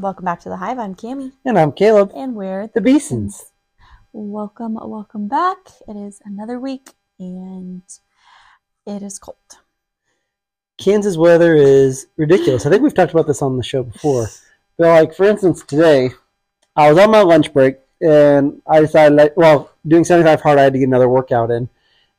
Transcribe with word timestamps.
Welcome 0.00 0.24
back 0.24 0.40
to 0.40 0.48
the 0.48 0.56
Hive. 0.56 0.78
I'm 0.78 0.94
Cami, 0.94 1.32
And 1.44 1.58
I'm 1.58 1.72
Caleb, 1.72 2.12
and 2.16 2.34
we're 2.34 2.68
the 2.68 2.80
Beesons. 2.80 3.50
Welcome, 4.14 4.78
welcome 4.80 5.28
back. 5.28 5.58
It 5.86 5.94
is 5.94 6.22
another 6.24 6.58
week, 6.58 6.94
and 7.18 7.82
it 8.86 9.02
is 9.02 9.18
cold. 9.18 9.36
Kansas 10.78 11.18
weather 11.18 11.54
is 11.54 12.06
ridiculous. 12.16 12.64
I 12.64 12.70
think 12.70 12.82
we've 12.82 12.94
talked 12.94 13.12
about 13.12 13.26
this 13.26 13.42
on 13.42 13.58
the 13.58 13.62
show 13.62 13.82
before. 13.82 14.28
But 14.78 14.88
like 14.88 15.14
for 15.14 15.24
instance, 15.24 15.62
today 15.62 16.12
I 16.74 16.90
was 16.90 16.98
on 16.98 17.10
my 17.10 17.20
lunch 17.20 17.52
break 17.52 17.76
and 18.00 18.62
I 18.66 18.80
decided 18.80 19.16
like 19.16 19.36
well, 19.36 19.70
doing 19.86 20.04
75 20.04 20.40
hard 20.40 20.58
I 20.58 20.62
had 20.62 20.72
to 20.72 20.78
get 20.78 20.88
another 20.88 21.10
workout 21.10 21.50
in. 21.50 21.68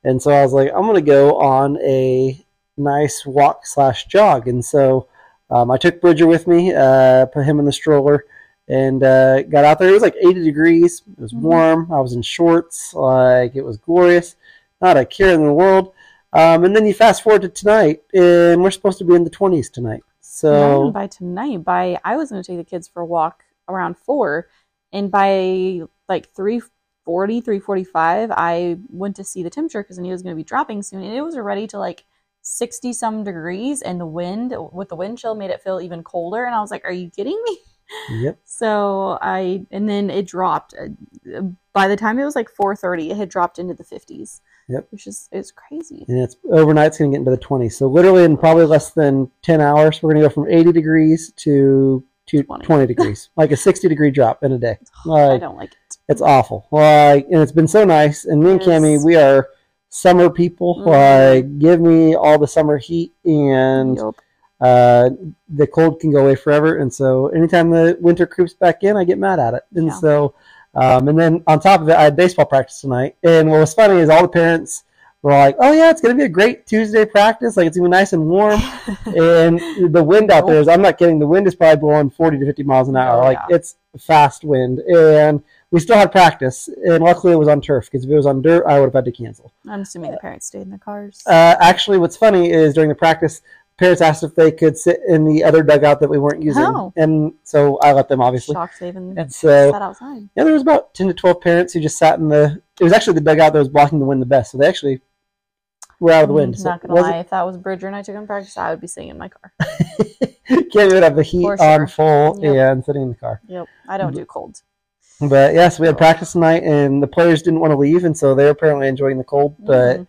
And 0.03 0.21
so 0.21 0.29
I 0.29 0.43
was 0.43 0.53
like, 0.53 0.69
I'm 0.69 0.85
gonna 0.85 1.01
go 1.01 1.39
on 1.39 1.81
a 1.81 2.45
nice 2.77 3.25
walk 3.25 3.65
slash 3.65 4.05
jog. 4.05 4.47
And 4.47 4.63
so 4.63 5.07
um, 5.51 5.69
I 5.69 5.77
took 5.77 6.01
Bridger 6.01 6.27
with 6.27 6.47
me, 6.47 6.73
uh, 6.73 7.25
put 7.27 7.45
him 7.45 7.59
in 7.59 7.65
the 7.65 7.71
stroller, 7.71 8.25
and 8.67 9.03
uh, 9.03 9.43
got 9.43 9.65
out 9.65 9.79
there. 9.79 9.89
It 9.89 9.93
was 9.93 10.01
like 10.01 10.15
80 10.19 10.43
degrees. 10.43 11.01
It 11.17 11.21
was 11.21 11.33
Mhm. 11.33 11.41
warm. 11.41 11.91
I 11.91 11.99
was 11.99 12.13
in 12.13 12.21
shorts. 12.21 12.93
Like 12.93 13.55
it 13.55 13.63
was 13.63 13.77
glorious. 13.77 14.35
Not 14.81 14.97
a 14.97 15.05
care 15.05 15.33
in 15.33 15.45
the 15.45 15.53
world. 15.53 15.93
Um, 16.33 16.63
and 16.63 16.73
then 16.75 16.85
you 16.85 16.93
fast 16.93 17.23
forward 17.23 17.41
to 17.41 17.49
tonight, 17.49 18.03
and 18.13 18.63
we're 18.63 18.71
supposed 18.71 18.97
to 18.99 19.03
be 19.05 19.15
in 19.15 19.25
the 19.25 19.29
20s 19.29 19.69
tonight. 19.69 20.03
So 20.21 20.91
by 20.91 21.07
tonight, 21.07 21.63
by 21.63 21.99
I 22.03 22.15
was 22.15 22.31
going 22.31 22.41
to 22.41 22.47
take 22.49 22.57
the 22.57 22.69
kids 22.69 22.87
for 22.87 23.01
a 23.01 23.05
walk 23.05 23.43
around 23.67 23.97
four, 23.97 24.47
and 24.93 25.11
by 25.11 25.81
like 26.07 26.33
340, 26.33 27.41
345, 27.41 28.31
I 28.31 28.77
went 28.89 29.15
to 29.17 29.23
see 29.23 29.43
the 29.43 29.49
temperature 29.49 29.83
because 29.83 29.99
I 29.99 30.01
knew 30.01 30.09
it 30.09 30.13
was 30.13 30.23
going 30.23 30.35
to 30.35 30.39
be 30.39 30.43
dropping 30.43 30.83
soon, 30.83 31.03
and 31.03 31.13
it 31.13 31.21
was 31.21 31.35
already 31.35 31.67
to 31.67 31.79
like 31.79 32.05
60 32.41 32.93
some 32.93 33.23
degrees, 33.23 33.81
and 33.81 33.99
the 33.99 34.05
wind 34.05 34.53
with 34.71 34.89
the 34.89 34.95
wind 34.95 35.17
chill 35.17 35.35
made 35.35 35.51
it 35.51 35.61
feel 35.61 35.81
even 35.81 36.03
colder. 36.03 36.45
And 36.45 36.55
I 36.55 36.61
was 36.61 36.71
like, 36.71 36.85
"Are 36.85 36.91
you 36.91 37.09
kidding 37.09 37.41
me?" 37.43 37.57
yep. 38.21 38.39
So 38.45 39.17
I 39.21 39.65
and 39.71 39.87
then 39.87 40.09
it 40.09 40.27
dropped. 40.27 40.73
By 41.73 41.87
the 41.87 41.95
time 41.95 42.19
it 42.19 42.25
was 42.25 42.35
like 42.35 42.49
4:30, 42.49 43.11
it 43.11 43.17
had 43.17 43.29
dropped 43.29 43.59
into 43.59 43.73
the 43.73 43.83
50s. 43.83 44.41
Yep. 44.67 44.87
Which 44.91 45.07
is 45.07 45.27
it's 45.31 45.51
crazy. 45.51 46.05
And 46.07 46.19
it's 46.19 46.35
overnight 46.51 46.87
it's 46.87 46.97
going 46.97 47.11
to 47.11 47.15
get 47.15 47.19
into 47.19 47.31
the 47.31 47.37
20s. 47.37 47.73
So 47.73 47.87
literally 47.87 48.23
in 48.23 48.37
probably 48.37 48.65
less 48.65 48.91
than 48.91 49.29
10 49.41 49.59
hours, 49.59 50.01
we're 50.01 50.13
going 50.13 50.21
to 50.23 50.29
go 50.29 50.33
from 50.33 50.49
80 50.49 50.71
degrees 50.71 51.33
to 51.37 52.03
to 52.27 52.43
20. 52.43 52.65
20, 52.65 52.87
degrees, 52.87 53.29
like 53.35 53.51
a 53.51 53.57
60 53.57 53.89
degree 53.89 54.11
drop 54.11 54.43
in 54.43 54.53
a 54.53 54.57
day. 54.57 54.77
Oh, 55.05 55.35
I 55.35 55.37
don't 55.37 55.57
like 55.57 55.71
it. 55.71 55.97
it's 56.07 56.21
awful. 56.21 56.67
Like, 56.71 57.25
and 57.29 57.41
it's 57.41 57.51
been 57.51 57.67
so 57.67 57.83
nice. 57.83 58.25
And 58.25 58.41
me 58.41 58.51
and 58.51 58.61
Cami, 58.61 59.03
we 59.03 59.15
are 59.15 59.49
summer 59.91 60.29
people. 60.29 60.77
Mhm. 60.79 60.85
Like, 60.87 61.59
give 61.59 61.79
me 61.81 62.15
all 62.15 62.39
the 62.39 62.47
summer 62.47 62.77
heat, 62.77 63.13
and 63.25 63.97
Yup. 63.97 64.15
uh, 64.61 65.09
the 65.49 65.67
cold 65.67 65.99
can 65.99 66.11
go 66.11 66.21
away 66.21 66.35
forever. 66.35 66.77
And 66.77 66.91
so, 66.91 67.27
anytime 67.27 67.69
the 67.69 67.97
winter 68.01 68.25
creeps 68.25 68.53
back 68.53 68.83
in, 68.83 68.95
I 68.97 69.03
get 69.03 69.19
mad 69.19 69.39
at 69.39 69.53
it. 69.53 69.63
And 69.75 69.87
Yeah. 69.87 69.93
so, 69.99 70.33
um, 70.75 71.09
and 71.09 71.19
then 71.19 71.43
on 71.45 71.59
top 71.59 71.81
of 71.81 71.89
it, 71.89 71.95
I 71.97 72.03
had 72.03 72.15
baseball 72.15 72.45
practice 72.45 72.79
tonight. 72.81 73.15
And 73.23 73.51
what 73.51 73.59
was 73.59 73.73
funny 73.73 73.99
is 73.99 74.09
all 74.09 74.21
the 74.21 74.29
parents 74.29 74.85
were 75.23 75.31
like, 75.33 75.57
"Oh 75.59 75.73
yeah, 75.73 75.89
it's 75.91 75.99
gonna 76.01 76.15
be 76.15 76.23
a 76.23 76.29
great 76.29 76.65
Tuesday 76.65 77.03
practice. 77.05 77.57
Like, 77.57 77.67
it's 77.67 77.77
gonna 77.77 77.89
be 77.89 77.91
nice 77.91 78.13
and 78.13 78.27
warm." 78.27 78.59
and 79.05 79.59
the 79.93 80.03
wind 80.03 80.31
out 80.31 80.47
there 80.47 80.61
is 80.61 80.69
I'm 80.69 80.81
not 80.81 80.97
kidding. 80.97 81.19
The 81.19 81.27
wind 81.27 81.47
is 81.47 81.53
probably 81.53 81.81
blowing 81.81 82.09
40 82.09 82.39
to 82.39 82.45
50 82.45 82.63
miles 82.63 82.87
an 82.87 82.95
hour. 82.95 83.17
Oh, 83.21 83.25
like 83.25 83.37
yeah. 83.49 83.55
it's 83.57 83.75
fast 83.99 84.45
wind, 84.45 84.79
and 84.79 85.43
we 85.71 85.79
still 85.79 85.95
had 85.97 86.11
practice. 86.11 86.67
And 86.85 87.03
luckily, 87.03 87.33
it 87.33 87.37
was 87.37 87.47
on 87.47 87.61
turf 87.61 87.85
because 87.85 88.05
if 88.05 88.11
it 88.11 88.15
was 88.15 88.25
on 88.25 88.41
dirt, 88.41 88.65
I 88.67 88.79
would 88.79 88.87
have 88.87 88.93
had 88.93 89.05
to 89.05 89.11
cancel. 89.11 89.53
I'm 89.67 89.81
assuming 89.81 90.11
the 90.11 90.17
parents 90.17 90.47
stayed 90.47 90.61
in 90.63 90.69
their 90.69 90.79
cars. 90.79 91.23
Uh, 91.25 91.55
actually, 91.59 91.97
what's 91.97 92.17
funny 92.17 92.51
is 92.51 92.73
during 92.73 92.89
the 92.89 92.95
practice, 92.95 93.41
parents 93.77 94.01
asked 94.01 94.21
if 94.23 94.35
they 94.35 94.51
could 94.51 94.77
sit 94.77 94.99
in 95.07 95.25
the 95.25 95.43
other 95.43 95.63
dugout 95.63 95.99
that 96.01 96.09
we 96.09 96.19
weren't 96.19 96.43
using, 96.43 96.63
Oh. 96.65 96.93
and 96.97 97.33
so 97.43 97.77
I 97.79 97.93
let 97.93 98.09
them 98.09 98.21
obviously. 98.21 98.53
Shocked 98.53 98.79
they 98.79 98.89
even 98.89 99.17
And 99.17 99.33
so 99.33 99.71
sat 99.71 99.81
outside. 99.81 100.29
yeah, 100.35 100.43
there 100.43 100.53
was 100.53 100.61
about 100.61 100.93
10 100.93 101.07
to 101.07 101.13
12 101.13 101.41
parents 101.41 101.73
who 101.73 101.79
just 101.79 101.97
sat 101.97 102.19
in 102.19 102.27
the. 102.27 102.61
It 102.79 102.83
was 102.83 102.93
actually 102.93 103.13
the 103.15 103.21
dugout 103.21 103.53
that 103.53 103.59
was 103.59 103.69
blocking 103.69 103.99
the 103.99 104.05
wind 104.05 104.21
the 104.21 104.25
best, 104.27 104.51
so 104.51 104.57
they 104.57 104.67
actually 104.67 105.01
were 105.99 106.11
out 106.11 106.23
of 106.23 106.27
the 106.29 106.33
wind. 106.33 106.55
I'm 106.57 106.63
not 106.63 106.81
gonna 106.85 106.99
lie, 106.99 107.17
if 107.19 107.29
that 107.29 107.45
was 107.45 107.57
Bridger 107.57 107.87
and 107.87 107.95
I 107.95 108.01
took 108.01 108.15
him 108.15 108.27
practice, 108.27 108.57
I 108.57 108.71
would 108.71 108.81
be 108.81 108.87
sitting 108.87 109.09
in 109.09 109.17
my 109.17 109.29
car. 109.29 109.53
Can't 110.47 110.75
even 110.91 111.03
have 111.03 111.15
the 111.15 111.23
heat 111.23 111.43
For 111.43 111.61
on 111.61 111.87
full 111.87 112.37
Yep. 112.41 112.55
and 112.55 112.83
sitting 112.85 113.03
in 113.03 113.09
the 113.09 113.15
car. 113.15 113.39
Yep, 113.47 113.67
I 113.87 113.97
don't 113.97 114.13
do 114.13 114.25
cold. 114.25 114.61
But 115.29 115.53
yes, 115.53 115.79
we 115.79 115.85
had 115.87 115.97
practice 115.97 116.31
tonight, 116.31 116.63
and 116.63 117.01
the 117.01 117.07
players 117.07 117.41
didn't 117.43 117.59
want 117.59 117.71
to 117.71 117.77
leave, 117.77 118.05
and 118.05 118.17
so 118.17 118.33
they're 118.33 118.49
apparently 118.49 118.87
enjoying 118.87 119.17
the 119.17 119.23
cold. 119.23 119.55
But 119.59 119.99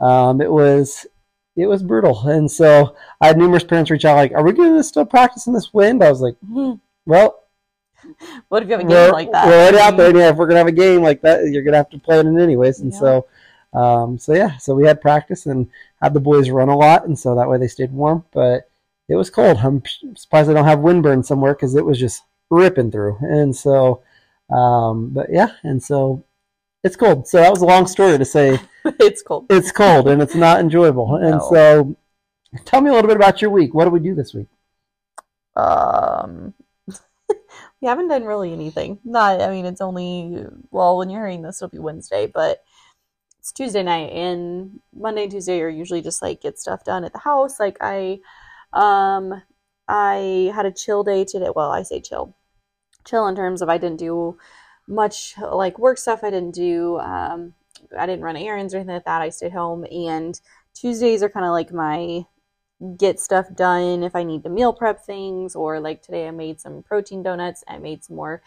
Mhm. 0.00 0.06
um, 0.06 0.40
it 0.40 0.50
was 0.50 1.06
it 1.56 1.66
was 1.66 1.82
brutal, 1.82 2.26
and 2.28 2.50
so 2.50 2.94
I 3.20 3.26
had 3.26 3.36
numerous 3.36 3.64
parents 3.64 3.90
reach 3.90 4.04
out 4.04 4.16
like, 4.16 4.32
"Are 4.32 4.42
we 4.44 4.52
going 4.52 4.74
to 4.74 4.84
still 4.84 5.04
practice 5.04 5.46
in 5.46 5.52
this 5.52 5.74
wind?" 5.74 6.02
I 6.02 6.08
was 6.10 6.20
like, 6.20 6.36
Mhm. 6.48 6.80
"Well, 7.06 7.40
What 8.48 8.62
if 8.62 8.68
you 8.68 8.72
have 8.72 8.80
a 8.80 8.88
game 8.88 9.12
like 9.12 9.32
that? 9.32 9.46
we're 9.46 9.60
already 9.60 9.78
out 9.78 9.96
there, 9.96 10.08
and 10.08 10.18
yeah, 10.18 10.30
if 10.30 10.36
we're 10.36 10.46
going 10.46 10.54
to 10.54 10.60
have 10.60 10.66
a 10.68 10.72
game 10.72 11.02
like 11.02 11.20
that, 11.22 11.42
you're 11.48 11.62
going 11.62 11.72
to 11.72 11.78
have 11.78 11.90
to 11.90 11.98
play 11.98 12.18
it 12.20 12.26
in 12.26 12.38
anyways." 12.38 12.80
And 12.80 12.92
Yeah. 12.92 12.98
so, 12.98 13.26
um, 13.74 14.18
so 14.18 14.32
yeah, 14.32 14.56
so 14.58 14.74
we 14.74 14.86
had 14.86 15.00
practice 15.00 15.46
and 15.46 15.68
had 16.00 16.14
the 16.14 16.20
boys 16.20 16.48
run 16.50 16.68
a 16.68 16.76
lot, 16.76 17.06
and 17.06 17.18
so 17.18 17.34
that 17.34 17.48
way 17.48 17.58
they 17.58 17.66
stayed 17.68 17.92
warm. 17.92 18.24
But 18.32 18.68
it 19.08 19.16
was 19.16 19.28
cold. 19.30 19.58
I'm 19.58 19.82
surprised 20.14 20.48
I 20.48 20.54
don't 20.54 20.64
have 20.64 20.78
windburn 20.78 21.24
somewhere 21.24 21.54
because 21.54 21.74
it 21.74 21.84
was 21.84 21.98
just 21.98 22.22
ripping 22.50 22.92
through, 22.92 23.18
and 23.22 23.54
so. 23.54 24.02
Um, 24.50 25.10
but 25.10 25.26
yeah, 25.30 25.50
and 25.62 25.82
so 25.82 26.24
it's 26.82 26.96
cold. 26.96 27.26
So 27.28 27.38
that 27.38 27.50
was 27.50 27.62
a 27.62 27.66
long 27.66 27.86
story 27.86 28.18
to 28.18 28.24
say 28.24 28.58
it's 28.84 29.22
cold. 29.22 29.46
it's 29.50 29.70
cold 29.72 30.08
and 30.08 30.22
it's 30.22 30.34
not 30.34 30.60
enjoyable. 30.60 31.16
And 31.16 31.32
No. 31.32 31.48
so 31.50 31.96
tell 32.64 32.80
me 32.80 32.90
a 32.90 32.92
little 32.92 33.08
bit 33.08 33.16
about 33.16 33.40
your 33.42 33.50
week. 33.50 33.74
What 33.74 33.84
did 33.84 33.92
we 33.92 34.00
do 34.00 34.14
this 34.14 34.34
week? 34.34 34.48
Um, 35.56 36.54
we 37.80 37.88
haven't 37.88 38.08
done 38.08 38.24
really 38.24 38.52
anything. 38.52 38.98
Not, 39.04 39.40
I 39.40 39.50
mean, 39.50 39.66
it's 39.66 39.80
only 39.80 40.46
well, 40.70 40.96
when 40.98 41.10
you're 41.10 41.20
hearing 41.20 41.42
this, 41.42 41.60
it'll 41.60 41.70
be 41.70 41.78
Wednesday, 41.78 42.26
but 42.26 42.62
it's 43.38 43.52
Tuesday 43.52 43.82
night, 43.82 44.12
and 44.12 44.80
Monday 44.94 45.22
and 45.24 45.32
Tuesday 45.32 45.60
are 45.60 45.68
usually 45.68 46.02
just 46.02 46.22
like 46.22 46.42
get 46.42 46.58
stuff 46.58 46.84
done 46.84 47.04
at 47.04 47.12
the 47.12 47.18
house. 47.18 47.58
Like 47.58 47.78
I, 47.80 48.20
um, 48.72 49.42
I 49.88 50.52
had 50.54 50.66
a 50.66 50.72
chill 50.72 51.04
day 51.04 51.24
today. 51.24 51.48
Well, 51.54 51.70
I 51.70 51.82
say 51.82 52.00
chill, 52.00 52.36
chill 53.04 53.26
in 53.26 53.36
terms 53.36 53.62
of 53.62 53.68
I 53.68 53.78
didn't 53.78 53.98
do 53.98 54.38
much 54.86 55.34
like 55.38 55.78
work 55.78 55.98
stuff. 55.98 56.24
I 56.24 56.30
didn't 56.30 56.54
do, 56.54 56.98
um, 56.98 57.54
I 57.98 58.06
didn't 58.06 58.24
run 58.24 58.36
errands 58.36 58.74
or 58.74 58.78
anything 58.78 58.94
like 58.94 59.04
that. 59.04 59.22
I 59.22 59.30
stayed 59.30 59.52
home, 59.52 59.86
and 59.90 60.40
Tuesdays 60.74 61.22
are 61.22 61.28
kind 61.30 61.46
of 61.46 61.52
like 61.52 61.72
my 61.72 62.24
get 62.96 63.20
stuff 63.20 63.46
done 63.54 64.02
if 64.02 64.16
I 64.16 64.24
need 64.24 64.42
to 64.44 64.48
meal 64.48 64.72
prep 64.72 65.04
things, 65.04 65.54
or 65.54 65.80
like 65.80 66.02
today 66.02 66.28
I 66.28 66.30
made 66.30 66.60
some 66.60 66.82
protein 66.82 67.22
donuts. 67.22 67.62
I 67.68 67.78
made 67.78 68.04
some 68.04 68.16
more 68.16 68.42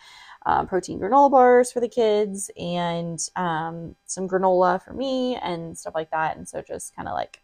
um, 0.45 0.67
protein 0.67 0.99
granola 0.99 1.31
bars 1.31 1.71
for 1.71 1.79
the 1.79 1.87
kids 1.87 2.51
and 2.57 3.19
um, 3.35 3.95
some 4.05 4.27
granola 4.27 4.83
for 4.83 4.93
me 4.93 5.35
and 5.37 5.77
stuff 5.77 5.95
like 5.95 6.11
that. 6.11 6.35
And 6.35 6.47
so 6.47 6.61
just 6.61 6.95
kind 6.95 7.07
of 7.07 7.13
like 7.13 7.39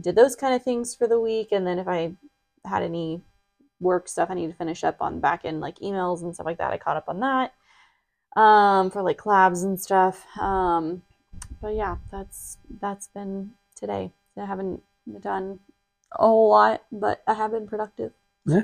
did 0.00 0.16
those 0.16 0.36
kind 0.36 0.54
of 0.54 0.62
things 0.62 0.94
for 0.94 1.06
the 1.06 1.20
week. 1.20 1.48
And 1.52 1.66
then 1.66 1.78
if 1.78 1.88
I 1.88 2.12
had 2.64 2.82
any 2.82 3.22
work 3.80 4.08
stuff 4.08 4.30
I 4.30 4.34
need 4.34 4.48
to 4.48 4.56
finish 4.56 4.84
up 4.84 5.00
on 5.00 5.20
back 5.20 5.44
end, 5.44 5.60
like 5.60 5.78
emails 5.78 6.22
and 6.22 6.34
stuff 6.34 6.46
like 6.46 6.58
that, 6.58 6.72
I 6.72 6.78
caught 6.78 6.96
up 6.96 7.08
on 7.08 7.20
that 7.20 7.52
um, 8.36 8.90
for 8.90 9.02
like 9.02 9.18
collabs 9.18 9.64
and 9.64 9.80
stuff. 9.80 10.24
Um, 10.38 11.02
but 11.60 11.74
yeah, 11.74 11.96
that's 12.10 12.58
that's 12.80 13.08
been 13.08 13.52
today. 13.74 14.12
I 14.36 14.46
haven't 14.46 14.82
done 15.20 15.58
a 16.12 16.26
whole 16.26 16.50
lot, 16.50 16.82
but 16.92 17.22
I 17.26 17.34
have 17.34 17.50
been 17.50 17.66
productive. 17.66 18.12
Yeah. 18.46 18.62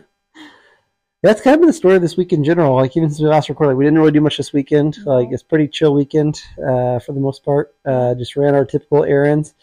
That's 1.23 1.41
kind 1.41 1.55
of 1.55 1.61
been 1.61 1.69
the 1.69 1.73
story 1.73 1.97
of 1.97 2.03
this 2.03 2.19
week 2.19 2.33
in 2.33 2.45
general. 2.45 2.77
Like 2.77 2.97
even 2.97 3.09
since 3.09 3.21
we 3.21 3.27
last 3.27 3.49
recorded, 3.49 3.71
like, 3.71 3.79
we 3.79 3.85
didn't 3.85 3.99
really 3.99 4.13
do 4.13 4.21
much 4.21 4.37
this 4.37 4.53
weekend. 4.53 4.99
No. 5.05 5.19
Like 5.19 5.29
it's 5.33 5.43
pretty 5.43 5.69
chill 5.69 5.95
weekend 5.95 6.43
uh, 6.59 6.99
for 6.99 7.13
the 7.13 7.21
most 7.21 7.45
part. 7.45 7.75
Uh, 7.85 8.15
just 8.15 8.37
ran 8.37 8.55
our 8.55 8.65
typical 8.65 9.05
errands, 9.05 9.55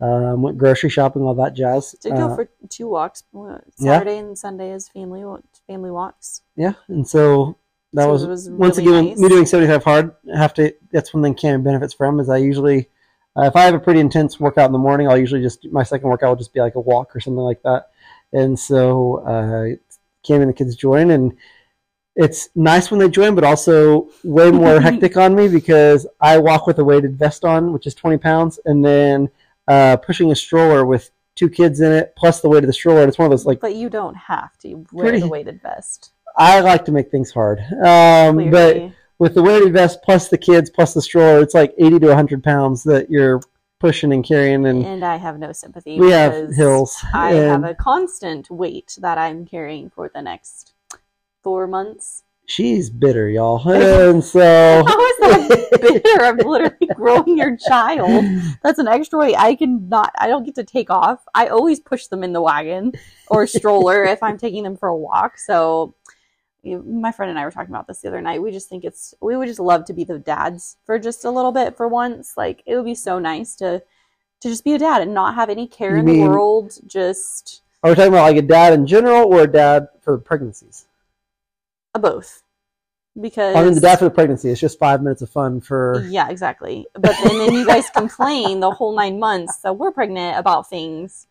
um, 0.00 0.42
went 0.42 0.58
grocery 0.58 0.90
shopping, 0.90 1.22
all 1.22 1.34
that 1.34 1.54
jazz. 1.54 1.94
Did 2.02 2.12
go 2.16 2.26
Uh, 2.30 2.34
for 2.36 2.48
two 2.68 2.88
walks. 2.88 3.22
uh, 3.36 3.58
yeah. 3.78 3.94
Saturday 3.98 4.18
and 4.18 4.38
Sunday 4.38 4.72
is 4.72 4.88
family 4.88 5.22
family 5.66 5.90
walks. 5.90 6.42
yeah, 6.56 6.72
and 6.88 7.06
so 7.06 7.56
that 7.92 8.04
So 8.04 8.12
was, 8.12 8.26
was 8.26 8.50
once 8.50 8.78
again 8.78 9.06
nice. 9.06 9.18
me 9.18 9.28
doing 9.28 9.46
seventy 9.46 9.70
five 9.70 9.84
hard. 9.84 10.14
I 10.34 10.38
have 10.38 10.54
to. 10.54 10.72
That's 10.92 11.12
one 11.12 11.22
thing 11.22 11.34
Cam 11.34 11.62
benefits 11.62 11.94
from 11.94 12.20
is 12.20 12.28
I 12.28 12.38
usually. 12.38 12.88
Uh, 13.36 13.42
if 13.42 13.54
I 13.54 13.62
have 13.62 13.74
a 13.74 13.78
pretty 13.78 14.00
intense 14.00 14.40
workout 14.40 14.66
in 14.66 14.72
the 14.72 14.78
morning, 14.78 15.06
I'll 15.08 15.16
usually 15.16 15.40
just 15.40 15.64
my 15.70 15.84
second 15.84 16.08
workout 16.08 16.30
will 16.30 16.36
just 16.36 16.52
be 16.52 16.60
like 16.60 16.74
a 16.74 16.80
walk 16.80 17.14
or 17.14 17.20
something 17.20 17.38
like 17.38 17.62
that. 17.62 17.90
And 18.32 18.58
so 18.58 19.18
uh, 19.24 19.76
Cam 20.26 20.40
and 20.40 20.50
the 20.50 20.54
kids 20.54 20.74
join, 20.74 21.10
and 21.12 21.36
it's 22.16 22.48
nice 22.56 22.90
when 22.90 22.98
they 22.98 23.08
join, 23.08 23.34
but 23.36 23.44
also 23.44 24.08
way 24.24 24.50
more 24.50 24.80
hectic 24.86 25.16
on 25.16 25.34
me 25.36 25.46
because 25.48 26.06
I 26.20 26.38
walk 26.38 26.66
with 26.66 26.78
a 26.80 26.84
weighted 26.84 27.16
vest 27.16 27.44
on, 27.44 27.72
which 27.72 27.86
is 27.86 27.94
20 27.94 28.18
pounds, 28.18 28.58
and 28.64 28.84
then 28.84 29.30
uh, 29.68 29.96
pushing 29.98 30.30
a 30.30 30.36
stroller 30.36 30.84
with 30.84 31.10
two 31.36 31.48
kids 31.48 31.80
in 31.80 31.92
it, 31.92 32.14
plus 32.16 32.40
the 32.40 32.48
weight 32.48 32.64
of 32.64 32.66
the 32.66 32.72
stroller. 32.72 33.06
It's 33.06 33.18
one 33.18 33.26
of 33.26 33.30
those 33.30 33.46
like 33.46 33.60
But 33.60 33.74
you 33.74 33.88
don't 33.88 34.16
have 34.16 34.56
to 34.58 34.84
wear 34.92 35.04
Pretty- 35.06 35.20
the 35.20 35.28
weighted 35.28 35.60
vest. 35.62 36.12
I 36.36 36.60
like 36.60 36.84
to 36.84 36.92
make 36.92 37.10
things 37.10 37.32
hard, 37.32 37.60
um, 37.84 38.50
but 38.50 38.92
with 39.18 39.34
the 39.34 39.42
weighted 39.42 39.72
vest 39.72 40.00
plus 40.02 40.28
the 40.28 40.38
kids 40.38 40.70
plus 40.70 40.94
the 40.94 41.02
stroller, 41.02 41.42
it's 41.42 41.54
like 41.54 41.74
80 41.76 41.98
to 42.00 42.06
100 42.06 42.42
pounds 42.42 42.84
that 42.84 43.10
you're 43.10 43.40
pushing 43.80 44.12
and 44.12 44.24
carrying, 44.24 44.64
and 44.66 44.84
and 44.84 45.04
I 45.04 45.16
have 45.16 45.38
no 45.38 45.52
sympathy. 45.52 45.98
we 45.98 46.10
have 46.12 46.54
hills. 46.54 46.96
I 47.12 47.32
have 47.32 47.64
a 47.64 47.74
constant 47.74 48.48
weight 48.50 48.96
that 49.00 49.18
I'm 49.18 49.44
carrying 49.44 49.90
for 49.90 50.10
the 50.14 50.22
next 50.22 50.72
four 51.42 51.66
months. 51.66 52.22
She's 52.50 52.90
bitter, 52.90 53.28
y'all. 53.30 53.62
And 53.70 54.24
so 54.24 54.40
How 54.84 55.06
is 55.06 55.16
that 55.18 55.68
bitter? 55.80 56.24
I'm 56.24 56.36
literally 56.38 56.88
growing 56.96 57.38
your 57.38 57.56
child. 57.56 58.24
That's 58.64 58.80
an 58.80 58.88
extra 58.88 59.20
weight 59.20 59.36
I 59.38 59.54
can 59.54 59.88
not. 59.88 60.10
I 60.18 60.26
don't 60.26 60.42
get 60.42 60.56
to 60.56 60.64
take 60.64 60.90
off. 60.90 61.20
I 61.32 61.46
always 61.46 61.78
push 61.78 62.08
them 62.08 62.24
in 62.24 62.32
the 62.32 62.42
wagon 62.42 62.92
or 63.28 63.46
stroller 63.46 64.02
if 64.04 64.20
I'm 64.22 64.36
taking 64.36 64.64
them 64.64 64.76
for 64.76 64.88
a 64.88 64.96
walk. 64.96 65.38
So, 65.38 65.94
my 66.64 67.12
friend 67.12 67.30
and 67.30 67.38
I 67.38 67.44
were 67.44 67.52
talking 67.52 67.70
about 67.72 67.86
this 67.86 68.00
the 68.00 68.08
other 68.08 68.20
night. 68.20 68.42
We 68.42 68.50
just 68.50 68.68
think 68.68 68.84
it's. 68.84 69.14
We 69.20 69.36
would 69.36 69.46
just 69.46 69.60
love 69.60 69.84
to 69.84 69.92
be 69.92 70.02
the 70.02 70.18
dads 70.18 70.76
for 70.84 70.98
just 70.98 71.24
a 71.24 71.30
little 71.30 71.52
bit 71.52 71.76
for 71.76 71.86
once. 71.86 72.34
Like 72.36 72.64
it 72.66 72.74
would 72.74 72.84
be 72.84 72.96
so 72.96 73.20
nice 73.20 73.54
to 73.56 73.80
to 74.40 74.48
just 74.48 74.64
be 74.64 74.74
a 74.74 74.78
dad 74.78 75.02
and 75.02 75.14
not 75.14 75.36
have 75.36 75.50
any 75.50 75.68
care 75.68 75.92
You 75.92 76.00
in 76.00 76.04
mean- 76.04 76.24
the 76.24 76.30
world. 76.30 76.72
Just 76.86 77.62
are 77.84 77.90
we 77.90 77.94
talking 77.94 78.12
about 78.12 78.24
like 78.24 78.36
a 78.36 78.42
dad 78.42 78.72
in 78.72 78.88
general 78.88 79.32
or 79.32 79.42
a 79.42 79.46
dad 79.46 79.86
for 80.02 80.18
pregnancies? 80.18 80.86
A 81.94 81.98
both. 81.98 82.42
Because 83.20 83.56
I 83.56 83.64
mean, 83.64 83.74
the 83.74 83.80
dad 83.80 83.98
for 83.98 84.04
the 84.04 84.10
pregnancy. 84.10 84.50
It's 84.50 84.60
just 84.60 84.78
five 84.78 85.02
minutes 85.02 85.20
of 85.20 85.30
fun 85.30 85.60
for. 85.60 86.06
Yeah, 86.08 86.28
exactly. 86.28 86.86
But 86.94 87.16
then, 87.24 87.38
then 87.38 87.52
you 87.52 87.66
guys 87.66 87.90
complain 87.90 88.60
the 88.60 88.70
whole 88.70 88.94
nine 88.94 89.18
months 89.18 89.58
that 89.58 89.76
we're 89.76 89.90
pregnant 89.90 90.38
about 90.38 90.70
things, 90.70 91.26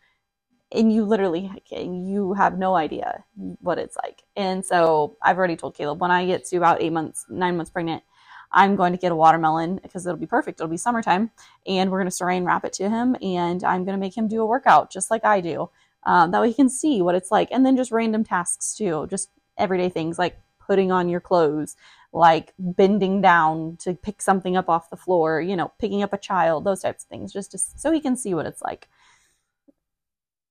and 0.73 0.91
you 0.91 1.05
literally 1.05 1.49
you 1.71 2.33
have 2.33 2.57
no 2.57 2.75
idea 2.75 3.23
what 3.61 3.79
it's 3.79 3.95
like. 3.95 4.23
And 4.35 4.65
so 4.65 5.17
I've 5.21 5.37
already 5.37 5.55
told 5.55 5.75
Caleb 5.75 6.01
when 6.01 6.11
I 6.11 6.25
get 6.25 6.45
to 6.47 6.57
about 6.57 6.81
eight 6.81 6.91
months, 6.91 7.25
nine 7.29 7.55
months 7.55 7.71
pregnant, 7.71 8.03
I'm 8.51 8.75
going 8.75 8.91
to 8.91 8.99
get 8.99 9.13
a 9.13 9.15
watermelon 9.15 9.79
because 9.81 10.05
it'll 10.05 10.19
be 10.19 10.25
perfect. 10.25 10.59
It'll 10.59 10.69
be 10.69 10.77
summertime, 10.77 11.31
and 11.65 11.89
we're 11.89 11.99
going 11.99 12.11
to 12.11 12.15
saran 12.15 12.45
wrap 12.45 12.65
it 12.65 12.73
to 12.73 12.89
him, 12.89 13.15
and 13.21 13.63
I'm 13.63 13.85
going 13.85 13.97
to 13.97 13.99
make 13.99 14.17
him 14.17 14.27
do 14.27 14.41
a 14.41 14.45
workout 14.45 14.91
just 14.91 15.09
like 15.09 15.23
I 15.23 15.39
do. 15.39 15.69
Um, 16.03 16.31
that 16.31 16.41
way 16.41 16.49
he 16.49 16.53
can 16.53 16.69
see 16.69 17.01
what 17.01 17.15
it's 17.15 17.31
like, 17.31 17.47
and 17.51 17.65
then 17.65 17.77
just 17.77 17.91
random 17.91 18.25
tasks 18.25 18.75
too, 18.75 19.07
just 19.09 19.29
everyday 19.57 19.89
things 19.89 20.19
like 20.19 20.37
putting 20.69 20.91
on 20.91 21.09
your 21.09 21.19
clothes, 21.19 21.75
like 22.13 22.53
bending 22.59 23.21
down 23.21 23.75
to 23.81 23.95
pick 23.95 24.21
something 24.21 24.55
up 24.55 24.69
off 24.69 24.91
the 24.91 24.95
floor, 24.95 25.41
you 25.41 25.55
know, 25.55 25.71
picking 25.79 26.03
up 26.03 26.13
a 26.13 26.17
child, 26.17 26.63
those 26.63 26.81
types 26.81 27.03
of 27.03 27.09
things, 27.09 27.33
just 27.33 27.51
to, 27.51 27.57
so 27.57 27.91
he 27.91 27.99
can 27.99 28.15
see 28.15 28.35
what 28.35 28.45
it's 28.45 28.61
like. 28.61 28.87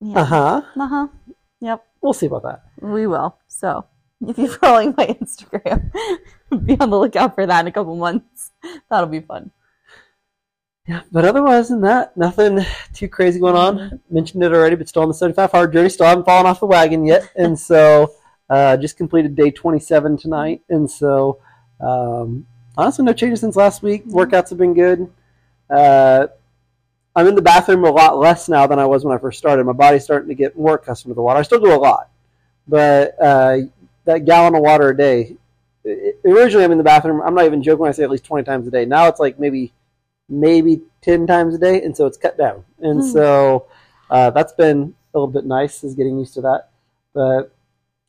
Yeah. 0.01 0.19
Uh 0.19 0.25
huh. 0.25 0.63
Uh 0.77 0.89
huh. 0.89 1.09
Yep. 1.61 1.87
We'll 2.01 2.13
see 2.13 2.27
about 2.27 2.43
that. 2.43 2.65
We 2.81 3.07
will. 3.07 3.39
So 3.47 3.87
if 4.27 4.37
you're 4.37 4.49
following 4.65 4.93
my 4.97 5.07
Instagram, 5.07 5.93
be 6.67 6.77
on 6.81 6.91
the 6.91 6.99
lookout 6.99 7.37
for 7.37 7.47
that 7.47 7.61
in 7.61 7.69
a 7.69 7.73
couple 7.73 7.95
months. 7.95 8.51
That'll 8.91 9.07
be 9.07 9.21
fun. 9.21 9.53
Yeah, 10.89 11.03
but 11.13 11.25
otherwise 11.27 11.69
than 11.69 11.83
that, 11.83 12.17
nothing 12.17 12.65
too 12.93 13.09
crazy 13.09 13.39
going 13.39 13.57
on. 13.57 14.01
Mentioned 14.11 14.43
it 14.43 14.53
already, 14.53 14.75
but 14.75 14.89
still 14.89 15.03
on 15.03 15.09
the 15.09 15.15
75 15.15 15.51
hard 15.53 15.73
journey. 15.73 15.91
Still 15.91 16.07
haven't 16.07 16.25
fallen 16.25 16.47
off 16.47 16.61
the 16.61 16.67
wagon 16.67 17.05
yet. 17.05 17.31
And 17.37 17.57
so 17.59 18.15
uh, 18.51 18.77
just 18.77 18.97
completed 18.97 19.35
day 19.37 19.51
27 19.51 20.17
tonight. 20.17 20.63
And 20.69 20.91
so 20.91 21.41
um, 21.81 22.47
honestly, 22.77 23.05
no 23.05 23.13
changes 23.13 23.41
since 23.41 23.57
last 23.57 23.83
week. 23.83 24.05
Workouts 24.07 24.51
have 24.51 24.59
been 24.59 24.75
good. 24.75 25.11
Uh, 25.71 26.29
I'm 27.17 27.27
in 27.27 27.35
the 27.35 27.43
bathroom 27.43 27.85
a 27.85 27.91
lot 27.91 28.19
less 28.19 28.49
now 28.49 28.67
than 28.67 28.79
I 28.79 28.87
was 28.87 29.05
when 29.05 29.17
I 29.17 29.21
first 29.21 29.39
started. 29.39 29.65
My 29.65 29.73
body's 29.73 30.05
starting 30.05 30.29
to 30.29 30.35
get 30.35 30.57
more 30.57 30.75
accustomed 30.77 31.11
to 31.11 31.15
the 31.15 31.23
water. 31.23 31.41
I 31.41 31.43
still 31.43 31.61
do 31.61 31.73
a 31.75 31.77
lot, 31.77 32.11
but 32.69 33.17
uh, 33.21 33.59
that 34.05 34.25
gallon 34.25 34.55
of 34.55 34.63
water 34.63 34.91
a 34.91 34.97
day. 34.97 35.37
i- 35.87 36.13
Originally, 36.25 36.65
I'm 36.65 36.73
in 36.73 36.79
the 36.79 36.85
bathroom. 36.85 37.21
I'm 37.23 37.35
not 37.35 37.45
even 37.47 37.63
joking 37.63 37.81
when 37.81 37.89
I 37.89 37.93
say 37.93 38.05
at 38.05 38.11
least 38.11 38.25
20 38.25 38.45
times 38.45 38.67
a 38.69 38.71
day. 38.71 38.85
Now 38.85 39.09
it's 39.09 39.21
like 39.21 39.39
maybe 39.39 39.73
maybe 40.29 40.83
10 41.03 41.27
times 41.27 41.55
a 41.55 41.59
day 41.59 41.83
and 41.83 41.97
so 41.97 42.07
it's 42.07 42.19
cut 42.19 42.37
down 42.37 42.65
and 42.81 43.03
Hmm. 43.03 43.09
so 43.11 43.67
uh, 44.11 44.31
that's 44.31 44.53
been 44.53 44.95
a 45.15 45.19
little 45.19 45.27
bit 45.33 45.45
nice 45.47 45.83
is 45.85 45.95
getting 45.95 46.19
used 46.19 46.35
to 46.35 46.41
that 46.43 46.69
but 47.15 47.51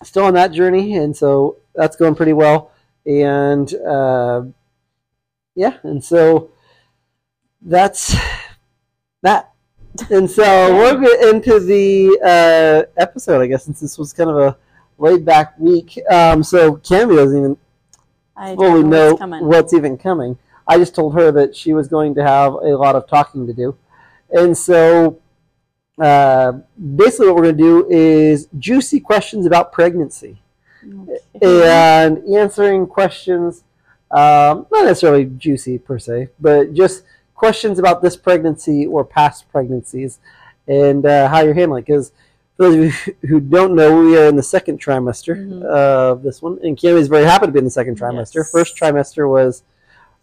still 0.04 0.26
on 0.26 0.34
that 0.34 0.52
journey 0.52 0.96
and 0.96 1.16
so 1.16 1.58
that's 1.76 1.96
going 1.96 2.16
pretty 2.16 2.34
well. 2.34 2.72
And 3.06 3.74
uh, 3.76 4.44
yeah 5.56 5.78
and 5.84 6.04
so 6.04 6.52
that's 7.62 8.16
that. 9.22 9.52
And 10.10 10.30
so 10.30 10.76
we'll 10.76 11.00
get 11.00 11.36
into 11.36 11.60
the 11.60 12.20
uh, 12.24 13.02
episode 13.02 13.42
i 13.42 13.48
guess 13.48 13.66
since 13.66 13.80
this 13.82 13.98
was 13.98 14.14
kind 14.14 14.30
of 14.30 14.38
a 14.38 14.58
laid 15.00 15.26
back 15.26 15.58
week. 15.58 16.00
Um, 16.10 16.44
so 16.44 16.76
Cami 16.78 17.16
doesn't 17.16 17.38
even 17.38 17.58
I 18.36 18.56
fully 18.56 18.84
know 18.84 19.16
what's 19.16 19.42
what's 19.42 19.74
even 19.74 19.98
coming. 19.98 20.38
I 20.68 20.78
just 20.78 20.94
told 20.94 21.16
her 21.16 21.32
that 21.32 21.56
she 21.56 21.74
was 21.74 21.88
going 21.88 22.14
to 22.16 22.24
have 22.24 22.54
a 22.54 22.76
lot 22.76 22.96
of 22.96 23.08
talking 23.08 23.48
to 23.48 23.54
do. 23.54 23.76
And 24.30 24.56
so 24.56 25.20
uh, 26.00 26.54
basically, 26.96 27.28
what 27.28 27.36
we're 27.36 27.44
going 27.52 27.58
to 27.58 27.64
do 27.64 27.88
is 27.90 28.48
juicy 28.58 29.00
questions 29.00 29.46
about 29.46 29.72
pregnancy 29.72 30.42
Okay. 31.36 31.70
and 31.70 32.24
answering 32.36 32.88
questions, 32.88 33.64
um, 34.12 34.66
not 34.72 34.86
necessarily 34.86 35.26
juicy 35.26 35.78
per 35.78 36.00
se, 36.00 36.30
but 36.40 36.74
just 36.74 37.04
questions 37.36 37.80
about 37.80 38.02
this 38.02 38.16
pregnancy 38.16 38.86
or 38.86 39.04
past 39.04 39.50
pregnancies 39.52 40.20
and 40.68 41.06
uh, 41.06 41.28
how 41.28 41.42
you're 41.42 41.54
handling 41.54 41.84
it. 41.84 41.86
Because 41.88 42.12
for 42.56 42.64
those 42.70 42.76
of 42.76 42.84
you 43.08 43.14
who 43.28 43.40
don't 43.42 43.76
know, 43.76 44.00
we 44.02 44.18
are 44.18 44.26
in 44.28 44.36
the 44.38 44.44
second 44.44 44.80
trimester 44.82 45.36
Mhm. 45.36 45.64
of 45.64 46.24
this 46.24 46.42
one, 46.42 46.60
and 46.64 46.78
Kim 46.78 46.96
is 46.98 47.08
very 47.10 47.26
happy 47.26 47.46
to 47.48 47.52
be 47.52 47.60
in 47.60 47.66
the 47.66 47.72
second 47.72 48.00
trimester. 48.00 48.36
Yes. 48.36 48.52
First 48.52 48.78
trimester 48.78 49.30
was 49.30 49.64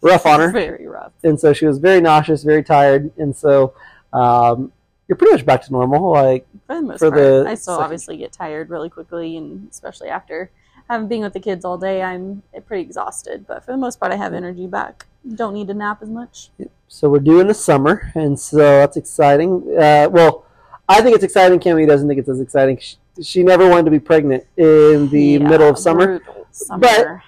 rough 0.01 0.25
on 0.25 0.39
her, 0.39 0.51
Very 0.51 0.87
rough. 0.87 1.11
and 1.23 1.39
so 1.39 1.53
she 1.53 1.65
was 1.65 1.77
very 1.79 2.01
nauseous, 2.01 2.43
very 2.43 2.63
tired, 2.63 3.11
and 3.17 3.35
so 3.35 3.73
um, 4.13 4.71
you're 5.07 5.15
pretty 5.15 5.33
much 5.33 5.45
back 5.45 5.61
to 5.63 5.71
normal. 5.71 6.11
Like 6.11 6.47
For 6.67 6.75
the 6.75 6.81
most 6.81 6.99
for 6.99 7.09
part. 7.11 7.21
the 7.21 7.45
I 7.49 7.55
still 7.55 7.75
second- 7.75 7.83
obviously 7.85 8.17
get 8.17 8.31
tired 8.31 8.69
really 8.69 8.89
quickly, 8.89 9.37
and 9.37 9.67
especially 9.69 10.09
after 10.09 10.51
having 10.89 11.07
been 11.07 11.21
with 11.21 11.33
the 11.33 11.39
kids 11.39 11.65
all 11.65 11.77
day, 11.77 12.01
I'm 12.01 12.43
pretty 12.65 12.83
exhausted. 12.83 13.45
But 13.47 13.63
for 13.65 13.71
the 13.71 13.77
most 13.77 13.99
part, 13.99 14.11
I 14.11 14.15
have 14.15 14.33
energy 14.33 14.67
back. 14.67 15.05
Don't 15.35 15.53
need 15.53 15.67
to 15.67 15.73
nap 15.73 16.01
as 16.01 16.09
much. 16.09 16.49
So 16.87 17.09
we're 17.09 17.19
doing 17.19 17.47
the 17.47 17.53
summer, 17.53 18.11
and 18.15 18.39
so 18.39 18.57
that's 18.57 18.95
exciting. 18.97 19.61
Uh, 19.77 20.07
well, 20.09 20.45
I 20.87 21.01
think 21.01 21.15
it's 21.15 21.23
exciting. 21.23 21.59
Cami 21.59 21.85
doesn't 21.87 22.07
think 22.07 22.19
it's 22.19 22.29
as 22.29 22.39
exciting. 22.39 22.77
She, 22.77 22.95
she 23.21 23.43
never 23.43 23.67
wanted 23.69 23.85
to 23.85 23.91
be 23.91 23.99
pregnant 23.99 24.45
in 24.55 25.09
the 25.09 25.21
Yeah, 25.21 25.39
middle 25.39 25.69
of 25.69 25.77
summer. 25.77 26.21
summer. 26.51 27.21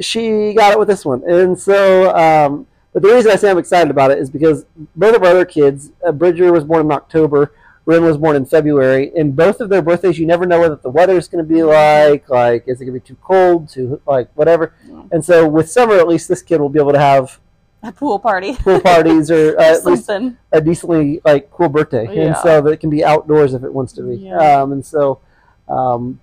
She 0.00 0.54
got 0.54 0.72
it 0.72 0.78
with 0.78 0.88
this 0.88 1.04
one, 1.04 1.22
and 1.28 1.58
so. 1.58 2.14
Um, 2.16 2.66
but 2.96 3.02
the 3.02 3.14
reason 3.14 3.30
I 3.30 3.36
say 3.36 3.50
I'm 3.50 3.58
excited 3.58 3.90
about 3.90 4.10
it 4.10 4.16
is 4.16 4.30
because 4.30 4.64
both 4.94 5.14
of 5.14 5.22
our 5.22 5.28
other 5.28 5.44
kids, 5.44 5.90
uh, 6.02 6.12
Bridger 6.12 6.50
was 6.50 6.64
born 6.64 6.86
in 6.86 6.92
October, 6.92 7.52
Ren 7.84 8.02
was 8.02 8.16
born 8.16 8.36
in 8.36 8.46
February, 8.46 9.12
and 9.14 9.36
both 9.36 9.60
of 9.60 9.68
their 9.68 9.82
birthdays, 9.82 10.18
you 10.18 10.24
never 10.24 10.46
know 10.46 10.60
what 10.60 10.82
the 10.82 10.88
weather 10.88 11.14
is 11.14 11.28
going 11.28 11.46
to 11.46 11.54
be 11.54 11.62
like. 11.62 12.26
Like, 12.30 12.66
is 12.66 12.80
it 12.80 12.86
going 12.86 12.98
to 12.98 13.00
be 13.02 13.06
too 13.06 13.18
cold? 13.22 13.68
Too 13.68 14.00
like 14.06 14.30
whatever. 14.32 14.72
Yeah. 14.88 15.02
And 15.12 15.22
so 15.22 15.46
with 15.46 15.70
summer, 15.70 15.96
at 15.96 16.08
least 16.08 16.26
this 16.26 16.40
kid 16.40 16.58
will 16.58 16.70
be 16.70 16.78
able 16.80 16.94
to 16.94 16.98
have 16.98 17.38
a 17.82 17.92
pool 17.92 18.18
party. 18.18 18.54
pool 18.54 18.80
parties 18.80 19.30
or 19.30 19.60
uh, 19.60 19.62
at 19.62 19.84
least 19.84 20.06
Something. 20.06 20.38
a 20.50 20.62
decently 20.62 21.20
like 21.22 21.50
cool 21.50 21.68
birthday, 21.68 22.06
and 22.24 22.34
so 22.38 22.62
that 22.62 22.70
it 22.70 22.78
can 22.78 22.88
be 22.88 23.04
outdoors 23.04 23.52
if 23.52 23.62
it 23.62 23.74
wants 23.74 23.92
to 23.92 24.04
be. 24.04 24.16
Yeah. 24.16 24.38
Um, 24.38 24.72
and 24.72 24.86
so, 24.86 25.20
um, 25.68 26.18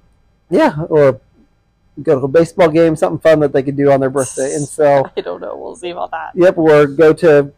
yeah, 0.50 0.82
or 0.89 1.22
go 2.02 2.20
to 2.20 2.26
a 2.26 2.28
baseball 2.28 2.70
game, 2.70 2.96
something 2.96 3.20
fun 3.20 3.40
that 3.42 3.54
they 3.54 3.62
could 3.64 3.78
do 3.78 3.92
on 3.92 4.00
their 4.00 4.10
birthday. 4.10 4.56
And 4.56 4.68
so, 4.68 5.10
I 5.18 5.22
don't 5.22 5.42
know. 5.42 5.56
We'll 5.56 5.76
see 5.76 5.92
about 5.92 6.12
that. 6.12 6.32
yep, 6.36 6.58
or 6.58 6.88
go 6.88 7.14
to 7.14 7.52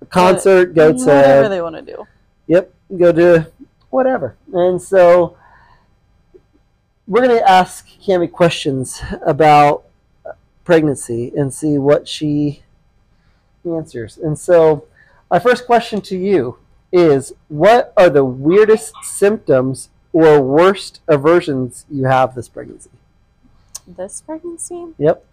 a 0.00 0.06
concert, 0.06 0.74
go 0.74 0.92
to 0.92 0.98
Whatever 1.04 1.42
to 1.44 1.48
they 1.48 1.62
want 1.62 1.76
to 1.76 1.82
do. 1.82 2.06
yep, 2.46 2.72
go 2.96 3.12
to 3.12 3.50
whatever. 3.90 4.36
And 4.52 4.80
so, 4.80 5.36
we're 7.06 7.22
gonna 7.26 7.40
ask 7.46 7.86
Cami 8.00 8.30
questions 8.30 9.00
about 9.24 9.84
pregnancy 10.64 11.32
and 11.36 11.54
see 11.54 11.78
what 11.78 12.08
she 12.08 12.62
answers. 13.64 14.18
And 14.18 14.36
so, 14.38 14.86
my 15.30 15.38
first 15.38 15.66
question 15.66 16.00
to 16.02 16.16
you 16.16 16.58
is 16.92 17.32
what 17.48 17.92
are 17.96 18.10
the 18.10 18.24
weirdest 18.24 18.94
symptoms 19.02 19.90
or 20.12 20.40
worst 20.40 21.00
aversions 21.08 21.84
you 21.90 22.04
have 22.04 22.34
this 22.34 22.48
pregnancy? 22.48 22.90
This 23.86 24.20
pregnancy? 24.20 24.86
Yep. 24.98 25.24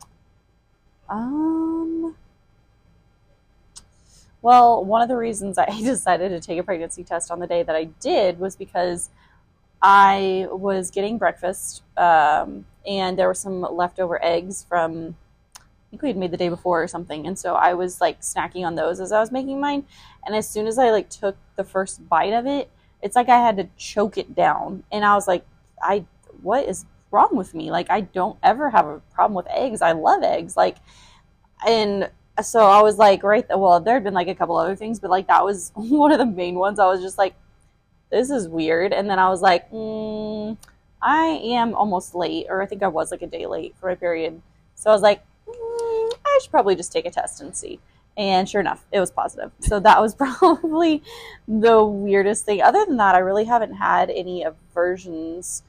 Um. 1.09 2.15
Well, 4.41 4.83
one 4.83 5.01
of 5.01 5.07
the 5.07 5.15
reasons 5.15 5.57
I 5.57 5.65
decided 5.83 6.29
to 6.29 6.39
take 6.39 6.59
a 6.59 6.63
pregnancy 6.63 7.03
test 7.03 7.31
on 7.31 7.39
the 7.39 7.47
day 7.47 7.63
that 7.63 7.75
I 7.75 7.85
did 7.85 8.39
was 8.39 8.55
because 8.55 9.09
I 9.81 10.47
was 10.51 10.91
getting 10.91 11.17
breakfast, 11.17 11.83
um, 11.97 12.65
and 12.87 13.17
there 13.17 13.27
were 13.27 13.33
some 13.33 13.61
leftover 13.61 14.23
eggs 14.23 14.65
from 14.67 15.15
I 15.57 15.61
think 15.89 16.01
we 16.01 16.09
had 16.09 16.17
made 16.17 16.31
the 16.31 16.37
day 16.37 16.49
before 16.49 16.81
or 16.81 16.87
something, 16.87 17.27
and 17.27 17.37
so 17.37 17.55
I 17.55 17.73
was 17.73 18.01
like 18.01 18.21
snacking 18.21 18.65
on 18.65 18.75
those 18.75 18.99
as 18.99 19.11
I 19.11 19.19
was 19.19 19.31
making 19.31 19.59
mine. 19.59 19.85
And 20.25 20.35
as 20.35 20.49
soon 20.49 20.67
as 20.67 20.79
I 20.79 20.89
like 20.89 21.09
took 21.09 21.37
the 21.55 21.63
first 21.63 22.07
bite 22.09 22.33
of 22.33 22.47
it, 22.47 22.69
it's 23.01 23.15
like 23.15 23.29
I 23.29 23.37
had 23.37 23.57
to 23.57 23.67
choke 23.77 24.17
it 24.17 24.33
down, 24.35 24.83
and 24.91 25.05
I 25.05 25.15
was 25.15 25.27
like, 25.27 25.45
I 25.81 26.05
what 26.41 26.67
is 26.67 26.85
wrong 27.13 27.35
with 27.35 27.53
me? 27.53 27.71
Like 27.71 27.89
I 27.89 28.01
don't 28.01 28.37
ever 28.43 28.69
have 28.69 28.87
a 28.87 28.99
problem 29.13 29.35
with 29.35 29.47
eggs. 29.49 29.81
I 29.81 29.93
love 29.93 30.23
eggs. 30.23 30.57
Like 30.57 30.77
and 31.65 32.09
so 32.41 32.65
I 32.65 32.81
was 32.81 32.97
like 32.97 33.23
right 33.23 33.45
well 33.49 33.79
there 33.79 33.93
had 33.93 34.03
been 34.03 34.15
like 34.15 34.27
a 34.27 34.35
couple 34.35 34.57
other 34.57 34.75
things 34.75 34.99
but 34.99 35.11
like 35.11 35.27
that 35.27 35.45
was 35.45 35.71
one 35.75 36.11
of 36.11 36.17
the 36.17 36.25
main 36.25 36.55
ones. 36.55 36.79
I 36.79 36.87
was 36.87 37.01
just 37.01 37.17
like 37.17 37.35
this 38.11 38.29
is 38.29 38.47
weird 38.47 38.93
and 38.93 39.09
then 39.09 39.19
I 39.19 39.29
was 39.29 39.41
like 39.41 39.71
mm, 39.71 40.57
I 41.03 41.41
am 41.43 41.75
almost 41.75 42.15
late, 42.15 42.47
or 42.49 42.61
I 42.61 42.65
think 42.65 42.81
I 42.81 42.87
was 42.87 43.11
like 43.11 43.21
a 43.21 43.27
day 43.27 43.45
late 43.45 43.75
for 43.77 43.89
my 43.89 43.95
period. 43.95 44.41
So 44.75 44.89
I 44.89 44.93
was 44.93 45.01
like, 45.01 45.21
mm, 45.45 46.11
I 46.25 46.39
should 46.41 46.49
probably 46.49 46.75
just 46.75 46.93
take 46.93 47.05
a 47.05 47.11
test 47.11 47.41
and 47.41 47.55
see. 47.55 47.79
And 48.15 48.47
sure 48.47 48.61
enough, 48.61 48.85
it 48.91 49.01
was 49.01 49.11
positive. 49.11 49.51
So 49.59 49.81
that 49.81 49.99
was 49.99 50.15
probably 50.39 51.03
the 51.47 51.83
weirdest 51.83 52.45
thing. 52.45 52.61
Other 52.61 52.85
than 52.85 52.97
that, 52.97 53.15
I 53.15 53.19
really 53.19 53.43
haven't 53.43 53.73
had 53.73 54.09
any 54.09 54.43
aversions 54.43 55.63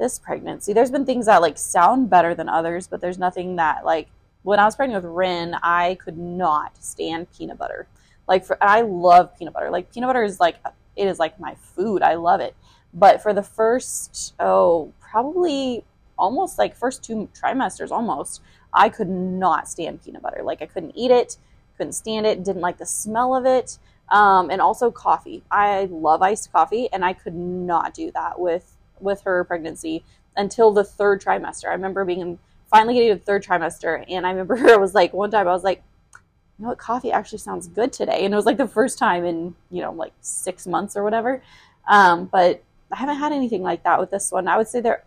this 0.00 0.18
pregnancy. 0.18 0.72
There's 0.72 0.90
been 0.90 1.06
things 1.06 1.26
that 1.26 1.42
like 1.42 1.58
sound 1.58 2.10
better 2.10 2.34
than 2.34 2.48
others, 2.48 2.88
but 2.88 3.00
there's 3.00 3.18
nothing 3.18 3.56
that 3.56 3.84
like 3.84 4.08
when 4.42 4.58
I 4.58 4.64
was 4.64 4.74
pregnant 4.74 5.04
with 5.04 5.12
Rin, 5.12 5.54
I 5.62 5.96
could 6.02 6.18
not 6.18 6.82
stand 6.82 7.30
peanut 7.36 7.58
butter. 7.58 7.86
Like 8.26 8.44
for 8.44 8.58
I 8.60 8.80
love 8.80 9.38
peanut 9.38 9.54
butter. 9.54 9.70
Like 9.70 9.92
peanut 9.92 10.08
butter 10.08 10.24
is 10.24 10.40
like 10.40 10.56
it 10.96 11.06
is 11.06 11.20
like 11.20 11.38
my 11.38 11.54
food. 11.54 12.02
I 12.02 12.14
love 12.14 12.40
it. 12.40 12.56
But 12.92 13.22
for 13.22 13.32
the 13.32 13.42
first 13.42 14.34
oh, 14.40 14.92
probably 14.98 15.84
almost 16.18 16.58
like 16.58 16.74
first 16.74 17.04
two 17.04 17.28
trimesters 17.34 17.90
almost, 17.90 18.40
I 18.72 18.88
could 18.88 19.08
not 19.08 19.68
stand 19.68 20.02
peanut 20.02 20.22
butter. 20.22 20.42
Like 20.42 20.62
I 20.62 20.66
couldn't 20.66 20.96
eat 20.96 21.10
it, 21.10 21.36
couldn't 21.76 21.92
stand 21.92 22.26
it, 22.26 22.42
didn't 22.42 22.62
like 22.62 22.78
the 22.78 22.86
smell 22.86 23.36
of 23.36 23.46
it. 23.46 23.78
Um, 24.08 24.50
and 24.50 24.60
also 24.60 24.90
coffee. 24.90 25.44
I 25.52 25.84
love 25.88 26.20
iced 26.20 26.50
coffee, 26.50 26.88
and 26.92 27.04
I 27.04 27.12
could 27.12 27.34
not 27.34 27.94
do 27.94 28.10
that 28.10 28.40
with 28.40 28.76
with 29.00 29.22
her 29.22 29.44
pregnancy 29.44 30.04
until 30.36 30.70
the 30.72 30.84
third 30.84 31.22
trimester. 31.22 31.68
I 31.68 31.72
remember 31.72 32.04
being 32.04 32.20
in, 32.20 32.38
finally 32.70 32.94
getting 32.94 33.10
to 33.10 33.14
the 33.16 33.24
third 33.24 33.44
trimester, 33.44 34.04
and 34.08 34.26
I 34.26 34.30
remember 34.30 34.56
it 34.66 34.80
was 34.80 34.94
like 34.94 35.12
one 35.12 35.30
time 35.30 35.48
I 35.48 35.52
was 35.52 35.64
like, 35.64 35.82
you 36.14 36.64
know 36.64 36.68
what, 36.68 36.78
coffee 36.78 37.12
actually 37.12 37.38
sounds 37.38 37.68
good 37.68 37.92
today, 37.92 38.24
and 38.24 38.34
it 38.34 38.36
was 38.36 38.46
like 38.46 38.58
the 38.58 38.68
first 38.68 38.98
time 38.98 39.24
in 39.24 39.54
you 39.70 39.82
know 39.82 39.92
like 39.92 40.12
six 40.20 40.66
months 40.66 40.96
or 40.96 41.04
whatever. 41.04 41.42
Um, 41.88 42.26
but 42.26 42.62
I 42.92 42.96
haven't 42.96 43.16
had 43.18 43.32
anything 43.32 43.62
like 43.62 43.84
that 43.84 43.98
with 44.00 44.10
this 44.10 44.30
one. 44.30 44.48
I 44.48 44.56
would 44.56 44.68
say 44.68 44.80
there, 44.80 45.04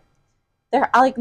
there, 0.72 0.90
I 0.94 1.00
like 1.00 1.16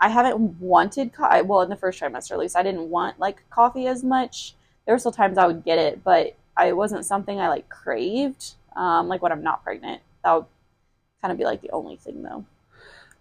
I 0.00 0.08
haven't 0.08 0.60
wanted 0.60 1.12
coffee. 1.12 1.42
Well, 1.42 1.62
in 1.62 1.70
the 1.70 1.76
first 1.76 2.00
trimester, 2.00 2.32
at 2.32 2.38
least, 2.38 2.56
I 2.56 2.62
didn't 2.62 2.90
want 2.90 3.18
like 3.18 3.48
coffee 3.50 3.86
as 3.86 4.02
much. 4.04 4.54
There 4.84 4.94
were 4.94 4.98
still 4.98 5.12
times 5.12 5.38
I 5.38 5.46
would 5.46 5.64
get 5.64 5.78
it, 5.78 6.04
but 6.04 6.36
I 6.56 6.72
wasn't 6.72 7.04
something 7.04 7.40
I 7.40 7.48
like 7.48 7.68
craved. 7.68 8.54
Um, 8.74 9.08
like 9.08 9.22
when 9.22 9.32
I'm 9.32 9.42
not 9.42 9.64
pregnant, 9.64 10.02
that 10.22 10.32
would 10.34 10.46
kind 11.26 11.32
of 11.32 11.38
be 11.38 11.44
like 11.44 11.60
the 11.60 11.70
only 11.72 11.96
thing 11.96 12.22
though. 12.22 12.44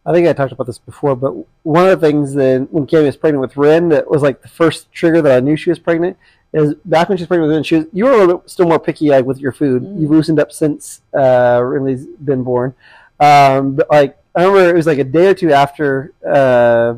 I 0.06 0.14
think 0.14 0.28
I 0.28 0.34
talked 0.34 0.52
about 0.52 0.68
this 0.68 0.78
before, 0.78 1.16
but 1.16 1.34
one 1.64 1.90
of 1.90 2.00
the 2.00 2.08
things 2.08 2.36
that 2.36 2.68
when 2.70 2.86
Cami 2.86 3.08
was 3.08 3.18
pregnant 3.18 3.42
with 3.42 3.58
Ren, 3.58 3.90
that 3.90 4.08
was 4.08 4.22
like 4.22 4.44
the 4.44 4.48
first 4.48 4.92
trigger 4.92 5.20
that 5.24 5.36
I 5.36 5.40
knew 5.40 5.56
she 5.56 5.72
was 5.72 5.80
pregnant, 5.80 6.16
is 6.54 6.76
back 6.86 7.10
when 7.10 7.18
she 7.18 7.24
was 7.24 7.28
pregnant 7.28 7.48
with 7.48 7.56
Ren, 7.56 7.64
she 7.64 7.76
was, 7.78 7.86
you 7.92 8.06
were 8.06 8.12
a 8.12 8.18
little 8.18 8.38
bit 8.38 8.50
still 8.50 8.68
more 8.68 8.78
picky 8.78 9.10
like 9.10 9.26
with 9.26 9.40
your 9.40 9.52
food. 9.52 9.82
Mm. 9.82 10.00
You've 10.00 10.12
loosened 10.12 10.40
up 10.40 10.52
since 10.52 11.02
uh, 11.16 11.58
Rinley's 11.60 12.06
been 12.06 12.44
born. 12.44 12.76
Um, 13.20 13.76
but 13.76 13.90
like 13.90 14.16
I 14.36 14.44
remember 14.44 14.70
it 14.70 14.76
was 14.76 14.86
like 14.86 15.00
a 15.00 15.04
day 15.04 15.28
or 15.30 15.34
two 15.34 15.52
after 15.52 16.14
uh, 16.24 16.94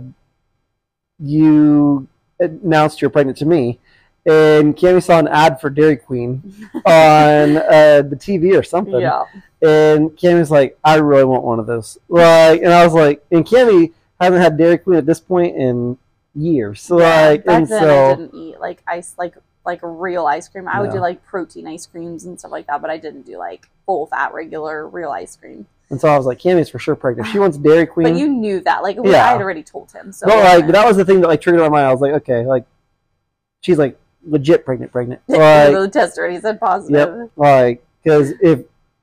you 1.20 2.10
announced 2.42 3.02
you're 3.02 3.10
pregnant 3.10 3.38
to 3.38 3.46
me, 3.46 3.80
and 4.28 4.76
Cami 4.76 5.02
saw 5.02 5.20
an 5.20 5.28
ad 5.28 5.60
for 5.62 5.70
Dairy 5.70 5.96
Queen 5.96 6.42
on 6.74 6.82
uh, 7.58 8.02
the 8.04 8.18
TV 8.20 8.58
or 8.60 8.64
something. 8.64 9.00
Yeah. 9.02 9.24
And 9.62 10.12
Cami's 10.12 10.52
like, 10.52 10.78
I 10.84 10.96
really 10.98 11.24
want 11.24 11.44
one 11.44 11.60
of 11.60 11.66
those. 11.66 11.98
Like, 12.10 12.62
and 12.62 12.72
I 12.74 12.84
was 12.86 12.94
like, 12.94 13.26
and 13.32 13.46
Cami 13.46 13.94
hasn't 14.20 14.42
had 14.42 14.58
Dairy 14.58 14.78
Queen 14.78 14.98
at 14.98 15.06
this 15.06 15.20
point 15.20 15.56
in 15.56 15.98
years. 16.36 16.82
So 16.82 17.00
Yeah, 17.00 17.30
like, 17.30 17.46
back 17.46 17.56
and 17.62 17.68
then 17.68 17.84
I 17.90 18.16
didn't 18.16 18.36
eat 18.36 18.60
like 18.60 18.84
ice, 18.88 19.16
like 19.18 19.36
like 19.66 19.80
real 19.82 20.26
ice 20.26 20.48
cream. 20.48 20.68
I 20.68 20.80
would 20.80 20.90
No. 20.90 20.96
do 20.96 21.00
like 21.02 21.26
protein 21.26 21.68
ice 21.68 21.86
creams 21.88 22.24
and 22.26 22.38
stuff 22.40 22.52
like 22.52 22.68
that, 22.68 22.82
but 22.82 22.90
I 22.90 22.98
didn't 22.98 23.24
do 23.26 23.38
like 23.38 23.68
full 23.86 24.06
fat 24.08 24.34
regular 24.34 24.88
real 24.88 25.10
ice 25.10 25.36
cream. 25.36 25.66
and 25.90 26.00
so 26.00 26.08
I 26.10 26.18
was 26.18 26.26
like, 26.26 26.38
Cami's 26.40 26.70
for 26.70 26.80
sure 26.80 26.96
pregnant. 26.96 27.30
She 27.30 27.40
wants 27.40 27.58
Dairy 27.58 27.86
Queen. 27.86 28.08
But 28.10 28.16
you 28.18 28.28
knew 28.28 28.60
that, 28.62 28.84
like 28.84 28.98
Yeah. 29.02 29.24
I 29.26 29.32
had 29.32 29.42
already 29.42 29.64
told 29.64 29.92
him. 29.92 30.12
So 30.12 30.26
but 30.28 30.38
like, 30.38 30.68
that 30.68 30.86
was 30.86 30.98
the 30.98 31.06
thing 31.06 31.22
that 31.22 31.28
like 31.28 31.42
triggered 31.42 31.62
my 31.62 31.70
mind. 31.70 31.86
I 31.88 31.92
was 31.92 32.02
like, 32.02 32.14
okay, 32.14 32.46
like, 32.46 32.66
she's 33.62 33.78
like 33.78 33.98
legit 34.26 34.66
pregnant, 34.66 34.92
pregnant. 34.92 35.22
Like, 35.28 35.74
the 35.74 35.90
test 35.92 36.18
already 36.18 36.40
said 36.40 36.60
positive. 36.60 37.30
like, 37.36 37.86
because 38.04 38.34
if 38.42 38.62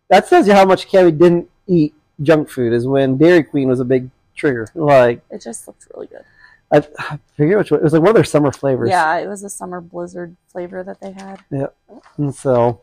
that 0.08 0.28
tells 0.28 0.46
you 0.46 0.54
how 0.54 0.64
much 0.64 0.88
Cami 0.88 1.16
didn't 1.16 1.48
eat 1.66 1.94
junk 2.22 2.48
food 2.48 2.72
is 2.72 2.86
when 2.86 3.16
Dairy 3.16 3.42
Queen 3.42 3.68
was 3.68 3.80
a 3.80 3.84
big 3.84 4.10
trigger. 4.34 4.68
Like, 4.74 5.22
It 5.30 5.42
just 5.42 5.66
looked 5.66 5.86
really 5.94 6.06
good. 6.06 6.24
I, 6.72 6.82
I 6.98 7.18
forget 7.36 7.58
which 7.58 7.70
one. 7.70 7.80
It 7.80 7.84
was 7.84 7.92
like 7.92 8.02
one 8.02 8.08
of 8.10 8.14
their 8.14 8.24
summer 8.24 8.50
flavors. 8.50 8.90
Yeah, 8.90 9.18
it 9.18 9.28
was 9.28 9.44
a 9.44 9.50
summer 9.50 9.80
blizzard 9.80 10.36
flavor 10.48 10.82
that 10.82 11.00
they 11.00 11.12
had. 11.12 11.40
Yep. 11.50 11.76
And 12.16 12.34
so, 12.34 12.80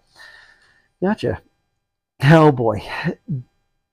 gotcha. 1.02 1.42
Oh 2.24 2.52
boy. 2.52 2.84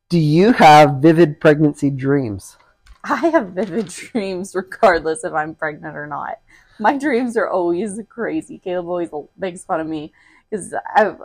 Do 0.08 0.18
you 0.18 0.52
have 0.52 0.96
vivid 0.96 1.40
pregnancy 1.40 1.90
dreams? 1.90 2.56
I 3.04 3.28
have 3.28 3.48
vivid 3.50 3.86
dreams 4.12 4.54
regardless 4.54 5.24
if 5.24 5.32
I'm 5.32 5.54
pregnant 5.54 5.96
or 5.96 6.06
not. 6.06 6.38
My 6.78 6.96
dreams 6.96 7.36
are 7.36 7.48
always 7.48 8.00
crazy. 8.08 8.58
Caleb 8.58 8.86
always 8.86 9.10
makes 9.36 9.64
fun 9.64 9.80
of 9.80 9.86
me 9.86 10.12
because 10.50 10.74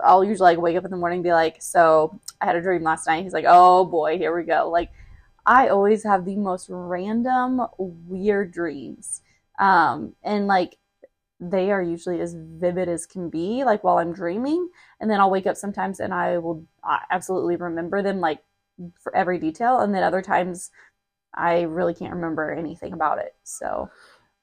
I'll 0.03 0.23
usually 0.23 0.51
like 0.51 0.61
wake 0.61 0.77
up 0.77 0.85
in 0.85 0.91
the 0.91 0.97
morning 0.97 1.17
and 1.17 1.23
be 1.23 1.33
like, 1.33 1.61
"So 1.61 2.19
I 2.41 2.45
had 2.45 2.55
a 2.55 2.61
dream 2.61 2.83
last 2.83 3.07
night." 3.07 3.23
He's 3.23 3.33
like, 3.33 3.45
"Oh 3.47 3.85
boy, 3.85 4.17
here 4.17 4.35
we 4.35 4.43
go." 4.43 4.69
Like 4.69 4.91
I 5.45 5.67
always 5.69 6.03
have 6.03 6.25
the 6.25 6.35
most 6.37 6.67
random, 6.69 7.61
weird 7.77 8.51
dreams, 8.51 9.21
um, 9.59 10.15
and 10.23 10.47
like 10.47 10.77
they 11.39 11.71
are 11.71 11.81
usually 11.81 12.21
as 12.21 12.35
vivid 12.35 12.89
as 12.89 13.05
can 13.05 13.29
be. 13.29 13.63
Like 13.63 13.83
while 13.83 13.97
I'm 13.99 14.13
dreaming, 14.13 14.69
and 14.99 15.09
then 15.09 15.19
I'll 15.19 15.31
wake 15.31 15.47
up 15.47 15.57
sometimes 15.57 15.99
and 15.99 16.13
I 16.13 16.37
will 16.39 16.65
absolutely 17.11 17.55
remember 17.57 18.01
them 18.01 18.19
like 18.19 18.43
for 18.99 19.15
every 19.15 19.39
detail, 19.39 19.79
and 19.79 19.93
then 19.93 20.03
other 20.03 20.21
times 20.21 20.71
I 21.33 21.61
really 21.61 21.93
can't 21.93 22.13
remember 22.13 22.51
anything 22.51 22.93
about 22.93 23.19
it. 23.19 23.35
So, 23.43 23.89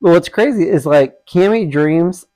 Well, 0.00 0.14
what's 0.14 0.28
crazy 0.28 0.68
is 0.68 0.86
like 0.86 1.26
Cami 1.26 1.70
dreams 1.70 2.26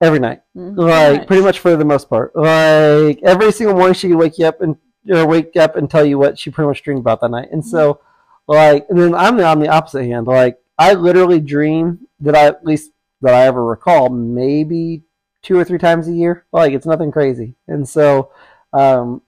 every 0.00 0.18
night, 0.18 0.42
mhm, 0.56 0.76
like 0.76 1.26
pretty 1.26 1.42
much 1.42 1.60
for 1.60 1.76
the 1.76 1.84
most 1.84 2.08
part. 2.08 2.34
Like 2.34 3.22
every 3.22 3.52
single 3.52 3.76
morning, 3.76 3.94
she 3.94 4.08
could 4.08 4.18
wake 4.18 4.38
you 4.38 4.46
up 4.46 4.60
and 4.60 4.76
or 5.08 5.26
wake 5.26 5.56
up 5.56 5.76
and 5.76 5.90
tell 5.90 6.04
you 6.04 6.18
what 6.18 6.38
she 6.38 6.50
pretty 6.50 6.68
much 6.68 6.82
dreamed 6.82 7.00
about 7.00 7.20
that 7.20 7.30
night. 7.30 7.48
And 7.52 7.64
so, 7.64 8.00
like, 8.48 8.86
and 8.88 8.98
then 8.98 9.14
I'm 9.14 9.38
on 9.40 9.60
the 9.60 9.68
opposite 9.68 10.04
hand. 10.04 10.26
Like, 10.26 10.58
I 10.78 10.94
literally 10.94 11.40
dream 11.40 12.06
that 12.20 12.34
I 12.34 12.46
at 12.46 12.64
least 12.64 12.90
that 13.22 13.34
I 13.34 13.46
ever 13.46 13.64
recall 13.64 14.08
maybe 14.08 15.02
two 15.42 15.58
or 15.58 15.64
three 15.64 15.78
times 15.78 16.08
a 16.08 16.12
year. 16.12 16.46
Like, 16.52 16.72
it's 16.72 16.86
nothing 16.86 17.12
crazy. 17.12 17.54
And 17.68 17.88
so, 17.88 18.32
um, 18.72 19.22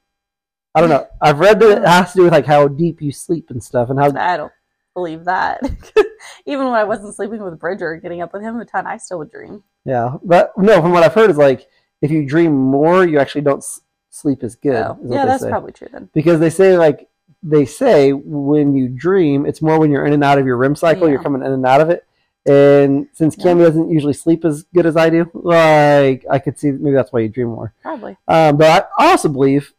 I 0.75 0.81
don't 0.81 0.91
know. 0.91 1.07
I've 1.23 1.41
read 1.41 1.61
that 1.61 1.79
it 1.79 1.89
has 1.89 2.13
to 2.13 2.19
do 2.19 2.25
with 2.25 2.33
like 2.33 2.47
how 2.47 2.69
deep 2.69 3.01
you 3.01 3.13
sleep 3.13 3.51
and 3.51 3.63
stuff, 3.63 3.89
and 3.91 3.99
how 3.99 4.07
I 4.15 4.37
don't 4.37 4.53
believe 4.97 5.27
that. 5.27 5.61
Even 6.47 6.67
when 6.67 6.75
I 6.75 6.85
wasn't 6.85 7.15
sleeping 7.15 7.43
with 7.45 7.61
Bridger 7.61 7.97
getting 7.97 8.23
up 8.23 8.33
with 8.33 8.43
him 8.43 8.59
a 8.59 8.65
ton, 8.65 8.87
I 8.87 8.97
still 8.97 9.19
would 9.19 9.31
dream. 9.31 9.63
Yeah, 9.85 10.17
but 10.25 10.57
no, 10.57 10.81
from 10.81 10.91
what 10.93 11.05
I've 11.05 11.15
heard 11.15 11.31
is 11.31 11.37
like 11.37 11.69
if 12.03 12.11
you 12.11 12.27
dream 12.27 12.53
more, 12.57 13.07
you 13.07 13.21
actually 13.21 13.43
don't 13.43 13.59
s- 13.59 13.81
sleep 14.11 14.43
as 14.43 14.57
good. 14.57 14.97
Is 15.05 15.11
yeah, 15.13 15.27
that's 15.27 15.43
say. 15.43 15.51
probably 15.51 15.73
true 15.73 15.89
then. 15.93 16.09
because 16.13 16.41
they 16.41 16.51
say 16.51 16.77
like 16.77 17.09
they 17.43 17.65
say 17.67 18.13
when 18.13 18.75
you 18.75 18.89
dream, 18.89 19.47
it's 19.47 19.63
more 19.63 19.79
when 19.79 19.91
you're 19.91 20.07
in 20.07 20.13
and 20.15 20.25
out 20.25 20.39
of 20.39 20.47
your 20.47 20.57
REM 20.57 20.75
cycle. 20.75 21.09
You're 21.09 21.23
coming 21.23 21.43
in 21.43 21.53
and 21.53 21.65
out 21.67 21.81
of 21.81 21.91
it. 21.91 22.05
And 22.49 23.09
since 23.13 23.37
Yeah. 23.39 23.55
Doesn't 23.55 23.91
usually 23.91 24.13
sleep 24.15 24.45
as 24.45 24.63
good 24.75 24.87
as 24.87 24.97
I 24.97 25.11
do, 25.11 25.31
like 25.35 26.25
I 26.31 26.39
could 26.39 26.59
see 26.59 26.71
maybe 26.71 26.95
that's 26.95 27.13
why 27.13 27.21
you 27.21 27.29
dream 27.29 27.49
more. 27.49 27.73
Probably. 27.83 28.17
Um, 28.29 28.57
but 28.57 28.89
I 28.99 29.11
also 29.11 29.29
believe, 29.29 29.73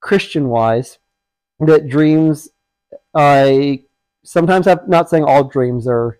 Christian 0.00 0.48
wise, 0.48 0.98
that 1.60 1.88
dreams, 1.88 2.48
I 3.14 3.84
sometimes 4.28 4.66
I'm 4.66 4.80
not 4.86 5.08
saying 5.08 5.24
all 5.24 5.44
dreams 5.44 5.86
are 5.88 6.18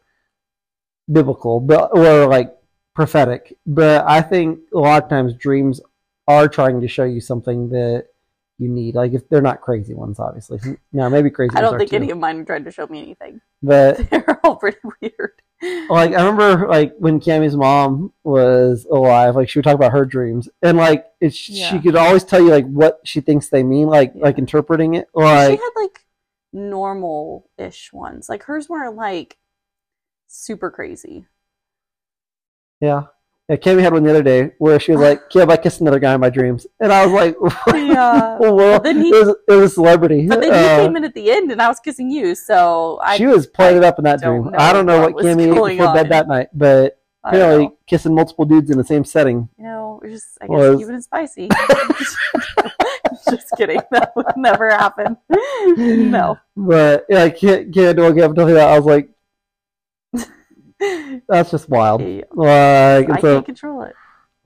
biblical, 1.11 1.61
but 1.61 1.91
or 1.97 2.27
like 2.27 2.55
prophetic, 2.95 3.57
but 3.67 4.05
I 4.07 4.21
think 4.23 4.61
a 4.75 4.79
lot 4.79 5.05
of 5.05 5.09
times 5.11 5.35
dreams 5.35 5.81
are 6.27 6.49
trying 6.49 6.81
to 6.81 6.89
show 6.89 7.05
you 7.05 7.21
something 7.21 7.69
that 7.71 8.07
you 8.59 8.69
need. 8.69 8.95
Like 8.95 9.13
if 9.13 9.29
they're 9.29 9.41
not 9.43 9.61
crazy 9.61 9.95
ones, 9.95 10.19
obviously. 10.19 10.59
Now 10.93 11.09
maybe 11.09 11.31
crazy. 11.31 11.55
I 11.57 11.61
don't 11.61 11.75
are 11.75 11.79
think 11.79 11.91
too. 11.91 11.97
any 11.97 12.11
of 12.11 12.19
mine 12.19 12.45
tried 12.45 12.65
to 12.65 12.71
show 12.73 12.87
me 12.87 13.03
anything. 13.03 13.41
But 13.63 13.99
They're 14.11 14.41
all 14.45 14.57
pretty 14.57 14.79
weird. 15.01 15.33
like 15.91 16.13
I 16.13 16.25
remember 16.27 16.69
like 16.69 16.95
when 16.99 17.21
Cami's 17.21 17.57
mom 17.57 18.13
was 18.25 18.87
alive, 18.91 19.37
like 19.37 19.49
she 19.49 19.59
would 19.59 19.65
talk 19.65 19.75
about 19.75 19.93
her 19.93 20.05
dreams, 20.05 20.49
and 20.63 20.77
like 20.77 21.07
it's, 21.21 21.37
she 21.37 21.79
could 21.81 21.97
always 21.97 22.25
tell 22.25 22.41
you 22.41 22.51
like 22.51 22.67
what 22.67 23.01
she 23.05 23.21
thinks 23.21 23.49
they 23.49 23.63
mean, 23.63 23.87
like 23.89 24.13
Yeah. 24.15 24.23
like 24.25 24.39
interpreting 24.39 24.95
it. 24.95 25.09
Like 25.15 25.51
she 25.51 25.57
had 25.57 25.71
like 25.77 26.05
normal 26.53 27.51
ish 27.59 27.93
ones. 27.93 28.29
Like 28.29 28.43
hers 28.45 28.69
weren't 28.69 28.97
like 28.97 29.37
super 30.27 30.71
crazy. 30.71 31.27
yeah, 32.81 33.05
yeah. 33.49 33.57
Cami 33.57 33.81
had 33.83 33.93
one 33.93 34.03
the 34.03 34.11
other 34.11 34.23
day 34.23 34.53
where 34.59 34.79
she 34.79 34.93
was 34.93 35.01
like, 35.01 35.31
"Caleb, 35.31 35.51
I 35.51 35.57
kissed 35.57 35.81
another 35.81 35.99
guy 35.99 36.15
in 36.15 36.21
my 36.21 36.31
dreams," 36.31 36.67
and 36.81 36.93
I 36.93 37.05
was 37.07 37.13
like, 37.13 37.37
Yeah. 37.75 38.39
"Well, 38.39 38.81
then 38.81 39.01
he- 39.03 39.09
it 39.11 39.27
was 39.27 39.37
it 39.49 39.53
was 39.55 39.71
a 39.73 39.75
celebrity." 39.75 40.27
But 40.27 40.41
then 40.41 40.53
Uh, 40.53 40.57
you 40.83 40.87
came 40.87 40.97
in 40.97 41.05
at 41.05 41.15
the 41.15 41.31
end 41.31 41.51
and 41.51 41.61
I 41.61 41.69
was 41.69 41.81
kissing 41.81 42.11
you, 42.11 42.35
so 42.35 42.99
I 43.03 43.17
she 43.17 43.27
was 43.27 43.47
playing 43.47 43.79
it 43.79 43.85
up 43.85 43.99
in 43.99 44.05
that 44.05 44.21
dream. 44.23 44.51
I 44.57 44.73
don't 44.73 44.87
know 44.87 45.01
what 45.11 45.25
Cami 45.25 45.49
ate 45.49 45.77
before 45.79 45.95
bed 45.95 46.09
that 46.11 46.29
night, 46.29 46.49
but 46.55 47.01
apparently 47.25 47.71
kissing 47.87 48.15
multiple 48.15 48.45
dudes 48.45 48.71
in 48.71 48.79
the 48.79 48.85
same 48.85 49.05
setting. 49.05 49.49
You 49.59 49.65
know, 49.65 50.01
just 50.07 50.39
I 50.41 50.47
guess 50.47 50.57
Was- 50.57 50.89
it 50.89 51.03
spicy. 51.03 51.49
Kidding. 53.59 53.81
That 53.91 54.13
would 54.17 54.27
never 54.37 54.71
happen. 54.71 55.17
No. 55.77 56.39
But 56.57 57.05
yeah, 57.09 57.25
I 57.25 57.31
can't 57.31 57.73
can't 57.75 57.99
wake 57.99 58.19
up 58.23 58.31
until 58.31 58.47
that. 58.47 58.69
I 58.69 58.79
was 58.79 58.87
like, 58.87 59.11
that's 61.29 61.51
just 61.51 61.69
wild. 61.69 62.03
I 62.03 62.23
Like, 62.33 63.11
I 63.11 63.21
so 63.21 63.35
can't 63.37 63.47
control 63.47 63.83
it. 63.83 63.95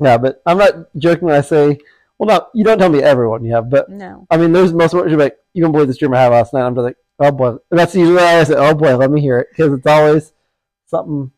yeah, 0.01 0.19
but 0.19 0.43
I'm 0.47 0.59
not 0.59 0.75
joking 0.97 1.27
when 1.29 1.37
I 1.37 1.41
say, 1.43 1.79
well, 2.19 2.29
no, 2.29 2.47
you 2.55 2.65
don't 2.65 2.79
tell 2.79 2.89
me 2.91 3.03
everyone 3.03 3.45
you 3.45 3.55
have, 3.55 3.69
but 3.71 3.89
No. 3.91 4.27
I 4.31 4.37
mean, 4.37 4.53
there's 4.53 4.73
most 4.73 4.95
of 4.95 5.01
what 5.01 5.09
you're 5.11 5.19
like, 5.19 5.37
you 5.55 5.63
don't 5.63 5.73
believe 5.73 5.89
this 5.89 5.99
dream 5.99 6.15
I 6.15 6.21
had 6.23 6.29
last 6.33 6.53
night. 6.55 6.63
I'm 6.67 6.75
just 6.75 6.85
like, 6.85 6.97
oh 7.19 7.31
boy, 7.33 7.49
and 7.71 7.79
that's 7.79 7.95
usually 7.95 8.17
why 8.17 8.41
I 8.41 8.45
say, 8.45 8.55
oh 8.57 8.75
boy, 8.75 8.97
let 8.97 9.11
me 9.11 9.21
hear 9.21 9.39
it 9.39 9.49
because 9.51 9.73
it's 9.73 9.87
always 9.87 10.33
something 10.87 11.31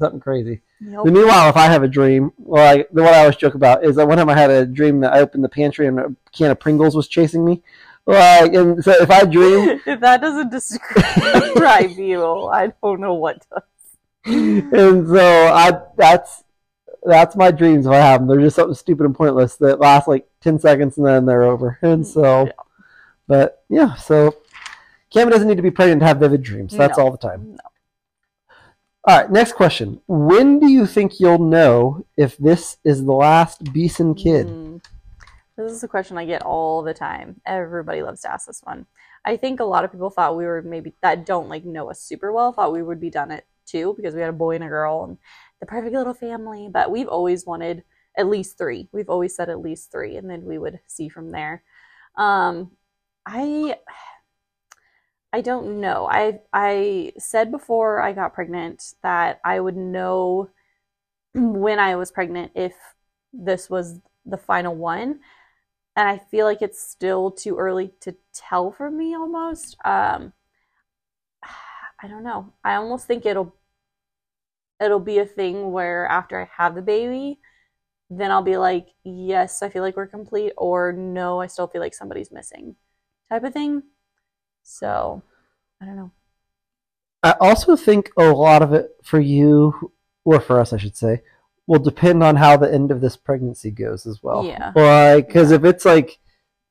something 0.00 0.20
crazy. 0.20 0.60
Nope. 0.80 1.04
But 1.06 1.12
meanwhile, 1.12 1.48
if 1.48 1.56
I 1.56 1.66
have 1.66 1.82
a 1.82 1.88
dream, 1.88 2.32
like 2.38 2.88
the 2.92 3.02
one 3.02 3.12
I 3.14 3.18
always 3.20 3.36
joke 3.36 3.54
about 3.54 3.84
is 3.84 3.96
that 3.96 4.06
one 4.06 4.18
time 4.18 4.28
I 4.28 4.36
had 4.38 4.50
a 4.50 4.64
dream 4.64 5.00
that 5.00 5.12
I 5.12 5.20
opened 5.20 5.42
the 5.44 5.48
pantry 5.48 5.86
and 5.86 5.98
a 5.98 6.14
can 6.32 6.50
of 6.50 6.60
Pringles 6.60 6.94
was 6.94 7.08
chasing 7.08 7.44
me. 7.44 7.62
Like, 8.06 8.54
and 8.54 8.82
so 8.82 8.92
if 8.92 9.10
I 9.10 9.24
dream, 9.24 9.80
if 9.84 10.00
that 10.00 10.20
doesn't 10.20 10.50
describe 10.50 11.90
you, 11.98 12.46
I 12.46 12.72
don't 12.82 13.00
know 13.00 13.14
what 13.14 13.44
does. 13.50 13.62
and 14.24 15.06
so 15.08 15.46
I 15.52 15.72
that's 15.96 16.44
that's 17.04 17.36
my 17.36 17.50
dreams 17.50 17.86
if 17.86 17.92
I 17.92 17.96
have 17.96 18.20
them. 18.20 18.28
They're 18.28 18.40
just 18.40 18.56
something 18.56 18.74
stupid 18.74 19.04
and 19.04 19.14
pointless 19.14 19.56
that 19.56 19.78
last 19.80 20.08
like 20.08 20.26
ten 20.40 20.58
seconds 20.58 20.96
and 20.96 21.06
then 21.06 21.26
they're 21.26 21.42
over. 21.42 21.78
And 21.82 22.06
so, 22.06 22.46
Yeah. 22.46 22.52
but 23.26 23.62
yeah, 23.68 23.94
so 23.96 24.34
Cami 25.14 25.30
doesn't 25.30 25.48
need 25.48 25.56
to 25.56 25.62
be 25.62 25.70
pregnant 25.70 26.00
to 26.00 26.06
have 26.06 26.18
vivid 26.18 26.42
dreams. 26.42 26.74
That's 26.76 26.96
No. 26.98 27.04
all 27.04 27.10
the 27.10 27.18
time. 27.18 27.52
No. 27.52 27.58
All 29.08 29.16
right, 29.16 29.30
next 29.30 29.52
question. 29.54 30.02
When 30.06 30.60
do 30.60 30.68
you 30.68 30.84
think 30.84 31.18
you'll 31.18 31.38
know 31.38 32.04
if 32.18 32.36
this 32.36 32.76
is 32.84 33.06
the 33.06 33.14
last 33.14 33.72
Beeson 33.72 34.14
kid? 34.14 34.46
Mm. 34.48 34.84
This 35.56 35.72
is 35.72 35.82
a 35.82 35.88
question 35.88 36.18
I 36.18 36.26
get 36.26 36.42
all 36.42 36.82
the 36.82 36.92
time. 36.92 37.40
Everybody 37.46 38.02
loves 38.02 38.20
to 38.20 38.30
ask 38.30 38.46
this 38.46 38.60
one. 38.62 38.84
I 39.24 39.38
think 39.38 39.60
a 39.60 39.64
lot 39.64 39.82
of 39.82 39.92
people 39.92 40.10
thought 40.10 40.36
we 40.36 40.44
were 40.44 40.60
maybe 40.60 40.92
that 41.00 41.24
don't 41.24 41.48
like 41.48 41.64
know 41.64 41.88
us 41.88 42.02
super 42.02 42.30
well 42.34 42.52
thought 42.52 42.70
we 42.70 42.82
would 42.82 43.00
be 43.00 43.08
done 43.08 43.30
at 43.30 43.46
two 43.64 43.94
because 43.96 44.14
we 44.14 44.20
had 44.20 44.28
a 44.28 44.34
boy 44.34 44.56
and 44.56 44.64
a 44.64 44.68
girl 44.68 45.04
and 45.04 45.16
the 45.60 45.64
perfect 45.64 45.94
little 45.94 46.12
family. 46.12 46.68
But 46.70 46.90
we've 46.90 47.08
always 47.08 47.46
wanted 47.46 47.84
at 48.14 48.28
least 48.28 48.58
three. 48.58 48.90
We've 48.92 49.08
always 49.08 49.34
said 49.34 49.48
at 49.48 49.62
least 49.62 49.90
three, 49.90 50.18
and 50.18 50.28
then 50.28 50.44
we 50.44 50.58
would 50.58 50.80
see 50.86 51.08
from 51.08 51.30
there. 51.30 51.62
Um, 52.18 52.72
I 53.24 53.78
I 55.32 55.40
don't 55.42 55.80
know. 55.80 56.08
I 56.10 56.40
I 56.52 57.12
said 57.18 57.50
before 57.50 58.00
I 58.00 58.12
got 58.12 58.32
pregnant 58.34 58.94
that 59.02 59.40
I 59.44 59.60
would 59.60 59.76
know 59.76 60.50
when 61.34 61.78
I 61.80 61.96
was 61.96 62.12
pregnant 62.12 62.52
if 62.56 62.74
this 63.32 63.70
was 63.70 64.00
the 64.26 64.38
final 64.38 64.74
one. 64.76 65.20
And 65.96 66.08
I 66.08 66.18
feel 66.18 66.46
like 66.46 66.62
it's 66.62 66.80
still 66.82 67.30
too 67.32 67.58
early 67.58 67.92
to 68.02 68.16
tell 68.34 68.72
for 68.72 68.90
me 68.90 69.14
almost. 69.16 69.76
Um 69.84 70.32
I 72.02 72.06
don't 72.08 72.22
know. 72.22 72.52
I 72.64 72.74
almost 72.76 73.06
think 73.06 73.26
it'll 73.26 73.54
it'll 74.80 75.00
be 75.00 75.18
a 75.18 75.26
thing 75.26 75.72
where 75.72 76.06
after 76.06 76.40
I 76.40 76.48
have 76.62 76.74
the 76.74 76.82
baby, 76.82 77.38
then 78.10 78.30
I'll 78.30 78.42
be 78.42 78.58
like, 78.58 78.88
yes, 79.04 79.62
I 79.62 79.68
feel 79.70 79.82
like 79.82 79.96
we're 79.96 80.06
complete, 80.08 80.52
or 80.58 80.92
no, 80.92 81.40
I 81.40 81.48
still 81.48 81.68
feel 81.68 81.80
like 81.82 81.94
somebody's 81.94 82.32
missing, 82.32 82.76
type 83.30 83.44
of 83.44 83.52
thing. 83.52 83.84
So, 84.68 85.22
I 85.80 85.86
don't 85.86 85.96
know. 85.96 86.10
I 87.22 87.34
also 87.40 87.74
think 87.74 88.10
a 88.16 88.24
lot 88.24 88.62
of 88.62 88.72
it 88.72 88.90
for 89.02 89.18
you, 89.18 89.92
or 90.24 90.40
for 90.40 90.60
us, 90.60 90.72
I 90.72 90.76
should 90.76 90.96
say, 90.96 91.22
will 91.66 91.78
depend 91.78 92.22
on 92.22 92.36
how 92.36 92.56
the 92.56 92.72
end 92.72 92.90
of 92.90 93.00
this 93.00 93.16
pregnancy 93.16 93.70
goes 93.70 94.06
as 94.06 94.22
well. 94.22 94.44
Yeah. 94.44 94.72
Like, 94.74 95.26
because 95.26 95.50
if 95.50 95.64
it's 95.64 95.84
like, 95.84 96.18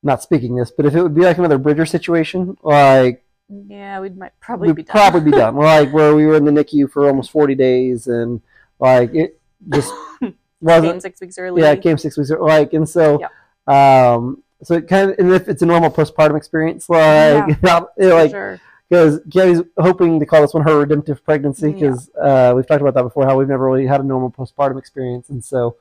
not 0.02 0.22
speaking 0.22 0.54
this, 0.54 0.70
but 0.70 0.86
if 0.86 0.94
it 0.94 1.02
would 1.02 1.14
be 1.14 1.22
like 1.22 1.38
another 1.38 1.58
Bridger 1.58 1.84
situation, 1.84 2.56
like 2.62 3.24
Yeah, 3.48 3.98
we 4.00 4.10
might 4.10 4.38
probably 4.40 4.72
be 4.72 4.84
done. 4.84 4.92
probably 4.92 5.20
be 5.20 5.30
done. 5.32 5.56
like 5.56 5.92
where 5.92 6.14
we 6.14 6.24
were 6.24 6.36
in 6.36 6.44
the 6.44 6.52
NICU 6.52 6.90
for 6.90 7.08
almost 7.08 7.32
forty 7.32 7.56
days, 7.56 8.06
and 8.06 8.40
like 8.78 9.12
it 9.14 9.40
just 9.68 9.92
wasn't. 10.60 10.92
Came 10.92 11.00
six 11.00 11.20
weeks 11.20 11.36
early. 11.36 11.62
Yeah, 11.62 11.72
it 11.72 11.82
came 11.82 11.98
six 11.98 12.16
weeks. 12.16 12.30
Early. 12.30 12.48
Like, 12.48 12.72
and 12.74 12.88
so, 12.88 13.20
um, 13.66 14.42
so 14.62 14.74
it 14.74 14.88
kind 14.88 15.10
of, 15.10 15.18
and 15.18 15.32
if 15.32 15.48
it's 15.48 15.62
a 15.62 15.66
normal 15.66 15.90
postpartum 15.90 16.36
experience, 16.36 16.88
like, 16.88 17.60
For 17.60 18.14
like 18.14 18.30
sure. 18.30 18.60
because 18.88 19.20
Gabby's 19.28 19.62
hoping 19.78 20.18
to 20.20 20.26
call 20.26 20.40
this 20.42 20.54
one 20.54 20.64
her 20.64 20.78
redemptive 20.80 21.22
pregnancy 21.24 21.68
Yeah. 21.68 21.72
because 21.74 22.10
uh, 22.20 22.52
we've 22.56 22.66
talked 22.66 22.80
about 22.80 22.94
that 22.94 23.02
before 23.02 23.24
how 23.26 23.36
we've 23.38 23.48
never 23.48 23.66
really 23.70 23.86
had 23.86 24.00
a 24.00 24.04
normal 24.04 24.30
postpartum 24.30 24.78
experience 24.78 25.28
and 25.28 25.44
so 25.44 25.76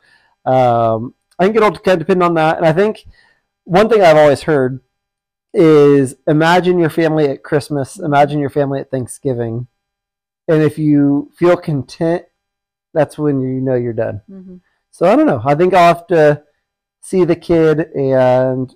um, 0.46 1.14
I 1.40 1.46
think 1.46 1.56
it'll 1.56 1.72
kind 1.72 2.00
of 2.02 2.08
depend 2.08 2.22
on 2.24 2.34
that 2.36 2.58
and 2.58 2.66
I 2.66 2.74
think 2.74 3.06
one 3.64 3.90
thing 3.90 4.02
I've 4.02 4.18
always 4.18 4.44
heard 4.44 4.80
is 5.54 6.16
imagine 6.28 6.78
your 6.80 6.90
family 6.90 7.26
at 7.30 7.44
Christmas 7.44 7.98
imagine 8.00 8.40
your 8.40 8.50
family 8.50 8.80
at 8.80 8.92
Thanksgiving 8.92 9.68
and 10.48 10.62
if 10.62 10.78
you 10.78 11.32
feel 11.36 11.58
content 11.58 12.26
that's 12.94 13.18
when 13.18 13.42
you 13.42 13.62
know 13.62 13.76
you're 13.76 13.94
done 13.94 14.22
hmm 14.28 14.58
so 14.92 15.06
I 15.12 15.16
don't 15.16 15.28
know 15.28 15.42
I 15.46 15.54
think 15.56 15.74
I'll 15.74 15.94
have 15.94 16.08
to 16.08 16.44
see 17.02 17.24
the 17.26 17.36
kid 17.36 17.80
and 17.94 18.76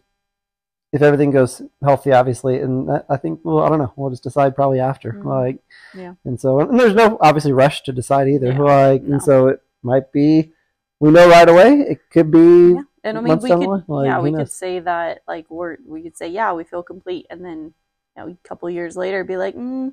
if 0.93 1.01
everything 1.01 1.31
goes 1.31 1.61
healthy, 1.81 2.11
obviously, 2.11 2.59
and 2.59 2.91
I- 3.09 3.15
think 3.17 3.39
well, 3.43 3.59
I 3.59 3.69
don't 3.69 3.79
know. 3.79 3.93
We'll 3.95 4.09
just 4.09 4.23
decide 4.23 4.55
probably 4.55 4.79
after, 4.81 5.13
Mhm. 5.13 5.23
like, 5.25 5.63
Yeah. 5.95 6.15
And 6.25 6.39
so, 6.39 6.59
and 6.59 6.77
there's 6.79 6.93
no 6.95 7.17
obviously 7.21 7.53
rush 7.53 7.83
to 7.83 7.93
decide 7.93 8.27
either, 8.27 8.51
Yeah, 8.51 8.59
like, 8.59 9.03
no. 9.03 9.13
and 9.13 9.23
so 9.23 9.47
it 9.47 9.61
might 9.83 10.11
be 10.11 10.53
we 10.99 11.11
know 11.11 11.29
right 11.29 11.47
away. 11.49 11.79
It 11.81 12.09
could 12.11 12.29
be 12.29 12.73
Yeah. 12.73 12.81
And 13.03 13.17
I 13.17 13.21
mean, 13.21 13.39
we 13.39 13.49
could, 13.49 13.61
the 13.61 13.67
line, 13.67 13.83
like, 13.87 14.05
yeah, 14.07 14.19
we 14.21 14.31
could 14.31 14.51
say 14.51 14.79
that, 14.79 15.23
like, 15.27 15.49
we're, 15.49 15.77
we 15.87 16.03
could 16.03 16.15
say, 16.15 16.27
yeah, 16.27 16.53
we 16.53 16.63
feel 16.63 16.83
complete, 16.83 17.25
and 17.31 17.43
then, 17.43 17.73
you 18.15 18.23
know, 18.23 18.27
a 18.27 18.47
couple 18.47 18.69
years 18.69 18.95
later, 18.95 19.23
be 19.23 19.37
like, 19.37 19.55
mm, 19.55 19.91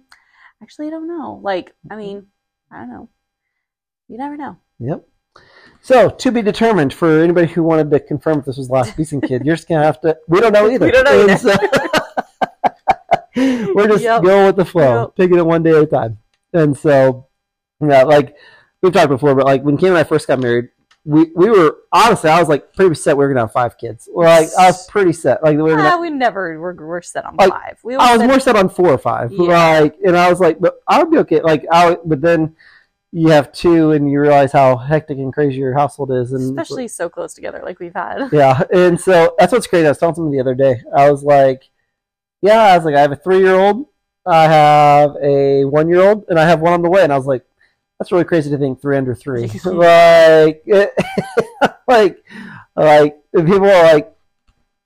actually, 0.63 0.89
I 0.89 0.91
don't 0.91 1.09
know. 1.09 1.41
Like, 1.43 1.75
I 1.91 1.95
Mm-hmm. 1.95 1.99
mean, 1.99 2.27
I 2.71 2.79
don't 2.81 2.91
know. 2.91 3.09
You 4.09 4.19
never 4.19 4.37
know. 4.37 4.57
Yep. 4.81 5.09
So 5.81 6.11
to 6.11 6.31
be 6.33 6.43
determined 6.43 6.93
for 6.93 7.23
anybody 7.23 7.47
who 7.47 7.63
wanted 7.63 7.91
to 7.93 8.01
confirm 8.01 8.41
if 8.41 8.45
this 8.45 8.59
was 8.59 8.69
the 8.69 8.75
last 8.75 8.95
Beeson 8.97 9.21
kid, 9.23 9.47
you're 9.47 9.57
just 9.57 9.69
gonna 9.69 9.85
have 9.85 10.01
to. 10.03 10.19
We 10.29 10.41
don't 10.41 10.53
know 10.53 10.69
either. 10.71 10.85
we 10.87 10.93
don't 10.93 11.05
know 11.05 11.25
either. 11.25 11.37
So 11.39 11.57
we're 13.75 13.87
just 13.89 14.03
Yep. 14.03 14.23
going 14.23 14.47
with 14.47 14.57
the 14.57 14.65
flow, 14.65 15.03
Yep. 15.03 15.17
taking 15.17 15.39
it 15.39 15.47
one 15.47 15.63
day 15.63 15.71
at 15.71 15.83
a 15.83 15.87
time. 15.87 16.19
And 16.53 16.77
so, 16.77 17.27
yeah, 17.81 18.03
like 18.03 18.37
we've 18.83 18.93
talked 18.93 19.09
before, 19.09 19.35
but 19.35 19.47
like 19.47 19.63
when 19.63 19.77
Kim 19.77 19.91
and 19.91 19.99
I 19.99 20.05
first 20.05 20.27
got 20.27 20.41
married, 20.41 20.71
we 21.05 21.31
we 21.35 21.49
were 21.49 21.77
honestly, 21.93 22.31
I 22.31 22.41
was 22.41 22.49
like 22.49 22.75
pretty 22.75 22.95
set 22.95 23.17
we 23.17 23.25
were 23.25 23.29
gonna 23.33 23.47
have 23.47 23.53
five 23.53 23.79
kids. 23.79 24.09
Well, 24.13 24.29
like 24.43 24.51
I 24.59 24.67
was 24.67 24.87
pretty 24.89 25.13
set, 25.13 25.43
like 25.43 25.57
we 25.57 25.63
were 25.63 25.77
gonna. 25.77 25.91
Ah, 25.91 26.01
we 26.01 26.11
never, 26.11 26.61
we're, 26.61 26.75
we're 26.75 27.03
set 27.03 27.25
on 27.25 27.37
Like, 27.37 27.51
five. 27.51 27.79
We 27.83 27.95
I 27.97 28.17
was 28.17 28.27
more 28.27 28.41
set 28.41 28.57
on 28.57 28.69
four 28.69 28.91
or 28.91 28.99
five, 28.99 29.31
Yeah. 29.33 29.81
like, 29.81 29.97
and 30.05 30.17
I 30.17 30.29
was 30.29 30.41
like, 30.41 30.59
but 30.59 30.81
I 30.89 31.03
would 31.03 31.11
be 31.11 31.19
okay. 31.19 31.41
Like, 31.41 31.65
I 31.71 31.91
would, 31.91 32.01
but 32.05 32.21
then 32.21 32.57
you 33.13 33.29
have 33.29 33.53
two, 33.53 33.93
and 33.93 34.11
you 34.11 34.21
realize 34.21 34.53
how 34.53 34.77
hectic 34.77 35.19
and 35.19 35.33
crazy 35.33 35.59
your 35.59 35.75
household 35.75 36.13
is, 36.13 36.33
and 36.33 36.43
especially 36.43 36.89
so 36.89 37.09
close 37.09 37.35
together, 37.35 37.63
like 37.65 37.81
we've 37.81 37.95
had. 37.95 38.29
yeah, 38.33 38.63
and 38.73 39.01
so 39.01 39.35
that's 39.39 39.53
what's 39.53 39.67
crazy. 39.67 39.87
I 39.87 39.91
was 39.91 39.99
telling 39.99 40.15
someone 40.15 40.33
the 40.33 40.41
other 40.41 40.55
day. 40.55 40.83
I 40.95 41.11
was 41.11 41.23
like, 41.23 41.69
yeah, 42.43 42.61
I 42.61 42.77
was 42.77 42.85
like, 42.85 42.95
I 42.95 43.01
have 43.01 43.13
a 43.13 43.17
three 43.17 43.39
year 43.39 43.55
old, 43.55 43.87
I 44.27 44.45
have 44.45 45.17
a 45.23 45.65
one 45.65 45.89
year 45.89 46.03
old, 46.03 46.27
and 46.29 46.39
I 46.39 46.47
have 46.47 46.61
one 46.61 46.75
on 46.75 46.83
the 46.83 46.91
way. 46.91 47.03
And 47.03 47.13
I 47.13 47.17
was 47.17 47.27
like, 47.27 47.45
that's 47.99 48.13
really 48.13 48.25
crazy 48.25 48.51
to 48.51 48.59
think 48.59 48.81
three 48.81 48.97
under 48.97 49.15
three. 49.15 49.51
like, 49.65 50.63
it, 50.67 50.93
like, 51.89 52.23
like 52.77 53.23
people 53.33 53.65
are 53.65 53.95
like 53.95 54.13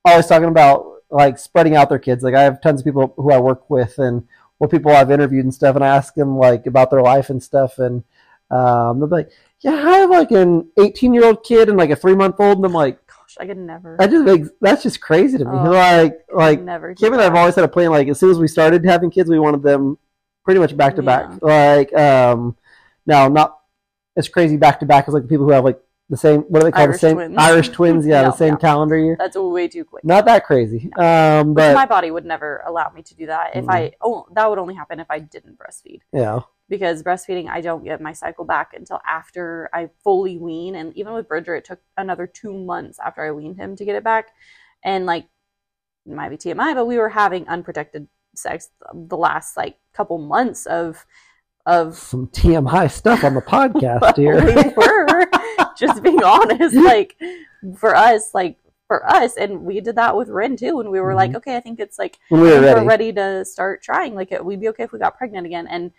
always 0.05 0.27
talking 0.27 0.49
about 0.49 0.87
like 1.11 1.39
spreading 1.39 1.77
out 1.77 1.89
their 1.89 1.99
kids. 1.99 2.23
Like 2.23 2.35
I 2.35 2.43
have 2.43 2.61
tons 2.61 2.81
of 2.81 2.85
people 2.85 3.13
who 3.17 3.33
I 3.33 3.39
work 3.39 3.69
with 3.69 3.99
and 3.99 4.27
what 4.59 4.71
people 4.71 4.93
I've 4.93 5.11
interviewed 5.11 5.45
and 5.45 5.53
stuff, 5.53 5.75
and 5.75 5.85
I 5.85 5.89
ask 5.89 6.15
them 6.15 6.39
like 6.39 6.67
about 6.67 6.91
their 6.91 7.03
life 7.03 7.31
and 7.31 7.43
stuff, 7.43 7.79
and 7.79 8.05
um, 8.53 8.99
they'll 9.01 9.09
be 9.09 9.17
like, 9.17 9.31
yeah, 9.61 9.73
I 9.73 9.99
have 9.99 10.11
like 10.11 10.31
an 10.31 10.69
18 10.81 11.15
year 11.15 11.25
old 11.25 11.43
kid 11.45 11.69
and 11.69 11.79
like 11.79 11.91
a 11.91 11.97
three 11.97 12.15
month 12.15 12.37
old, 12.39 12.59
and 12.59 12.67
I'm 12.67 12.73
like. 12.73 12.99
Gosh, 13.07 13.37
I 13.41 13.47
could 13.47 13.59
never. 13.59 13.97
I 14.01 14.07
just 14.07 14.27
like 14.27 14.43
that's 14.61 14.83
just 14.83 15.01
crazy 15.01 15.39
to 15.39 15.45
me. 15.45 15.51
Oh, 15.53 15.71
like 15.71 16.21
like 16.33 16.61
never. 16.61 16.95
Kim 16.95 17.13
and 17.13 17.21
I 17.23 17.25
have 17.25 17.35
always 17.35 17.55
had 17.55 17.65
a 17.65 17.69
plan. 17.69 17.91
Like 17.91 18.09
as 18.09 18.19
soon 18.21 18.31
as 18.31 18.39
we 18.39 18.49
started 18.49 18.85
having 18.85 19.11
kids, 19.11 19.31
we 19.31 19.39
wanted 19.39 19.63
them 19.63 19.99
pretty 20.45 20.61
much 20.61 20.77
back 20.77 20.97
to 20.97 21.03
back. 21.03 21.41
Like 21.41 21.93
um, 21.95 22.57
now 23.07 23.29
not 23.29 23.59
as 24.17 24.29
crazy 24.29 24.57
back 24.57 24.81
to 24.81 24.87
back 24.87 25.09
as 25.09 25.15
like 25.15 25.23
the 25.23 25.29
people 25.29 25.47
who 25.47 25.53
have 25.53 25.65
like 25.65 25.81
the 26.11 26.17
same 26.19 26.41
what 26.43 26.59
do 26.61 26.65
they 26.67 26.73
call 26.73 26.83
Irish 26.83 26.97
the 26.97 26.99
same 27.09 27.17
twins. 27.17 27.35
Irish 27.39 27.69
twins? 27.79 28.07
Yeah, 28.07 28.23
No, 28.23 28.31
the 28.33 28.37
same 28.37 28.55
no. 28.55 28.57
calendar 28.59 28.99
year. 28.99 29.17
That's 29.19 29.37
way 29.37 29.69
too 29.69 29.85
quick. 29.85 30.05
Not 30.05 30.27
that 30.27 30.45
crazy. 30.45 30.91
Um, 30.99 31.55
Which 31.55 31.63
but 31.63 31.75
my 31.75 31.87
body 31.87 32.11
would 32.11 32.27
never 32.27 32.63
allow 32.67 32.91
me 32.91 33.03
to 33.03 33.15
do 33.15 33.27
that. 33.27 33.57
If 33.57 33.65
Mm. 33.65 33.73
I, 33.73 33.93
oh, 34.03 34.27
that 34.35 34.51
would 34.51 34.59
only 34.59 34.75
happen 34.75 35.01
if 35.01 35.07
I 35.11 35.21
didn't 35.21 35.57
breastfeed. 35.59 36.01
yeah, 36.13 36.41
because 36.73 37.03
breastfeeding 37.03 37.51
I 37.51 37.61
don't 37.61 37.85
get 37.85 38.01
my 38.01 38.15
cycle 38.15 38.47
back 38.47 38.73
until 38.75 38.99
after 39.07 39.69
I 39.75 39.91
fully 40.03 40.39
wean 40.39 40.75
and 40.75 40.97
even 40.97 41.13
with 41.13 41.29
Bridger 41.29 41.55
it 41.55 41.67
took 41.67 41.81
another 41.99 42.27
2 42.27 42.55
months 42.55 42.99
after 42.99 43.23
I 43.23 43.31
weaned 43.31 43.59
him 43.59 43.77
to 43.77 43.85
get 43.85 43.95
it 43.95 44.03
back 44.03 44.31
and 44.83 45.05
like 45.05 45.27
it 46.07 46.15
might 46.15 46.31
be 46.31 46.39
TMI 46.39 46.75
but 46.75 46.87
we 46.87 46.97
were 46.97 47.11
having 47.11 47.47
unprotected 47.47 48.09
sex 48.35 48.71
the 48.95 49.19
last 49.19 49.55
like 49.55 49.77
couple 49.93 50.17
months 50.17 50.65
of 50.65 51.05
of 51.67 51.95
some 51.95 52.29
TMI 52.29 52.91
stuff 52.91 53.23
on 53.23 53.35
the 53.35 53.43
podcast 53.55 54.17
here. 54.17 54.43
we 54.43 54.73
were 54.75 55.29
just 55.77 56.03
being 56.03 56.25
honest 56.25 56.75
like 56.75 57.17
for 57.77 57.95
us 57.95 58.31
like 58.33 58.57
for 58.93 59.11
us, 59.11 59.39
and 59.39 59.63
we 59.63 59.81
did 59.81 59.97
that 59.97 60.15
with 60.15 60.29
Ren 60.29 60.55
too. 60.55 60.81
And 60.81 60.91
we 60.91 61.01
were 61.01 61.15
like, 61.15 61.31
mm-hmm. 61.31 61.39
okay, 61.39 61.57
I 61.57 61.61
think 61.61 61.81
it's 61.81 61.99
like 61.99 62.19
when 62.29 62.43
we 62.43 62.53
I 62.53 62.57
were 62.57 62.61
ready. 62.61 62.81
we're 62.81 62.87
ready 62.87 63.13
to 63.15 63.45
start 63.47 63.83
trying. 63.83 64.15
Like, 64.15 64.33
it, 64.33 64.45
we'd 64.45 64.61
be 64.61 64.69
okay 64.69 64.83
if 64.83 64.93
we 64.93 64.99
got 64.99 65.17
pregnant 65.17 65.47
again. 65.47 65.67
And 65.67 65.93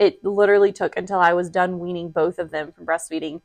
it 0.00 0.24
literally 0.24 0.72
took 0.72 0.96
until 0.96 1.20
I 1.20 1.34
was 1.34 1.50
done 1.50 1.78
weaning 1.78 2.10
both 2.10 2.38
of 2.40 2.50
them 2.50 2.72
from 2.72 2.86
breastfeeding 2.86 3.42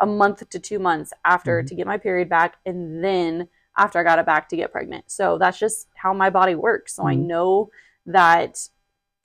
a 0.00 0.06
month 0.06 0.48
to 0.48 0.58
two 0.58 0.78
months 0.78 1.12
after 1.24 1.62
Mhm. 1.62 1.66
to 1.68 1.74
get 1.74 1.86
my 1.86 1.98
period 1.98 2.28
back, 2.28 2.56
and 2.64 3.04
then 3.04 3.48
after 3.76 3.98
I 3.98 4.02
got 4.02 4.18
it 4.18 4.24
back 4.26 4.48
to 4.48 4.56
get 4.56 4.72
pregnant. 4.72 5.10
So 5.10 5.36
that's 5.38 5.58
just 5.58 5.88
how 5.94 6.12
my 6.14 6.30
body 6.30 6.54
works. 6.54 6.96
So 6.96 7.06
I 7.06 7.14
Mhm. 7.14 7.26
know 7.26 7.70
that 8.06 8.68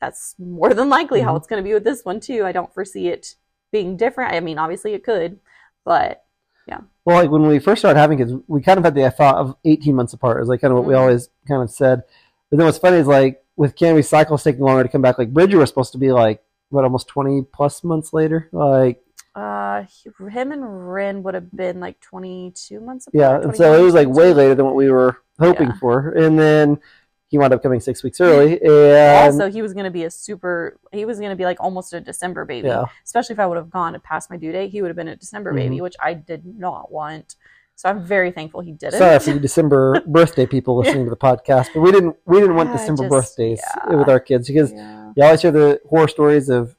that's 0.02 0.36
more 0.38 0.74
than 0.74 0.90
likely 0.90 1.22
how 1.22 1.34
Mhm. 1.34 1.38
it's 1.38 1.48
going 1.48 1.64
to 1.64 1.68
be 1.68 1.74
with 1.74 1.86
this 1.86 2.04
one 2.04 2.20
too. 2.20 2.46
I 2.46 2.52
don't 2.52 2.74
foresee 2.74 3.08
it 3.08 3.36
being 3.72 3.96
different. 3.96 4.34
I 4.34 4.42
mean, 4.42 4.60
obviously 4.60 4.94
it 4.94 5.04
could, 5.04 5.40
but 5.86 6.26
yeah. 6.68 6.82
Well, 7.06 7.22
like 7.22 7.32
when 7.32 7.48
we 7.48 7.60
first 7.60 7.80
started 7.82 8.00
having 8.00 8.18
kids, 8.18 8.34
we 8.48 8.62
kind 8.62 8.78
of 8.78 8.84
had 8.84 8.96
the 8.96 9.10
thought 9.12 9.38
of 9.38 9.56
18 9.64 9.96
months 9.96 10.12
apart. 10.14 10.38
It 10.38 10.42
was 10.42 10.50
like 10.50 10.60
kind 10.62 10.72
of 10.74 10.78
what 10.78 10.88
we 10.88 10.94
Mhm. 10.94 11.00
always 11.00 11.30
kind 11.48 11.64
of 11.64 11.72
said. 11.72 12.04
But 12.50 12.58
then 12.58 12.66
what's 12.66 12.78
funny 12.78 12.98
is 12.98 13.08
like 13.08 13.44
with 13.56 13.76
Cammy's 13.78 14.10
cycles 14.10 14.44
taking 14.44 14.62
longer 14.62 14.84
to 14.84 14.90
come 14.90 15.02
back, 15.02 15.18
like 15.18 15.34
Bridger 15.34 15.58
was 15.58 15.70
supposed 15.70 15.94
to 15.94 15.98
be 15.98 16.12
like, 16.12 16.44
what, 16.70 16.84
almost 16.84 17.08
20 17.08 17.44
plus 17.54 17.84
months 17.84 18.14
later? 18.14 18.50
Like, 18.52 19.02
uh, 19.36 19.84
he- 19.84 20.10
him 20.30 20.52
and 20.52 20.92
Rin 20.94 21.24
would 21.24 21.34
have 21.34 21.52
been 21.52 21.80
like 21.80 22.00
22 22.00 22.80
months 22.80 23.08
apart. 23.08 23.20
yeah. 23.22 23.42
And 23.48 23.56
so 23.56 23.74
it 23.78 23.82
was 23.84 23.94
like 23.94 24.08
way 24.08 24.34
later 24.34 24.56
than 24.56 24.66
what 24.66 24.76
we 24.76 24.90
were 24.90 25.18
hoping 25.40 25.68
Yeah. 25.68 25.78
for. 25.80 26.10
And 26.10 26.40
then 26.40 26.80
he 27.28 27.38
wound 27.38 27.54
up 27.54 27.62
coming 27.62 27.80
six 27.82 28.02
weeks 28.04 28.22
early. 28.22 28.62
And 28.62 29.26
also, 29.34 29.50
he 29.52 29.62
was 29.62 29.74
going 29.74 29.84
to 29.86 29.92
be 29.92 30.04
a 30.06 30.10
super, 30.12 30.78
he 30.94 31.04
was 31.06 31.18
going 31.20 31.32
to 31.32 31.36
be 31.36 31.44
like 31.44 31.58
almost 31.60 31.92
a 31.94 32.00
December 32.00 32.46
baby. 32.46 32.68
yeah. 32.70 32.86
Especially 33.04 33.34
if 33.34 33.40
I 33.40 33.46
would 33.48 33.58
have 33.58 33.70
gone 33.70 34.00
past 34.04 34.30
my 34.30 34.38
due 34.38 34.52
date, 34.54 34.70
he 34.70 34.82
would 34.82 34.88
have 34.88 34.96
been 34.96 35.10
a 35.10 35.16
December 35.18 35.52
Mhm. 35.52 35.56
baby, 35.58 35.82
which 35.82 35.96
I 36.00 36.14
did 36.14 36.46
not 36.46 36.92
want. 36.92 37.36
So 37.78 37.90
I'm 37.90 38.06
very 38.06 38.32
thankful 38.32 38.62
he 38.62 38.72
did 38.72 38.94
it. 38.94 38.98
Sorry 39.00 39.20
for 39.20 39.32
you 39.32 39.40
December 39.40 40.02
birthday 40.08 40.46
people 40.46 40.78
listening 40.78 41.04
to 41.04 41.10
the 41.10 41.18
podcast, 41.18 41.68
but 41.74 41.82
we 41.82 41.92
didn't 41.92 42.16
we 42.26 42.40
didn't 42.40 42.56
want 42.56 42.72
December 42.72 43.04
just- 43.04 43.10
birthdays 43.12 43.62
yeah. 43.90 43.96
with 43.98 44.08
our 44.08 44.22
kids 44.22 44.48
because 44.48 44.72
Yeah. 44.72 45.05
You 45.16 45.24
always 45.24 45.42
hear 45.42 45.52
the 45.52 45.82
horror 45.90 46.08
stories 46.08 46.50
of 46.50 46.76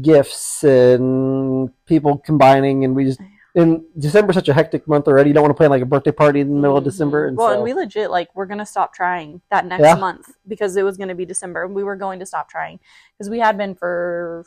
gifts 0.00 0.62
and 0.62 1.70
people 1.86 2.18
combining 2.18 2.84
and 2.84 2.94
we 2.94 3.04
just 3.06 3.20
in 3.56 3.84
December's 3.98 4.36
such 4.36 4.48
a 4.48 4.54
hectic 4.54 4.86
month 4.86 5.08
already. 5.08 5.30
You 5.30 5.34
don't 5.34 5.42
want 5.42 5.50
to 5.50 5.56
plan 5.56 5.70
like 5.70 5.82
a 5.82 5.86
birthday 5.86 6.12
party 6.12 6.38
in 6.38 6.48
the 6.48 6.54
middle 6.54 6.76
of 6.76 6.82
Mhm. 6.84 6.90
December. 6.92 7.26
And 7.26 7.36
well, 7.36 7.48
so, 7.48 7.54
and 7.54 7.62
we 7.64 7.74
legit 7.74 8.08
like 8.08 8.28
we're 8.36 8.46
gonna 8.46 8.64
stop 8.64 8.94
trying 8.94 9.40
that 9.50 9.66
next 9.66 9.82
Yeah. 9.82 9.94
month 9.96 10.28
because 10.46 10.76
it 10.76 10.84
was 10.84 10.96
gonna 10.96 11.16
be 11.16 11.24
December, 11.24 11.64
and 11.64 11.74
we 11.74 11.82
were 11.82 11.96
going 11.96 12.20
to 12.20 12.26
stop 12.26 12.48
trying 12.48 12.78
because 13.18 13.28
we 13.28 13.40
had 13.40 13.58
been 13.58 13.74
for 13.74 14.44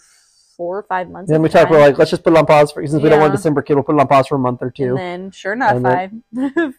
four 0.56 0.78
or 0.78 0.84
five 0.84 1.10
months. 1.10 1.30
And 1.30 1.36
then 1.36 1.42
we 1.42 1.50
talked, 1.50 1.70
we're 1.70 1.80
like, 1.82 1.98
let's 1.98 2.12
just 2.12 2.24
put 2.24 2.32
it 2.32 2.38
on 2.38 2.46
pause 2.46 2.72
for 2.72 2.86
since 2.88 3.02
we 3.04 3.10
don't 3.10 3.20
want 3.20 3.32
Yeah. 3.32 3.38
December 3.38 3.62
kid, 3.62 3.74
we'll 3.74 3.84
put 3.84 3.96
it 3.96 4.00
on 4.00 4.08
pause 4.08 4.28
for 4.28 4.36
a 4.36 4.40
month 4.40 4.62
or 4.62 4.70
two. 4.72 4.90
and 4.96 4.98
then 4.98 5.32
sure 5.32 5.52
enough, 5.52 5.76
And 5.76 5.88
I 5.88 6.08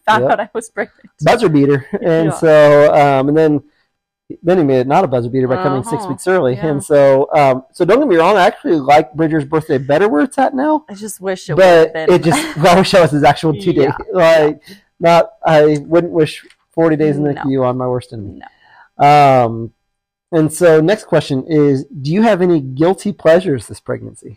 found 0.06 0.22
Yep. 0.22 0.30
out 0.30 0.40
I 0.40 0.48
was 0.54 0.70
pregnant. 0.70 1.10
buzzer 1.22 1.48
beater. 1.50 1.84
And 2.00 2.26
Yeah. 2.26 2.30
so, 2.30 2.94
um, 2.94 3.28
and 3.28 3.36
then 3.36 3.62
then 4.42 4.58
he 4.58 4.64
made 4.64 4.78
it 4.80 4.86
not 4.86 5.04
a 5.04 5.06
buzzer 5.06 5.28
beater 5.28 5.46
by 5.48 5.56
coming 5.62 5.82
six 5.82 6.02
Uh-huh. 6.02 6.08
weeks 6.08 6.26
early. 6.26 6.54
Yeah. 6.54 6.66
And 6.68 6.82
so, 6.82 7.28
um, 7.34 7.64
so 7.72 7.84
don't 7.84 7.98
get 7.98 8.08
me 8.08 8.16
wrong, 8.16 8.36
I 8.36 8.46
actually 8.46 8.76
like 8.76 9.12
Bridger's 9.14 9.44
birthday 9.44 9.78
better 9.78 10.08
where 10.08 10.22
it's 10.22 10.38
at 10.38 10.54
now. 10.54 10.84
I 10.88 10.94
just 10.94 11.20
wish 11.20 11.50
it 11.50 11.56
but 11.56 11.92
it 11.94 12.22
just 12.22 12.56
I 12.58 12.74
wish 12.76 12.90
that 12.92 13.02
was 13.02 13.10
his 13.10 13.22
actual 13.24 13.52
two 13.54 13.72
day. 13.72 13.82
Yeah, 13.82 13.96
Like 14.12 14.62
not 14.98 15.32
I 15.44 15.78
wouldn't 15.82 16.12
wish 16.12 16.44
forty 16.70 16.96
days 16.96 17.16
in 17.16 17.22
the 17.22 17.34
No. 17.34 17.42
NICU 17.42 17.64
on 17.66 17.76
my 17.76 17.86
worst 17.86 18.12
enemy. 18.12 18.40
no. 18.98 19.06
Um 19.06 19.72
and 20.32 20.52
so 20.52 20.80
next 20.80 21.04
question 21.04 21.44
is 21.46 21.84
do 21.84 22.10
you 22.10 22.22
have 22.22 22.40
any 22.42 22.60
guilty 22.60 23.12
pleasures 23.12 23.68
this 23.68 23.78
pregnancy? 23.78 24.36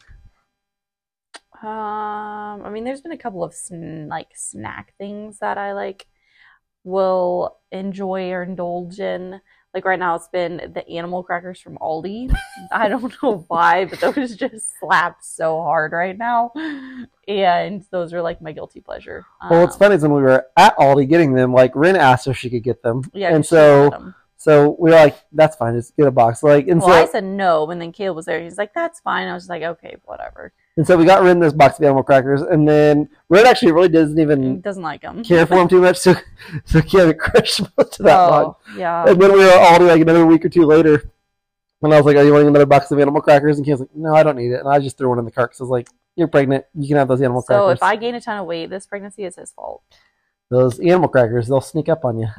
Um, 1.63 2.61
I 2.63 2.69
mean, 2.69 2.83
there's 2.83 3.01
been 3.01 3.13
a 3.13 3.17
couple 3.17 3.43
of 3.43 3.53
sn- 3.53 4.07
like 4.07 4.27
snack 4.35 4.93
things 4.99 5.39
that 5.39 5.57
I 5.57 5.73
like 5.73 6.05
will 6.83 7.57
enjoy 7.71 8.29
or 8.31 8.43
indulge 8.43 8.99
in. 8.99 9.41
Like 9.77 9.85
right 9.85 9.99
now, 9.99 10.15
it's 10.15 10.27
been 10.27 10.71
the 10.73 10.89
animal 10.89 11.21
crackers 11.21 11.59
from 11.61 11.77
Aldi. 11.77 12.35
I 12.71 12.89
don't 12.89 13.13
know 13.21 13.45
why, 13.47 13.85
but 13.85 13.99
those 13.99 14.35
just 14.35 14.79
slap 14.79 15.17
so 15.21 15.61
hard 15.61 15.91
right 15.91 16.17
now, 16.17 16.51
and 17.27 17.85
those 17.91 18.11
are 18.11 18.23
like 18.23 18.41
my 18.41 18.53
guilty 18.53 18.81
pleasure. 18.81 19.23
well 19.51 19.61
what's 19.61 19.75
Um, 19.75 19.79
funny 19.79 19.93
is 19.95 20.01
when 20.01 20.13
we 20.13 20.23
were 20.23 20.47
at 20.57 20.75
Aldi 20.77 21.07
getting 21.07 21.33
them, 21.33 21.53
like 21.53 21.73
Rin 21.75 21.95
asked 21.95 22.25
if 22.25 22.35
she 22.37 22.49
could 22.49 22.63
get 22.63 22.81
them. 22.81 23.03
yeah, 23.13 23.35
and 23.35 23.45
so 23.45 24.13
so 24.37 24.75
we 24.79 24.89
were 24.89 24.95
like, 24.95 25.15
that's 25.31 25.55
fine, 25.55 25.75
just 25.75 25.95
get 25.95 26.07
a 26.07 26.11
box. 26.11 26.41
Like 26.41 26.67
and 26.67 26.81
well, 26.81 26.89
I 26.89 27.05
said 27.05 27.23
no, 27.23 27.69
and 27.69 27.79
then 27.79 27.91
Caleb 27.91 28.15
was 28.15 28.25
there. 28.25 28.41
He's 28.41 28.57
like, 28.57 28.73
"That's 28.73 28.99
fine." 29.01 29.27
I 29.27 29.35
was 29.35 29.43
just 29.43 29.51
like, 29.51 29.61
"Okay, 29.61 29.97
whatever." 30.05 30.53
And 30.77 30.85
so 30.87 30.95
we 30.95 31.05
got 31.05 31.21
rid 31.23 31.31
of 31.37 31.41
this 31.41 31.53
box 31.53 31.77
of 31.79 31.83
animal 31.85 32.03
crackers 32.03 32.41
and 32.41 32.67
then 32.67 33.09
Red 33.29 33.45
actually 33.47 33.71
really 33.73 33.89
doesn't 33.89 34.17
even 34.19 34.61
doesn't 34.61 34.83
like 34.83 35.01
them. 35.01 35.23
care 35.23 35.45
for 35.45 35.55
them 35.57 35.67
too 35.67 35.81
much, 35.81 35.97
so 35.97 36.13
so 36.65 36.79
he 36.81 36.97
had 36.97 37.05
to 37.07 37.13
crush 37.13 37.59
most 37.77 37.99
of 37.99 38.05
that. 38.05 38.17
Oh, 38.19 38.57
yeah. 38.75 39.05
And 39.07 39.21
then 39.21 39.33
we 39.33 39.39
were 39.39 39.51
all 39.59 39.81
like 39.81 40.01
another 40.01 40.25
week 40.25 40.45
or 40.45 40.49
two 40.49 40.65
later, 40.65 41.11
and 41.81 41.93
I 41.93 41.97
was 41.97 42.05
like, 42.05 42.15
"Are 42.17 42.23
you 42.23 42.31
wanting 42.33 42.47
another 42.47 42.65
box 42.65 42.89
of 42.91 42.99
animal 42.99 43.21
crackers?" 43.21 43.57
And 43.57 43.65
he 43.65 43.71
was 43.71 43.81
like, 43.81 43.95
"No, 43.95 44.15
I 44.15 44.23
don't 44.23 44.37
need 44.37 44.51
it." 44.51 44.59
And 44.61 44.69
I 44.69 44.79
just 44.79 44.97
threw 44.97 45.09
one 45.09 45.19
in 45.19 45.25
the 45.25 45.31
cart 45.31 45.49
because 45.51 45.61
I 45.61 45.63
was 45.63 45.71
like, 45.71 45.89
"You're 46.15 46.27
pregnant. 46.27 46.65
You 46.75 46.87
can 46.87 46.97
have 46.97 47.07
those 47.07 47.21
animal 47.21 47.41
So 47.41 47.47
crackers." 47.47 47.65
So 47.67 47.71
if 47.71 47.83
I 47.83 47.95
gain 47.95 48.15
a 48.15 48.21
ton 48.21 48.37
of 48.39 48.45
weight 48.45 48.69
this 48.69 48.85
pregnancy, 48.85 49.25
is 49.25 49.35
his 49.35 49.51
fault. 49.51 49.81
those 50.49 50.79
animal 50.79 51.09
crackers, 51.09 51.47
they'll 51.47 51.59
sneak 51.61 51.89
up 51.89 52.05
on 52.05 52.19
you. 52.19 52.27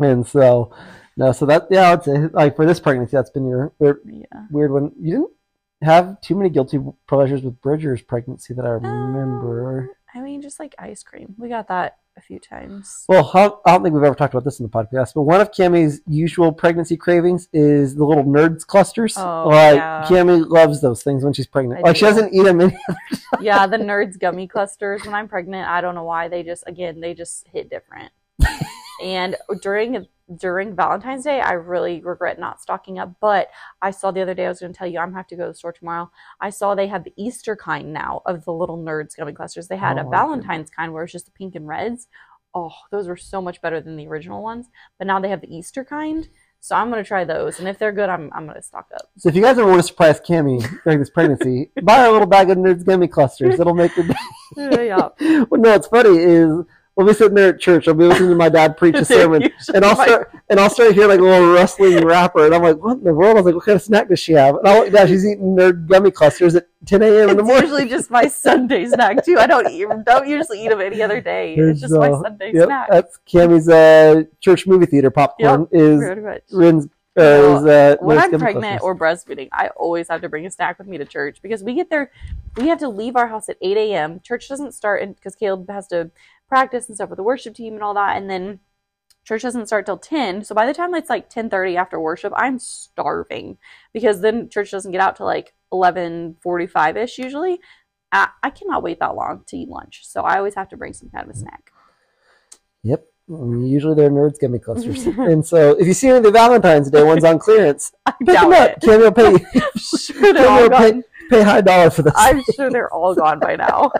And 0.00 0.26
so, 0.26 0.74
no, 1.16 1.30
so 1.32 1.46
that 1.46 1.68
yeah, 1.70 1.92
I'd 1.92 2.02
say 2.02 2.26
like 2.32 2.56
for 2.56 2.66
this 2.66 2.80
pregnancy, 2.80 3.12
that's 3.16 3.30
been 3.30 3.46
your 3.48 3.72
weird, 3.78 4.00
Yeah. 4.04 4.46
weird 4.50 4.72
one. 4.72 4.90
You 5.00 5.10
didn't 5.12 5.30
have 5.84 6.20
too 6.20 6.34
many 6.34 6.50
guilty 6.50 6.78
pleasures 7.06 7.42
with 7.42 7.60
Bridger's 7.60 8.02
pregnancy 8.02 8.54
that 8.54 8.64
I 8.64 8.70
remember. 8.70 9.80
Um, 9.80 9.90
I 10.14 10.20
mean, 10.20 10.42
just 10.42 10.58
like 10.60 10.74
ice 10.78 11.02
cream. 11.02 11.34
We 11.38 11.48
got 11.48 11.68
that 11.68 11.98
a 12.16 12.20
few 12.20 12.38
times. 12.38 13.04
Well, 13.08 13.24
how- 13.24 13.60
I 13.66 13.72
don't 13.72 13.82
think 13.82 13.94
we've 13.94 14.04
ever 14.04 14.14
talked 14.14 14.34
about 14.34 14.44
this 14.44 14.60
in 14.60 14.64
the 14.66 14.70
podcast, 14.70 15.14
but 15.14 15.22
one 15.22 15.40
of 15.40 15.50
Cami's 15.50 16.00
usual 16.06 16.52
pregnancy 16.52 16.96
cravings 16.96 17.48
is 17.52 17.96
the 17.96 18.04
little 18.04 18.24
nerds 18.24 18.64
clusters. 18.66 19.16
Oh, 19.18 19.48
like 19.48 19.76
yeah. 19.76 20.04
Cami 20.08 20.48
loves 20.48 20.80
those 20.80 21.02
things 21.02 21.24
when 21.24 21.32
she's 21.32 21.46
pregnant. 21.46 21.80
I 21.80 21.88
like 21.88 21.96
she 21.96 22.02
doesn't 22.02 22.32
eat 22.32 22.44
them. 22.44 22.60
Any- 22.60 22.78
yeah, 23.40 23.66
the 23.66 23.76
nerds 23.76 24.18
gummy 24.18 24.46
clusters. 24.46 25.04
When 25.04 25.14
I'm 25.14 25.28
pregnant, 25.28 25.68
I 25.68 25.80
don't 25.80 25.94
know 25.94 26.04
why 26.04 26.28
they 26.28 26.42
just 26.42 26.64
again 26.66 27.00
they 27.00 27.14
just 27.14 27.48
hit 27.48 27.68
different. 27.68 28.12
and 29.02 29.36
during 29.62 30.06
during 30.36 30.74
Valentine's 30.74 31.24
Day, 31.24 31.40
I 31.40 31.52
really 31.52 32.00
regret 32.02 32.38
not 32.38 32.60
stocking 32.60 32.98
up. 32.98 33.12
But 33.20 33.48
I 33.82 33.90
saw 33.90 34.10
the 34.10 34.22
other 34.22 34.34
day. 34.34 34.46
I 34.46 34.48
was 34.48 34.60
going 34.60 34.72
to 34.72 34.78
tell 34.78 34.86
you, 34.88 34.98
I'm 34.98 35.08
gonna 35.08 35.18
have 35.18 35.26
to 35.28 35.36
go 35.36 35.44
to 35.44 35.50
the 35.50 35.54
store 35.54 35.72
tomorrow. 35.72 36.10
I 36.40 36.50
saw 36.50 36.74
they 36.74 36.86
have 36.88 37.04
the 37.04 37.12
Easter 37.16 37.56
kind 37.56 37.92
now 37.92 38.22
of 38.26 38.44
the 38.44 38.52
little 38.52 38.78
nerds 38.78 39.16
gummy 39.16 39.32
clusters. 39.32 39.68
They 39.68 39.76
had 39.76 39.98
Oh, 39.98 40.02
a 40.02 40.04
okay. 40.06 40.10
Valentine's 40.16 40.70
kind 40.70 40.92
where 40.92 41.04
it's 41.04 41.12
just 41.12 41.26
the 41.26 41.32
pink 41.32 41.54
and 41.54 41.66
reds. 41.68 42.08
Oh, 42.54 42.72
those 42.90 43.08
were 43.08 43.16
so 43.16 43.42
much 43.42 43.60
better 43.60 43.80
than 43.80 43.96
the 43.96 44.06
original 44.06 44.42
ones. 44.42 44.68
But 44.98 45.06
now 45.08 45.18
they 45.20 45.28
have 45.28 45.40
the 45.40 45.54
Easter 45.54 45.84
kind. 45.84 46.28
So 46.60 46.74
I'm 46.74 46.88
gonna 46.88 47.04
try 47.04 47.24
those, 47.24 47.58
and 47.58 47.68
if 47.68 47.78
they're 47.78 47.92
good, 47.92 48.08
I'm 48.08 48.30
I'm 48.32 48.46
gonna 48.46 48.62
stock 48.62 48.86
up. 48.94 49.10
so 49.18 49.28
if 49.28 49.36
you 49.36 49.42
guys 49.42 49.58
ever 49.58 49.68
want 49.68 49.80
to 49.82 49.86
surprise 49.86 50.18
Cami 50.18 50.66
during 50.82 50.98
this 50.98 51.10
pregnancy, 51.10 51.70
buy 51.82 51.98
her 51.98 52.06
a 52.06 52.10
little 52.12 52.26
bag 52.26 52.48
of 52.48 52.56
nerds 52.56 52.86
gummy 52.86 53.06
clusters. 53.06 53.60
It'll 53.60 53.74
make 53.74 53.92
her 53.92 54.02
day. 54.02 54.14
yeah, 54.86 55.08
well, 55.50 55.60
no, 55.60 55.72
what's 55.72 55.88
funny 55.88 56.16
is 56.16 56.64
we'll 56.96 57.06
be 57.06 57.14
sitting 57.14 57.34
there 57.34 57.50
at 57.50 57.60
church. 57.60 57.88
I'll 57.88 57.94
be 57.94 58.04
listening 58.04 58.30
to 58.30 58.36
my 58.36 58.48
dad 58.48 58.76
preach 58.76 58.96
a 58.96 59.04
sermon, 59.04 59.50
and 59.74 59.84
I'll 59.84 59.96
start 59.96 60.32
and 60.48 60.60
I'll 60.60 60.70
start 60.70 60.94
hearing 60.94 61.10
like 61.10 61.20
a 61.20 61.22
little 61.22 61.52
rustling 61.52 62.04
wrapper, 62.04 62.46
and 62.46 62.54
I'm 62.54 62.62
like, 62.62 62.76
"What 62.76 62.98
in 62.98 63.04
the 63.04 63.14
world?" 63.14 63.36
I 63.36 63.40
was 63.40 63.46
like, 63.46 63.54
"What 63.54 63.64
kind 63.64 63.76
of 63.76 63.82
snack 63.82 64.08
does 64.08 64.20
she 64.20 64.32
have?" 64.32 64.56
And 64.56 64.68
I 64.68 64.78
look 64.78 64.92
down, 64.92 65.08
she's 65.08 65.26
eating 65.26 65.56
nerd 65.56 65.86
gummy 65.86 66.10
clusters 66.10 66.54
at 66.54 66.66
10 66.86 67.02
a.m. 67.02 67.30
in 67.30 67.36
the 67.36 67.42
morning. 67.42 67.62
usually 67.64 67.88
just 67.88 68.10
my 68.10 68.26
Sunday 68.26 68.86
snack 68.86 69.24
too. 69.24 69.38
I 69.38 69.46
don't 69.46 69.68
eat, 69.70 69.86
don't 70.04 70.28
usually 70.28 70.64
eat 70.64 70.68
them 70.68 70.80
any 70.80 71.02
other 71.02 71.20
day. 71.20 71.54
It's 71.54 71.80
just 71.80 71.94
my 71.94 72.10
So, 72.10 72.22
Sunday 72.22 72.52
Yep, 72.54 72.66
snack. 72.66 72.88
that's 72.90 73.16
Cami's 73.26 73.68
uh, 73.68 74.24
church 74.40 74.66
movie 74.66 74.86
theater 74.86 75.10
popcorn. 75.10 75.66
Is 75.70 76.00
Rin's 76.52 76.88
uh, 77.16 77.22
is 77.22 77.64
uh, 77.64 77.96
When 78.00 78.18
I'm 78.18 78.38
pregnant 78.38 78.82
or 78.82 78.96
breastfeeding, 78.96 79.48
I 79.52 79.68
always 79.76 80.08
have 80.08 80.20
to 80.22 80.28
bring 80.28 80.46
a 80.46 80.50
snack 80.50 80.78
with 80.78 80.88
me 80.88 80.98
to 80.98 81.04
church 81.04 81.40
because 81.42 81.62
we 81.62 81.74
get 81.74 81.88
there. 81.88 82.10
We 82.56 82.68
have 82.68 82.80
to 82.80 82.88
leave 82.88 83.14
our 83.14 83.28
house 83.28 83.48
at 83.48 83.56
8 83.62 83.76
a.m. 83.76 84.20
Church 84.20 84.48
doesn't 84.48 84.72
start 84.72 85.00
because 85.16 85.36
Caleb 85.36 85.70
has 85.70 85.86
to 85.88 86.10
practice 86.54 86.88
and 86.88 86.96
stuff 86.96 87.10
with 87.10 87.16
the 87.16 87.22
worship 87.22 87.54
team 87.54 87.74
and 87.74 87.82
all 87.82 87.94
that, 87.94 88.16
and 88.16 88.30
then 88.30 88.60
church 89.24 89.42
doesn't 89.42 89.66
start 89.66 89.86
till 89.86 89.96
10 89.96 90.44
so 90.44 90.54
by 90.54 90.66
the 90.66 90.74
time 90.74 90.94
it's 90.94 91.08
like 91.08 91.30
10.30 91.30 91.76
after 91.76 91.98
worship 91.98 92.30
i'm 92.36 92.58
starving 92.58 93.56
because 93.94 94.20
then 94.20 94.50
church 94.50 94.70
doesn't 94.70 94.92
get 94.92 95.00
out 95.00 95.16
till 95.16 95.24
like 95.24 95.54
11.45ish 95.72 97.16
usually 97.16 97.58
I, 98.12 98.28
I 98.42 98.50
cannot 98.50 98.82
wait 98.82 99.00
that 99.00 99.16
long 99.16 99.42
to 99.46 99.56
eat 99.56 99.70
lunch 99.70 100.02
so 100.04 100.20
i 100.22 100.36
always 100.36 100.54
have 100.56 100.68
to 100.68 100.76
bring 100.76 100.92
some 100.92 101.08
kind 101.08 101.24
of 101.28 101.34
a 101.34 101.38
snack 101.38 101.70
Yep. 102.82 103.06
Usually 103.28 103.94
they're 103.94 104.10
nerds 104.10 104.38
gummy 104.38 104.58
clusters. 104.58 105.06
and 105.32 105.44
so 105.46 105.70
if 105.80 105.86
you 105.86 105.94
see 105.94 106.08
any 106.08 106.18
of 106.18 106.24
the 106.24 106.30
Valentine's 106.30 106.90
Day 106.90 107.02
ones 107.02 107.24
on 107.24 107.38
clearance, 107.38 107.92
i 108.06 108.12
pick 108.12 108.26
them 108.26 108.52
up. 108.52 108.82
will 108.82 109.10
pay, 109.10 109.34
I'm 109.54 109.78
sure 109.78 110.70
pay, 110.70 111.02
pay 111.30 111.42
high 111.42 111.62
dollar 111.62 111.88
for 111.88 112.02
this. 112.02 112.12
i'm 112.14 112.42
sure 112.54 112.68
they're 112.70 112.92
all 112.92 113.14
gone 113.14 113.40
by 113.40 113.56
now 113.56 113.90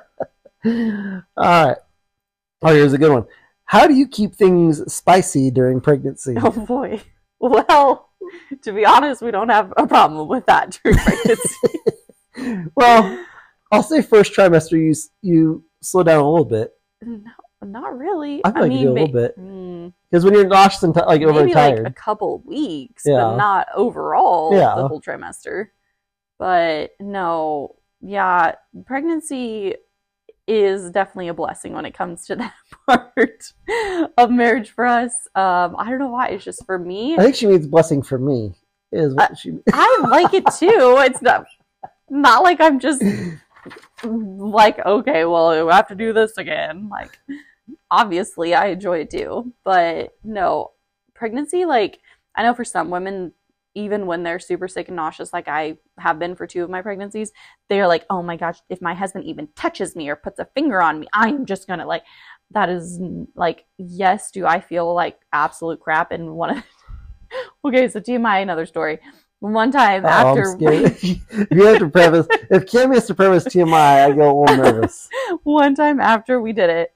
All 0.66 1.24
right. 1.36 1.76
Oh, 2.64 2.74
here's 2.74 2.92
a 2.94 2.98
good 2.98 3.12
one. 3.12 3.26
How 3.66 3.86
do 3.86 3.94
you 3.94 4.08
keep 4.08 4.34
things 4.34 4.92
spicy 4.92 5.50
during 5.50 5.80
pregnancy? 5.80 6.34
oh 6.42 6.50
boy 6.50 7.00
well 7.40 8.10
to 8.62 8.72
be 8.72 8.86
honest 8.86 9.20
we 9.20 9.30
don't 9.30 9.50
have 9.50 9.72
a 9.76 9.86
problem 9.86 10.26
with 10.28 10.46
that 10.46 10.78
during 10.82 10.96
pregnancy 10.98 12.70
well, 12.74 13.24
I'll 13.70 13.82
say 13.82 14.02
first 14.02 14.32
trimester 14.34 14.72
you 14.72 14.94
you 15.22 15.64
slow 15.82 16.02
down 16.02 16.20
a 16.20 16.28
little 16.30 16.44
bit. 16.44 16.72
no 17.02 17.20
Not 17.62 17.96
really. 17.98 18.40
I 18.44 18.52
feel 18.52 18.62
like 18.62 18.72
you 18.72 18.78
do 18.78 18.90
a 18.90 18.92
little 18.92 19.08
bit. 19.08 19.38
mm, 19.38 19.92
Because 20.10 20.24
when 20.24 20.34
you're 20.34 20.46
nauseous 20.46 20.82
and 20.82 20.94
t- 20.94 21.00
like 21.00 21.20
maybe 21.20 21.26
overtired, 21.26 21.84
like 21.84 21.92
a 21.92 21.94
couple 21.94 22.42
weeks, 22.46 23.04
Yeah. 23.06 23.16
but 23.24 23.36
not 23.36 23.66
overall 23.74 24.52
Yeah. 24.54 24.74
the 24.76 24.88
whole 24.88 25.00
trimester. 25.00 25.68
But 26.38 26.92
no, 27.00 27.76
yeah, 28.00 28.54
pregnancy 28.86 29.76
is 30.46 30.90
definitely 30.90 31.28
a 31.28 31.34
blessing 31.34 31.72
when 31.72 31.84
it 31.84 31.94
comes 31.94 32.26
to 32.26 32.36
that 32.36 32.54
part 32.86 33.52
of 34.18 34.30
marriage 34.30 34.70
for 34.70 34.86
us. 34.86 35.12
Um, 35.34 35.76
I 35.78 35.88
don't 35.90 35.98
know 35.98 36.10
why. 36.10 36.28
It's 36.28 36.44
just 36.44 36.64
for 36.66 36.78
me. 36.78 37.16
I 37.16 37.22
think 37.22 37.36
she 37.36 37.46
means 37.46 37.66
blessing 37.66 38.02
for 38.02 38.18
me. 38.18 38.54
Is 38.92 39.14
what 39.14 39.36
she. 39.36 39.58
I 39.72 40.04
like 40.08 40.34
it 40.34 40.44
too. 40.56 40.96
It's 41.00 41.20
not 41.20 41.46
not 42.08 42.44
like 42.44 42.60
I'm 42.60 42.78
just 42.78 43.02
like 44.04 44.78
okay, 44.84 45.24
well, 45.24 45.68
I 45.68 45.76
have 45.76 45.88
to 45.88 45.94
do 45.94 46.12
this 46.12 46.36
again. 46.38 46.88
Like 46.88 47.18
obviously 47.90 48.54
I 48.54 48.66
enjoy 48.66 49.00
it 49.00 49.10
too, 49.10 49.52
but 49.64 50.16
no, 50.22 50.72
pregnancy 51.14 51.64
like 51.64 51.98
I 52.36 52.42
know 52.42 52.54
for 52.54 52.64
some 52.64 52.90
women 52.90 53.32
even 53.74 54.06
when 54.06 54.22
they're 54.22 54.38
super 54.38 54.68
sick 54.68 54.88
and 54.88 54.96
nauseous 54.96 55.32
like 55.32 55.48
I 55.48 55.76
have 55.98 56.18
been 56.18 56.34
for 56.36 56.46
two 56.46 56.62
of 56.64 56.70
my 56.70 56.82
pregnancies, 56.82 57.32
they're 57.68 57.86
like, 57.88 58.04
"Oh 58.10 58.22
my 58.22 58.36
gosh, 58.36 58.58
if 58.68 58.80
my 58.80 58.94
husband 58.94 59.24
even 59.24 59.48
touches 59.56 59.96
me 59.96 60.08
or 60.08 60.16
puts 60.16 60.38
a 60.38 60.46
finger 60.54 60.80
on 60.80 61.00
me, 61.00 61.08
I 61.12 61.28
am 61.28 61.46
just 61.46 61.66
to 61.68 61.84
like 61.86 62.04
that 62.50 62.68
is 62.68 63.00
like 63.34 63.64
yes, 63.78 64.30
do 64.30 64.46
I 64.46 64.60
feel 64.60 64.92
like 64.94 65.18
absolute 65.32 65.80
crap 65.80 66.12
and 66.12 66.34
one 66.34 66.58
of 66.58 66.64
Okay, 67.64 67.88
so 67.88 68.00
TMI 68.00 68.42
another 68.42 68.66
story. 68.66 69.00
One 69.40 69.70
time 69.70 70.04
Oh, 70.06 70.08
after 70.08 70.56
you 71.50 71.64
have 71.66 71.78
to 71.78 71.90
preface, 71.90 72.26
if 72.50 72.66
Kim 72.66 72.92
has 72.92 73.06
to 73.08 73.14
preface 73.14 73.44
TMI, 73.44 74.04
I 74.04 74.08
get 74.10 74.18
a 74.18 74.32
little 74.32 74.56
nervous. 74.56 75.08
one 75.42 75.74
time 75.74 76.00
after 76.00 76.40
we 76.40 76.52
did 76.52 76.70
it, 76.70 76.94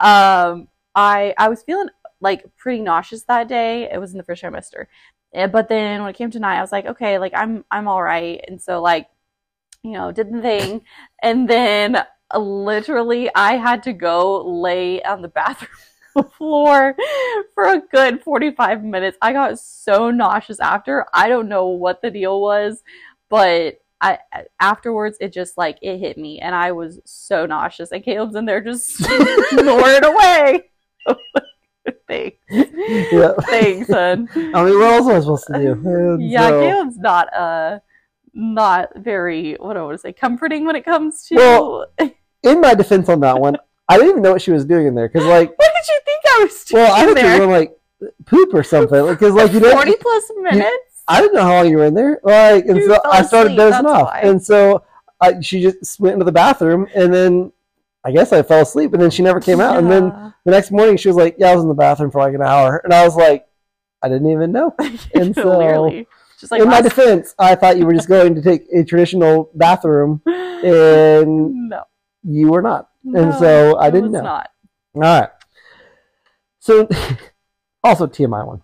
um, 0.00 0.68
I 0.94 1.34
I 1.38 1.48
was 1.48 1.62
feeling 1.62 1.88
like 2.20 2.44
pretty 2.56 2.82
nauseous 2.82 3.22
that 3.24 3.48
day. 3.48 3.90
It 3.92 3.98
was 4.00 4.12
in 4.12 4.18
the 4.18 4.24
first 4.24 4.42
trimester, 4.42 4.86
Eh, 5.36 5.46
but 5.46 5.68
then 5.68 6.00
when 6.00 6.10
it 6.10 6.16
came 6.16 6.30
to 6.30 6.38
night, 6.40 6.58
I 6.58 6.62
was 6.62 6.72
like, 6.72 6.86
okay, 6.86 7.18
like 7.18 7.32
I'm 7.34 7.64
I'm 7.70 7.88
all 7.88 8.02
right, 8.02 8.42
and 8.48 8.60
so 8.60 8.80
like, 8.80 9.08
you 9.82 9.92
know, 9.92 10.12
did 10.12 10.32
the 10.32 10.40
thing, 10.40 10.82
and 11.22 11.48
then 11.48 11.96
uh, 11.96 12.38
literally 12.38 13.30
I 13.34 13.56
had 13.56 13.82
to 13.84 13.92
go 13.92 14.42
lay 14.46 15.02
on 15.02 15.22
the 15.22 15.28
bathroom 15.28 16.30
floor 16.38 16.96
for 17.54 17.64
a 17.66 17.82
good 17.92 18.22
45 18.22 18.82
minutes. 18.84 19.18
I 19.20 19.32
got 19.34 19.58
so 19.58 20.10
nauseous 20.10 20.60
after. 20.60 21.04
I 21.12 21.28
don't 21.28 21.48
know 21.48 21.68
what 21.68 22.02
the 22.02 22.10
deal 22.10 22.40
was, 22.40 22.82
but 23.28 23.80
I 24.00 24.18
afterwards 24.60 25.18
it 25.20 25.32
just 25.32 25.56
like 25.58 25.78
it 25.82 25.98
hit 25.98 26.18
me 26.18 26.38
and 26.40 26.54
I 26.54 26.72
was 26.72 27.00
so 27.06 27.46
nauseous 27.46 27.92
and 27.92 28.04
Caleb's 28.04 28.34
in 28.36 28.44
there 28.44 28.60
just 28.60 28.96
snoring 29.50 30.04
away. 30.04 30.70
Thanks. 32.08 32.36
Yeah. 32.50 33.32
Thanks, 33.46 33.88
son. 33.88 34.28
I 34.34 34.64
mean, 34.64 34.78
what 34.78 34.92
else 34.92 35.08
am 35.08 35.16
I 35.16 35.20
supposed 35.20 35.46
to 35.48 35.52
do? 35.58 35.72
And 35.72 36.22
Yeah, 36.30 36.48
so- 36.48 36.60
Caleb's 36.60 36.98
not 36.98 37.34
uh 37.34 37.78
not 38.34 38.90
very 38.96 39.54
what 39.54 39.74
do 39.74 39.80
I 39.80 39.82
want 39.82 39.94
to 39.94 39.98
say 39.98 40.12
comforting 40.12 40.66
when 40.66 40.76
it 40.76 40.84
comes 40.84 41.24
to 41.28 41.34
Well, 41.36 41.86
in 42.42 42.60
my 42.60 42.74
defense 42.74 43.08
on 43.08 43.20
that 43.20 43.40
one, 43.40 43.56
I 43.88 43.96
didn't 43.96 44.10
even 44.10 44.22
know 44.22 44.32
what 44.32 44.42
she 44.42 44.50
was 44.50 44.64
doing 44.64 44.86
in 44.86 44.94
there 44.94 45.08
because, 45.08 45.26
like, 45.26 45.56
what 45.58 45.70
did 45.74 45.88
you 45.88 46.00
think 46.04 46.20
I 46.26 46.42
was 46.44 46.64
doing 46.64 46.82
well, 46.82 46.92
I 46.94 47.14
thought 47.14 47.34
you 47.40 47.46
were 47.46 47.58
like 47.58 47.76
poop 48.26 48.52
or 48.52 48.62
something 48.62 49.06
because, 49.06 49.32
like, 49.34 49.52
you 49.52 49.60
know, 49.60 49.72
40 49.72 49.94
plus 50.00 50.30
minutes? 50.42 51.02
I 51.08 51.20
didn't 51.20 51.34
know 51.36 51.42
how 51.42 51.54
long 51.62 51.70
you 51.70 51.78
were 51.78 51.84
in 51.86 51.94
there. 51.94 52.20
Like, 52.24 52.66
and 52.66 52.76
You 52.78 52.88
so 52.88 53.00
I 53.04 53.22
started 53.22 53.52
asleep, 53.52 53.70
dozing 53.70 53.86
off, 53.86 54.08
why. 54.08 54.20
and 54.24 54.42
so 54.42 54.84
I, 55.20 55.40
she 55.40 55.62
just 55.62 55.98
went 56.00 56.14
into 56.14 56.24
the 56.24 56.32
bathroom, 56.32 56.88
and 56.94 57.14
then 57.14 57.52
I 58.06 58.12
guess 58.12 58.32
I 58.32 58.42
fell 58.42 58.62
asleep, 58.62 58.92
and 58.92 59.02
then 59.02 59.10
she 59.10 59.22
never 59.22 59.40
came 59.40 59.60
out, 59.60 59.78
and 59.78 59.90
then 59.90 60.32
the 60.44 60.52
next 60.52 60.70
morning 60.70 60.96
she 60.96 61.08
was 61.08 61.16
like, 61.16 61.34
"Yeah, 61.38 61.50
I 61.50 61.54
was 61.56 61.64
in 61.64 61.68
the 61.68 61.74
bathroom 61.74 62.12
for 62.12 62.20
like 62.20 62.34
an 62.34 62.42
hour," 62.42 62.80
and 62.84 62.94
I 62.94 63.04
was 63.04 63.16
like, 63.16 63.44
"I 64.00 64.08
didn't 64.08 64.30
even 64.30 64.52
know." 64.52 64.76
And 65.14 65.34
so- 65.34 66.04
just 66.38 66.52
like 66.52 66.62
in 66.62 66.68
my 66.68 66.80
defense, 66.80 67.34
I 67.36 67.56
thought 67.56 67.78
you 67.78 67.84
were 67.84 67.94
just 67.94 68.08
going 68.08 68.36
to 68.36 68.42
take 68.42 68.66
a 68.72 68.84
traditional 68.84 69.50
bathroom, 69.54 70.22
and 70.26 71.68
no, 71.68 71.82
you 72.22 72.48
were 72.52 72.62
not. 72.62 72.90
And 73.02 73.30
no, 73.30 73.38
so 73.40 73.76
I 73.76 73.90
didn't 73.90 74.12
know. 74.12 74.22
Not. 74.22 74.50
All 74.94 75.00
right. 75.00 75.30
So, 76.60 76.88
also 77.82 78.06
TMI 78.06 78.46
one. 78.46 78.62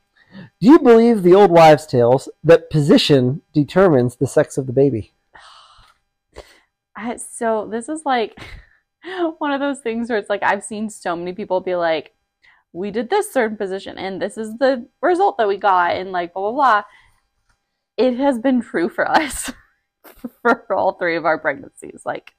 Do 0.60 0.68
you 0.68 0.78
believe 0.78 1.24
the 1.24 1.34
old 1.34 1.50
wives' 1.50 1.86
tales 1.86 2.28
that 2.44 2.70
position 2.70 3.42
determines 3.52 4.16
the 4.16 4.28
sex 4.28 4.56
of 4.56 4.68
the 4.68 4.72
baby? 4.72 5.14
I, 6.96 7.16
so 7.16 7.66
this 7.68 7.88
is 7.88 8.02
like 8.04 8.38
one 9.38 9.52
of 9.52 9.60
those 9.60 9.80
things 9.80 10.08
where 10.08 10.18
it's 10.18 10.30
like 10.30 10.42
I've 10.42 10.64
seen 10.64 10.90
so 10.90 11.16
many 11.16 11.32
people 11.32 11.60
be 11.60 11.74
like, 11.74 12.14
"We 12.72 12.90
did 12.90 13.10
this 13.10 13.32
certain 13.32 13.56
position, 13.56 13.98
and 13.98 14.20
this 14.20 14.36
is 14.38 14.56
the 14.58 14.86
result 15.00 15.38
that 15.38 15.48
we 15.48 15.56
got," 15.56 15.96
and 15.96 16.12
like 16.12 16.34
blah 16.34 16.42
blah 16.42 16.52
blah. 16.52 16.82
It 17.96 18.16
has 18.18 18.38
been 18.38 18.60
true 18.60 18.88
for 18.88 19.08
us 19.10 19.52
for 20.42 20.74
all 20.74 20.92
three 20.94 21.16
of 21.16 21.24
our 21.24 21.38
pregnancies. 21.38 22.02
Like, 22.04 22.32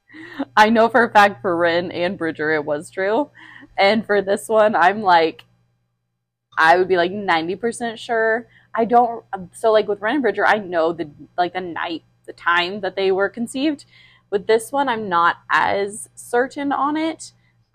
I 0.56 0.70
know 0.70 0.90
for 0.90 1.04
a 1.04 1.12
fact 1.12 1.42
for 1.42 1.56
Rin 1.56 1.92
and 1.92 2.18
Bridger 2.18 2.52
it 2.52 2.66
was 2.66 2.90
true, 2.90 3.30
and 3.78 4.06
for 4.06 4.22
this 4.22 4.48
one, 4.48 4.76
I'm 4.76 5.02
like, 5.02 5.46
I 6.58 6.78
would 6.78 6.88
be 6.88 6.98
like 6.98 7.12
ninety 7.12 7.56
percent 7.56 8.00
sure. 8.00 8.48
I 8.76 8.86
don't. 8.86 9.24
So 9.54 9.72
like 9.72 9.88
with 9.88 10.02
Ren 10.02 10.16
and 10.16 10.22
Bridger, 10.24 10.46
I 10.46 10.58
know 10.58 10.94
the 10.94 11.10
like 11.38 11.54
the 11.54 11.62
night, 11.62 12.04
the 12.26 12.34
time 12.34 12.82
that 12.82 12.96
they 12.96 13.12
were 13.12 13.30
conceived. 13.30 13.86
With 14.34 14.48
this 14.48 14.72
one, 14.72 14.90
I'm 14.90 15.08
not 15.08 15.38
as 15.52 16.10
certain 16.16 16.72
on 16.72 16.98
it. 16.98 17.32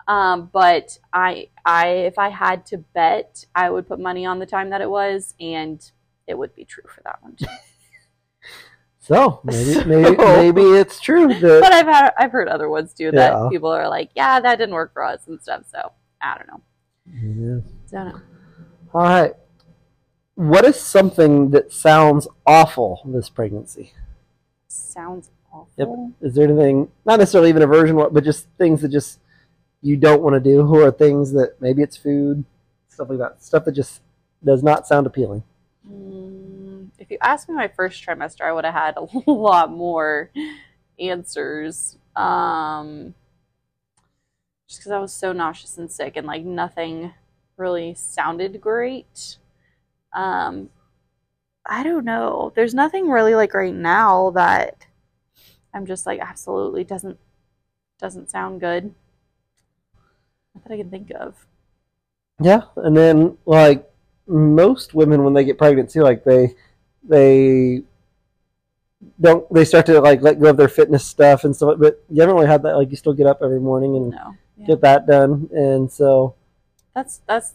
Um, 0.09 0.49
but 0.51 0.99
I, 1.13 1.47
I, 1.65 1.87
if 1.87 2.17
I 2.19 2.27
had 2.29 2.65
to 2.67 2.79
bet, 2.79 3.45
I 3.55 3.69
would 3.69 3.87
put 3.87 3.97
money 3.99 4.25
on 4.25 4.39
the 4.39 4.45
time 4.45 4.69
that 4.71 4.81
it 4.81 4.89
was, 4.89 5.35
and 5.39 5.79
it 6.27 6.37
would 6.37 6.53
be 6.55 6.65
true 6.65 6.83
for 6.93 7.01
that 7.05 7.23
one. 7.23 7.35
Too. 7.35 7.45
So 9.01 9.39
maybe 9.43 9.83
maybe, 9.85 10.15
So- 10.17 10.37
maybe 10.37 10.61
it's 10.61 10.99
true 10.99 11.29
that 11.29 11.61
but 11.63 11.73
I've 11.73 11.87
had, 11.87 12.11
I've 12.15 12.31
heard 12.31 12.47
other 12.47 12.69
ones 12.69 12.93
too 12.93 13.09
that 13.13 13.31
Yeah. 13.33 13.47
people 13.49 13.69
are 13.71 13.89
like, 13.89 14.11
yeah, 14.15 14.39
that 14.39 14.57
didn't 14.57 14.75
work 14.75 14.93
for 14.93 15.03
us 15.03 15.21
and 15.25 15.41
stuff. 15.41 15.63
So 15.71 15.93
I 16.21 16.37
don't 16.37 16.47
know. 16.47 16.61
Yeah. 17.07 17.61
Don't 17.91 18.09
know. 18.13 18.21
All 18.93 19.01
right. 19.01 19.33
What 20.35 20.63
is 20.63 20.79
something 20.79 21.49
that 21.51 21.73
sounds 21.73 22.27
awful 22.45 23.01
this 23.05 23.29
pregnancy? 23.29 23.93
Sounds 24.67 25.31
awful. 25.51 25.69
Yep. 25.77 26.29
Is 26.29 26.35
there 26.35 26.45
anything, 26.45 26.89
not 27.05 27.19
necessarily 27.19 27.49
even 27.49 27.61
aversion, 27.61 27.95
but 27.95 28.23
just 28.23 28.47
things 28.57 28.81
that 28.81 28.89
just 28.89 29.19
you 29.81 29.95
don't 29.95 30.21
want 30.21 30.33
to 30.33 30.39
do, 30.39 30.61
or 30.67 30.91
things 30.91 31.31
that 31.33 31.61
maybe 31.61 31.81
it's 31.81 31.97
food, 31.97 32.43
stuff 32.89 33.09
like 33.09 33.19
that, 33.19 33.43
stuff 33.43 33.65
that 33.65 33.71
just 33.71 34.01
does 34.43 34.63
not 34.63 34.87
sound 34.87 35.07
appealing. 35.07 35.43
Mm, 35.89 36.89
if 36.97 37.09
you 37.09 37.17
asked 37.21 37.47
me 37.47 37.55
my 37.55 37.67
first 37.67 38.05
trimester, 38.05 38.41
I 38.41 38.51
would 38.51 38.65
have 38.65 38.73
had 38.73 38.97
a 39.27 39.31
lot 39.31 39.71
more 39.71 40.31
answers. 40.99 41.97
Um, 42.15 43.13
just 44.67 44.81
because 44.81 44.91
I 44.91 44.99
was 44.99 45.13
so 45.13 45.33
nauseous 45.33 45.77
and 45.77 45.91
sick, 45.91 46.15
and 46.15 46.27
like 46.27 46.43
nothing 46.43 47.13
really 47.57 47.93
sounded 47.95 48.61
great. 48.61 49.37
Um, 50.13 50.69
I 51.65 51.83
don't 51.83 52.05
know. 52.05 52.51
There's 52.55 52.73
nothing 52.73 53.09
really 53.09 53.35
like 53.35 53.53
right 53.53 53.73
now 53.73 54.31
that 54.31 54.85
I'm 55.73 55.85
just 55.85 56.05
like 56.05 56.19
absolutely 56.19 56.83
doesn't 56.83 57.19
doesn't 57.99 58.29
sound 58.29 58.61
good. 58.61 58.93
Not 60.55 60.63
that 60.63 60.73
I 60.73 60.77
can 60.77 60.89
think 60.89 61.11
of. 61.11 61.35
Yeah, 62.41 62.61
and 62.77 62.95
then 62.95 63.37
like 63.45 63.89
most 64.27 64.93
women 64.93 65.23
when 65.23 65.33
they 65.33 65.43
get 65.43 65.57
pregnant 65.57 65.89
too, 65.89 66.01
like 66.01 66.23
they 66.23 66.55
they 67.03 67.83
don't 69.19 69.51
they 69.53 69.65
start 69.65 69.85
to 69.87 69.99
like 70.01 70.21
let 70.21 70.39
go 70.39 70.49
of 70.49 70.57
their 70.57 70.67
fitness 70.67 71.05
stuff 71.05 71.43
and 71.43 71.55
stuff. 71.55 71.77
But 71.79 72.03
you 72.09 72.21
haven't 72.21 72.35
really 72.35 72.47
had 72.47 72.63
that. 72.63 72.75
Like 72.75 72.89
you 72.89 72.97
still 72.97 73.13
get 73.13 73.27
up 73.27 73.39
every 73.43 73.59
morning 73.59 73.95
and 73.95 74.09
No. 74.11 74.35
Yeah. 74.57 74.67
get 74.67 74.81
that 74.81 75.07
done, 75.07 75.49
and 75.53 75.91
so 75.91 76.35
that's 76.93 77.21
that's 77.27 77.53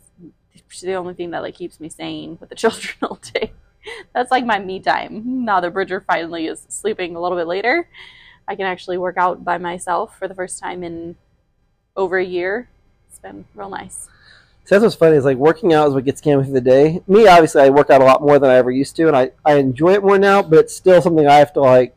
the 0.82 0.94
only 0.94 1.14
thing 1.14 1.30
that 1.30 1.42
like 1.42 1.54
keeps 1.54 1.80
me 1.80 1.88
sane 1.88 2.38
with 2.40 2.48
the 2.48 2.54
children 2.62 2.94
all 3.02 3.18
day. 3.34 3.52
That's 4.14 4.30
like 4.30 4.44
my 4.44 4.58
me 4.58 4.80
time. 4.80 5.44
Now 5.44 5.60
that 5.60 5.72
Bridger 5.72 6.00
finally 6.00 6.46
is 6.46 6.66
sleeping 6.68 7.16
a 7.16 7.20
little 7.20 7.38
bit 7.38 7.46
later, 7.46 7.88
I 8.46 8.56
can 8.56 8.66
actually 8.66 8.98
work 8.98 9.16
out 9.16 9.44
by 9.44 9.58
myself 9.58 10.18
for 10.18 10.28
the 10.28 10.34
first 10.34 10.58
time 10.58 10.82
in 10.82 11.16
over 11.96 12.18
a 12.18 12.24
year. 12.24 12.68
It's 13.08 13.18
been 13.18 13.44
real 13.54 13.70
nice. 13.70 14.08
So 14.64 14.74
that's 14.74 14.82
what's 14.82 14.94
funny 14.94 15.16
is 15.16 15.26
like 15.26 15.36
working 15.36 15.74
out 15.74 15.88
is 15.88 15.94
what 15.94 16.04
gets 16.04 16.22
Cam 16.22 16.42
through 16.42 16.54
the 16.54 16.60
day. 16.60 17.02
Me, 17.06 17.26
obviously, 17.26 17.62
I 17.62 17.68
work 17.68 17.90
out 17.90 18.00
a 18.00 18.04
lot 18.04 18.22
more 18.22 18.38
than 18.38 18.50
I 18.50 18.56
ever 18.56 18.70
used 18.70 18.96
to, 18.96 19.08
and 19.08 19.16
I, 19.16 19.30
I 19.44 19.56
enjoy 19.56 19.92
it 19.92 20.02
more 20.02 20.18
now. 20.18 20.42
But 20.42 20.60
it's 20.60 20.74
still 20.74 21.02
something 21.02 21.26
I 21.26 21.34
have 21.34 21.52
to 21.54 21.60
like 21.60 21.94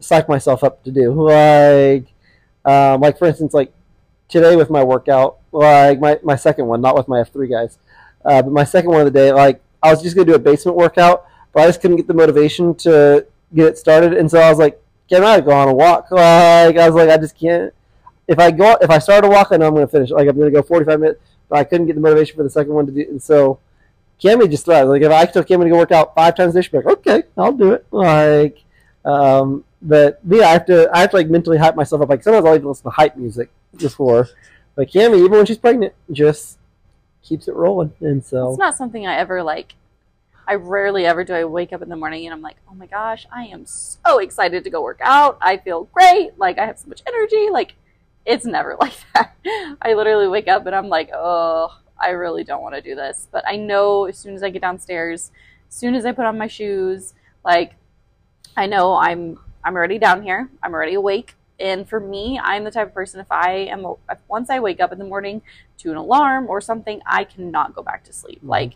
psych 0.00 0.28
myself 0.28 0.62
up 0.62 0.84
to 0.84 0.90
do. 0.90 1.12
Like, 1.12 2.06
um, 2.64 3.00
like 3.00 3.18
for 3.18 3.26
instance, 3.26 3.54
like 3.54 3.72
today 4.28 4.54
with 4.54 4.68
my 4.68 4.84
workout, 4.84 5.38
like 5.50 5.98
my, 5.98 6.18
my 6.22 6.36
second 6.36 6.66
one, 6.66 6.82
not 6.82 6.94
with 6.94 7.08
my 7.08 7.20
F 7.20 7.32
three 7.32 7.48
guys, 7.48 7.78
uh, 8.24 8.42
but 8.42 8.52
my 8.52 8.64
second 8.64 8.90
one 8.90 9.00
of 9.00 9.10
the 9.10 9.18
day, 9.18 9.32
like 9.32 9.62
I 9.84 9.90
was 9.90 10.02
just 10.02 10.16
gonna 10.16 10.26
do 10.26 10.34
a 10.34 10.38
basement 10.38 10.76
workout, 10.76 11.26
but 11.52 11.62
I 11.62 11.66
just 11.66 11.80
couldn't 11.80 11.96
get 11.96 12.08
the 12.08 12.14
motivation 12.14 12.74
to 12.76 13.26
get 13.54 13.66
it 13.66 13.78
started, 13.78 14.14
and 14.14 14.28
so 14.30 14.40
I 14.40 14.50
was 14.50 14.58
like, 14.58 14.80
Cam, 15.08 15.24
I 15.24 15.40
go 15.40 15.52
on 15.52 15.68
a 15.68 15.74
walk. 15.74 16.10
Like 16.10 16.76
I 16.76 16.88
was 16.88 16.94
like, 16.94 17.10
I 17.10 17.18
just 17.18 17.38
can't. 17.38 17.72
if 18.26 18.38
I 18.38 18.50
go 18.50 18.76
if 18.80 18.90
I 18.90 18.98
start 18.98 19.24
a 19.24 19.28
walk, 19.28 19.48
I 19.50 19.56
know 19.56 19.66
I'm 19.68 19.74
going 19.74 19.86
to 19.86 19.90
finish. 19.90 20.10
Like 20.10 20.28
I'm 20.28 20.36
going 20.36 20.52
to 20.52 20.56
go 20.56 20.62
45 20.62 21.00
minutes, 21.00 21.20
but 21.48 21.58
I 21.58 21.64
couldn't 21.64 21.86
get 21.86 21.94
the 21.94 22.00
motivation 22.00 22.36
for 22.36 22.42
the 22.42 22.50
second 22.50 22.72
one 22.72 22.86
to 22.86 22.92
do. 22.92 23.00
And 23.02 23.22
so 23.22 23.58
Cami 24.22 24.50
just 24.50 24.64
thrives. 24.64 24.88
Like 24.88 25.02
if 25.02 25.12
I 25.12 25.26
told 25.26 25.46
Cami 25.46 25.64
to 25.64 25.68
go 25.68 25.76
work 25.76 25.92
out 25.92 26.14
five 26.14 26.34
times 26.34 26.54
this, 26.54 26.66
she'd 26.66 26.74
like, 26.74 26.86
okay, 26.86 27.24
I'll 27.36 27.52
do 27.52 27.72
it. 27.72 27.86
Like, 27.90 28.62
um, 29.04 29.64
but 29.82 30.20
yeah, 30.26 30.48
I 30.48 30.52
have 30.52 30.66
to 30.66 30.90
I 30.92 31.00
have 31.00 31.10
to 31.10 31.16
like 31.16 31.28
mentally 31.28 31.58
hype 31.58 31.76
myself 31.76 32.00
up. 32.00 32.08
Like 32.08 32.22
sometimes 32.22 32.46
I'll 32.46 32.54
even 32.54 32.68
listen 32.68 32.84
to 32.84 32.90
hype 32.90 33.16
music 33.16 33.50
before. 33.76 34.28
But 34.74 34.88
Cami, 34.90 35.18
even 35.18 35.32
when 35.32 35.46
she's 35.46 35.58
pregnant, 35.58 35.92
just 36.10 36.58
keeps 37.24 37.48
it 37.48 37.54
rolling. 37.54 37.92
And 38.00 38.24
so 38.24 38.50
It's 38.50 38.58
not 38.58 38.76
something 38.76 39.06
I 39.06 39.16
ever 39.16 39.42
like. 39.42 39.74
I 40.46 40.54
rarely 40.56 41.06
ever 41.06 41.24
do 41.24 41.32
I 41.32 41.44
wake 41.44 41.72
up 41.72 41.80
in 41.80 41.88
the 41.88 41.96
morning 41.96 42.26
and 42.26 42.34
I'm 42.34 42.42
like, 42.42 42.56
oh 42.70 42.74
my 42.74 42.86
gosh, 42.86 43.26
I 43.32 43.46
am 43.46 43.64
so 43.64 44.18
excited 44.18 44.62
to 44.64 44.70
go 44.70 44.82
work 44.82 45.00
out. 45.02 45.38
I 45.40 45.56
feel 45.56 45.84
great. 45.84 46.38
Like 46.38 46.58
I 46.58 46.66
have 46.66 46.78
so 46.78 46.88
much 46.88 47.02
energy. 47.06 47.48
Like 47.50 47.74
it's 48.26 48.44
never 48.44 48.76
like 48.80 48.92
that. 49.14 49.34
I 49.80 49.94
literally 49.94 50.28
wake 50.28 50.48
up 50.48 50.66
and 50.66 50.74
I'm 50.74 50.88
like, 50.88 51.10
oh, 51.14 51.74
I 51.98 52.10
really 52.10 52.44
don't 52.44 52.62
want 52.62 52.74
to 52.74 52.82
do 52.82 52.94
this. 52.94 53.26
But 53.32 53.44
I 53.46 53.56
know 53.56 54.04
as 54.04 54.18
soon 54.18 54.34
as 54.34 54.42
I 54.42 54.50
get 54.50 54.60
downstairs, 54.62 55.30
as 55.68 55.74
soon 55.74 55.94
as 55.94 56.04
I 56.04 56.12
put 56.12 56.26
on 56.26 56.36
my 56.36 56.46
shoes, 56.46 57.14
like 57.44 57.74
I 58.56 58.66
know 58.66 58.94
I'm 58.96 59.38
I'm 59.64 59.74
already 59.74 59.98
down 59.98 60.22
here. 60.22 60.50
I'm 60.62 60.74
already 60.74 60.94
awake. 60.94 61.34
And 61.60 61.88
for 61.88 62.00
me, 62.00 62.40
I'm 62.42 62.64
the 62.64 62.70
type 62.70 62.88
of 62.88 62.94
person 62.94 63.20
if 63.20 63.30
I 63.30 63.52
am 63.52 63.86
if 64.10 64.18
once 64.28 64.50
I 64.50 64.58
wake 64.60 64.80
up 64.80 64.92
in 64.92 64.98
the 64.98 65.04
morning 65.04 65.42
to 65.78 65.90
an 65.90 65.96
alarm 65.96 66.48
or 66.48 66.60
something, 66.60 67.00
I 67.06 67.24
cannot 67.24 67.74
go 67.74 67.82
back 67.82 68.04
to 68.04 68.12
sleep. 68.12 68.42
Mhm. 68.42 68.48
Like 68.48 68.72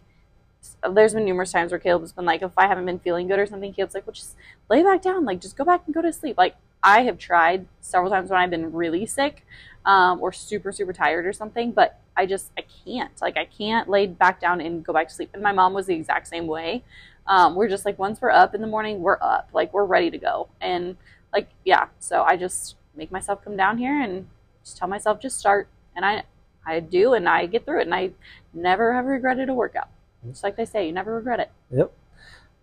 there's 0.93 1.14
been 1.14 1.25
numerous 1.25 1.53
times 1.53 1.71
where 1.73 1.79
Caleb's 1.79 2.12
been 2.12 2.25
like, 2.25 2.43
if 2.43 2.53
I 2.57 2.67
haven't 2.67 2.87
been 2.87 2.99
feeling 2.99 3.29
good 3.29 3.38
or 3.38 3.47
something, 3.47 3.73
Caleb's 3.73 3.95
like, 3.95 4.07
well, 4.07 4.14
just 4.14 4.37
lay 4.69 4.83
back 4.83 5.03
down, 5.03 5.25
like 5.25 5.41
just 5.41 5.57
go 5.57 5.64
back 5.64 5.83
and 5.87 5.95
go 5.95 6.03
to 6.03 6.12
sleep. 6.12 6.37
Like 6.37 6.57
I 6.83 7.03
have 7.03 7.19
tried 7.19 7.67
several 7.81 8.11
times 8.11 8.31
when 8.31 8.38
I've 8.38 8.51
been 8.51 8.73
really 8.73 9.07
sick 9.07 9.45
um, 9.85 10.21
or 10.21 10.33
super 10.33 10.73
super 10.73 10.93
tired 10.93 11.27
or 11.27 11.33
something, 11.33 11.73
but 11.73 11.99
I 12.17 12.27
just 12.27 12.51
I 12.59 12.64
can't. 12.85 13.12
Like 13.21 13.37
I 13.37 13.45
can't 13.45 13.88
lay 13.88 14.07
back 14.07 14.41
down 14.41 14.61
and 14.61 14.85
go 14.85 14.93
back 14.93 15.09
to 15.09 15.14
sleep. 15.14 15.31
And 15.33 15.43
my 15.43 15.53
mom 15.53 15.73
was 15.75 15.87
the 15.87 15.95
exact 15.95 16.29
same 16.29 16.47
way. 16.47 16.85
Um, 17.27 17.55
we're 17.55 17.69
just 17.69 17.85
like 17.85 17.99
once 17.99 18.21
we're 18.21 18.31
up 18.31 18.55
in 18.55 18.61
the 18.61 18.67
morning, 18.67 19.01
we're 19.01 19.19
up, 19.21 19.51
like 19.53 19.73
we're 19.73 19.85
ready 19.85 20.11
to 20.11 20.19
go, 20.19 20.49
and 20.61 20.97
like 21.33 21.49
yeah. 21.64 21.87
So 21.99 22.23
I 22.23 22.37
just 22.37 22.77
make 22.97 23.11
myself 23.11 23.45
come 23.45 23.57
down 23.57 23.79
here 23.79 24.01
and 24.01 24.27
just 24.64 24.77
tell 24.77 24.88
myself 24.88 25.21
just 25.21 25.38
start, 25.38 25.69
and 25.97 26.05
I 26.05 26.25
I 26.67 26.81
do, 26.81 27.14
and 27.14 27.29
I 27.29 27.47
get 27.47 27.64
through 27.64 27.81
it, 27.81 27.87
and 27.87 27.95
I 27.95 28.11
never 28.53 28.95
have 28.95 29.07
regretted 29.07 29.49
a 29.49 29.55
workout. 29.55 29.88
Mm-hmm. 30.21 30.31
Just 30.31 30.45
like 30.45 30.57
they 30.57 30.64
say, 30.64 30.87
you 30.87 30.93
never 30.93 31.14
regret 31.14 31.41
it. 31.41 31.51
Yep. 31.71 31.93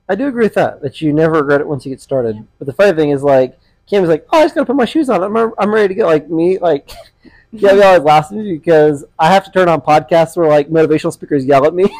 I 0.08 0.16
do 0.16 0.28
agree 0.28 0.46
with 0.46 0.54
that, 0.54 0.82
that 0.82 1.02
you 1.02 1.12
never 1.12 1.40
regret 1.40 1.62
it 1.62 1.68
once 1.68 1.86
you 1.86 1.90
get 1.90 2.02
started. 2.02 2.36
Yeah. 2.36 2.42
But 2.60 2.68
the 2.68 2.74
funny 2.74 2.96
thing 2.96 3.10
is, 3.10 3.24
like, 3.24 3.60
Cam's 3.90 4.08
like, 4.08 4.28
oh, 4.32 4.40
I 4.40 4.44
just 4.44 4.56
got 4.56 4.62
to 4.62 4.66
put 4.68 4.76
my 4.76 4.86
shoes 4.86 5.10
on. 5.10 5.24
I'm, 5.24 5.54
I'm 5.58 5.74
ready 5.74 5.90
to 5.90 5.96
go. 5.96 6.06
Like, 6.06 6.30
me, 6.30 6.60
like, 6.60 6.92
yeah, 7.52 7.74
we 7.74 7.82
always 7.82 8.04
laughs 8.04 8.32
at 8.32 8.38
me 8.38 8.54
because 8.54 9.04
I 9.18 9.34
have 9.34 9.46
to 9.46 9.52
turn 9.52 9.68
on 9.68 9.82
podcasts 9.82 10.38
where, 10.38 10.48
like, 10.48 10.70
motivational 10.70 11.14
speakers 11.14 11.46
yell 11.46 11.66
at 11.66 11.74
me. 11.74 11.86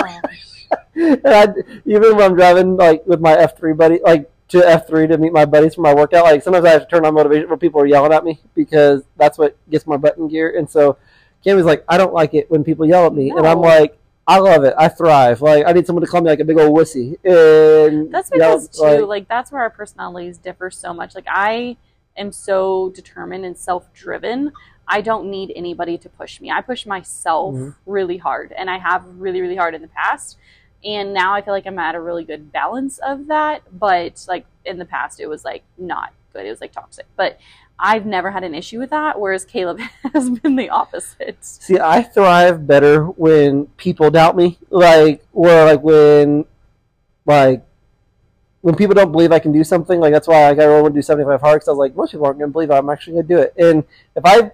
Oh. 0.00 1.12
and 1.12 1.26
I, 1.26 1.46
even 1.86 2.16
when 2.16 2.22
I'm 2.22 2.36
driving, 2.36 2.76
like, 2.76 3.06
with 3.06 3.20
my 3.20 3.34
F3 3.36 3.76
buddy, 3.76 4.00
like, 4.02 4.30
to 4.48 4.58
F3 4.58 5.08
to 5.08 5.18
meet 5.18 5.32
my 5.32 5.44
buddies 5.44 5.74
for 5.74 5.82
my 5.82 5.94
workout, 5.94 6.24
like, 6.24 6.42
sometimes 6.42 6.64
I 6.64 6.70
have 6.70 6.82
to 6.82 6.88
turn 6.88 7.04
on 7.04 7.14
motivation 7.14 7.48
where 7.48 7.58
people 7.58 7.80
are 7.80 7.86
yelling 7.86 8.12
at 8.12 8.24
me 8.24 8.40
because 8.54 9.02
that's 9.16 9.36
what 9.38 9.56
gets 9.70 9.86
my 9.86 9.96
butt 9.96 10.16
in 10.16 10.28
gear. 10.28 10.54
And 10.56 10.68
so 10.68 10.96
Cam 11.44 11.56
was 11.56 11.66
like, 11.66 11.84
I 11.88 11.98
don't 11.98 12.14
like 12.14 12.34
it 12.34 12.50
when 12.50 12.64
people 12.64 12.86
yell 12.86 13.06
at 13.06 13.12
me. 13.14 13.30
And 13.30 13.46
I'm 13.46 13.60
like, 13.60 13.98
I 14.26 14.38
love 14.38 14.64
it. 14.64 14.74
I 14.76 14.88
thrive. 14.88 15.40
Like 15.40 15.64
I 15.66 15.72
need 15.72 15.86
someone 15.86 16.04
to 16.04 16.10
call 16.10 16.20
me 16.20 16.28
like 16.30 16.40
a 16.40 16.44
big 16.44 16.58
old 16.58 16.76
wussy. 16.76 17.16
And 17.24 18.12
That's 18.12 18.30
yell, 18.34 18.56
because 18.60 18.68
too, 18.68 18.82
like- 18.82 19.06
like, 19.06 19.28
that's 19.28 19.50
where 19.52 19.62
our 19.62 19.70
personalities 19.70 20.38
differ 20.38 20.70
so 20.70 20.92
much. 20.92 21.14
Like 21.14 21.26
I 21.28 21.76
am 22.16 22.32
so 22.32 22.90
determined 22.90 23.44
and 23.44 23.56
self-driven. 23.56 24.52
I 24.86 25.02
don't 25.02 25.30
need 25.30 25.52
anybody 25.54 25.98
to 25.98 26.08
push 26.08 26.40
me. 26.40 26.50
I 26.50 26.62
push 26.62 26.86
myself 26.86 27.54
Mhm. 27.54 27.74
really 27.86 28.16
hard, 28.16 28.52
and 28.52 28.70
I 28.70 28.78
have 28.78 29.04
really, 29.18 29.40
really 29.42 29.56
hard 29.56 29.74
in 29.74 29.82
the 29.82 29.88
past. 29.88 30.38
And 30.84 31.12
now 31.12 31.34
I 31.34 31.42
feel 31.42 31.54
like 31.54 31.66
I'm 31.66 31.78
at 31.78 31.94
a 31.94 32.00
really 32.00 32.24
good 32.24 32.52
balance 32.52 32.98
of 32.98 33.26
that. 33.26 33.62
But 33.78 34.24
like 34.28 34.46
in 34.64 34.78
the 34.78 34.84
past, 34.84 35.20
it 35.20 35.26
was 35.26 35.44
like 35.44 35.64
not 35.76 36.12
good. 36.32 36.46
It 36.46 36.50
was 36.50 36.60
like 36.60 36.72
toxic. 36.72 37.06
But 37.16 37.38
I've 37.78 38.06
never 38.06 38.30
had 38.30 38.44
an 38.44 38.54
issue 38.54 38.78
with 38.78 38.90
that. 38.90 39.20
Whereas 39.20 39.44
Caleb 39.44 39.80
has 40.12 40.30
been 40.30 40.56
the 40.56 40.68
opposite. 40.70 41.44
See, 41.44 41.78
I 41.78 42.02
thrive 42.02 42.66
better 42.66 43.04
when 43.04 43.66
people 43.76 44.10
doubt 44.10 44.36
me, 44.36 44.58
like 44.70 45.24
or 45.32 45.48
like 45.64 45.82
when, 45.82 46.44
like, 47.26 47.64
when 48.60 48.74
people 48.74 48.94
don't 48.94 49.12
believe 49.12 49.30
I 49.30 49.38
can 49.38 49.52
do 49.52 49.62
something. 49.62 50.00
Like 50.00 50.12
that's 50.12 50.26
why 50.26 50.48
like, 50.48 50.58
I 50.58 50.80
want 50.80 50.94
to 50.94 50.98
do 50.98 51.02
seventy 51.02 51.24
five 51.24 51.40
hard 51.40 51.56
because 51.56 51.68
I 51.68 51.72
was 51.72 51.78
like, 51.78 51.96
most 51.96 52.10
people 52.10 52.26
aren't 52.26 52.38
going 52.38 52.50
to 52.50 52.52
believe 52.52 52.70
I'm 52.70 52.90
actually 52.90 53.14
going 53.14 53.28
to 53.28 53.34
do 53.34 53.40
it. 53.40 53.54
And 53.56 53.84
if 54.16 54.24
I, 54.24 54.50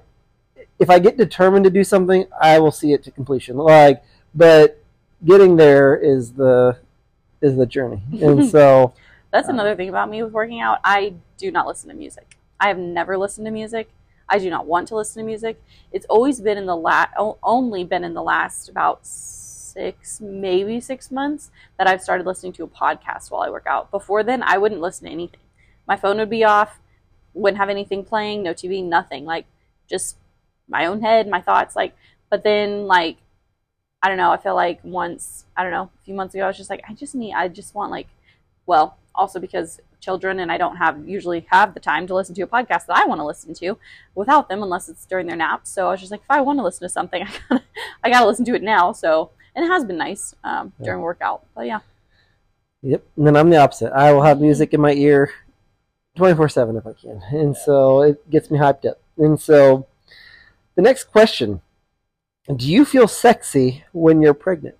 if 0.78 0.90
I 0.90 0.98
get 0.98 1.16
determined 1.16 1.64
to 1.64 1.70
do 1.70 1.84
something, 1.84 2.26
I 2.40 2.58
will 2.58 2.72
see 2.72 2.92
it 2.92 3.02
to 3.04 3.10
completion. 3.10 3.56
Like, 3.56 4.02
but 4.34 4.83
getting 5.24 5.56
there 5.56 5.96
is 5.96 6.32
the 6.32 6.78
is 7.40 7.56
the 7.56 7.66
journey, 7.66 8.02
and 8.22 8.48
so 8.50 8.94
That's 9.30 9.48
Um, 9.48 9.56
another 9.56 9.74
thing 9.76 9.88
about 9.88 10.08
me 10.10 10.22
with 10.22 10.32
working 10.32 10.60
out. 10.60 10.78
I 10.84 11.14
do 11.38 11.50
not 11.50 11.66
listen 11.66 11.88
to 11.90 11.94
music. 11.94 12.36
I 12.60 12.68
have 12.68 12.78
never 12.78 13.16
listened 13.18 13.46
to 13.46 13.50
music. 13.50 13.90
I 14.28 14.38
do 14.38 14.48
not 14.48 14.66
want 14.66 14.88
to 14.88 14.96
listen 14.96 15.20
to 15.20 15.26
music. 15.26 15.62
It's 15.92 16.06
always 16.06 16.40
been 16.40 16.56
in 16.56 16.66
the 16.66 16.76
last, 16.76 17.10
only 17.42 17.84
been 17.84 18.04
in 18.04 18.14
the 18.14 18.22
last 18.22 18.68
about 18.68 19.00
six, 19.06 20.20
maybe 20.20 20.80
six 20.80 21.10
months 21.10 21.50
that 21.78 21.86
I've 21.86 22.00
started 22.00 22.26
listening 22.26 22.52
to 22.54 22.64
a 22.64 22.68
podcast 22.68 23.30
while 23.30 23.42
I 23.42 23.50
work 23.50 23.66
out. 23.66 23.90
Before 23.90 24.22
then, 24.22 24.42
I 24.42 24.56
wouldn't 24.56 24.80
listen 24.80 25.06
to 25.06 25.12
anything. 25.12 25.40
My 25.86 25.96
phone 25.96 26.16
would 26.18 26.30
be 26.30 26.44
off, 26.44 26.78
wouldn't 27.34 27.58
have 27.58 27.68
anything 27.68 28.04
playing, 28.04 28.42
no 28.42 28.54
TV, 28.54 28.82
nothing. 28.82 29.24
Like 29.26 29.44
just 29.90 30.16
my 30.68 30.86
own 30.86 31.02
head, 31.02 31.28
my 31.28 31.40
thoughts. 31.42 31.76
Like, 31.76 31.94
but 32.30 32.44
then 32.44 32.86
like 32.86 33.16
I 34.04 34.08
don't 34.08 34.18
know. 34.18 34.30
I 34.30 34.36
feel 34.36 34.54
like 34.54 34.80
once 34.84 35.46
I 35.56 35.62
don't 35.62 35.72
know 35.72 35.84
a 35.84 36.04
few 36.04 36.12
months 36.12 36.34
ago, 36.34 36.44
I 36.44 36.48
was 36.48 36.58
just 36.58 36.68
like, 36.68 36.82
I 36.86 36.92
just 36.92 37.14
need, 37.14 37.32
I 37.32 37.48
just 37.48 37.74
want 37.74 37.90
like, 37.90 38.06
well, 38.66 38.98
also 39.14 39.40
because 39.40 39.80
children 40.00 40.38
and 40.40 40.52
I 40.52 40.58
don't 40.58 40.76
have 40.76 41.08
usually 41.08 41.46
have 41.50 41.72
the 41.72 41.80
time 41.80 42.06
to 42.08 42.14
listen 42.14 42.34
to 42.34 42.42
a 42.42 42.46
podcast 42.46 42.84
that 42.86 42.96
I 42.98 43.06
want 43.06 43.20
to 43.20 43.24
listen 43.24 43.54
to 43.54 43.78
without 44.14 44.50
them 44.50 44.62
unless 44.62 44.90
it's 44.90 45.06
during 45.06 45.26
their 45.26 45.36
nap. 45.36 45.62
So 45.66 45.88
I 45.88 45.92
was 45.92 46.00
just 46.00 46.12
like, 46.12 46.20
if 46.20 46.30
I 46.30 46.42
want 46.42 46.58
to 46.58 46.62
listen 46.62 46.82
to 46.82 46.90
something, 46.90 47.22
I 47.26 47.30
gotta, 47.48 47.64
I 48.04 48.10
gotta 48.10 48.26
listen 48.26 48.44
to 48.44 48.54
it 48.54 48.62
now. 48.62 48.92
So 48.92 49.30
and 49.56 49.64
it 49.64 49.68
has 49.68 49.84
been 49.86 49.96
nice 49.96 50.34
um, 50.44 50.72
Yeah. 50.78 50.84
during 50.84 51.00
workout. 51.00 51.46
But 51.54 51.66
yeah, 51.66 51.80
Yep. 52.82 53.02
And 53.16 53.26
then 53.26 53.36
I'm 53.36 53.48
the 53.48 53.56
opposite. 53.56 53.92
I 53.94 54.12
will 54.12 54.20
have 54.22 54.38
music 54.40 54.74
in 54.74 54.80
my 54.82 54.92
ear 54.92 55.32
24 56.16 56.50
7 56.50 56.76
if 56.76 56.86
I 56.86 56.92
can. 56.92 57.22
And 57.30 57.56
so 57.56 58.02
it 58.02 58.28
gets 58.28 58.50
me 58.50 58.58
hyped 58.58 58.84
up. 58.84 59.00
And 59.16 59.40
so 59.40 59.86
the 60.74 60.82
next 60.82 61.04
question 61.04 61.62
Do 62.46 62.70
you 62.70 62.84
feel 62.84 63.08
sexy 63.08 63.84
when 63.92 64.20
you're 64.20 64.34
pregnant? 64.34 64.76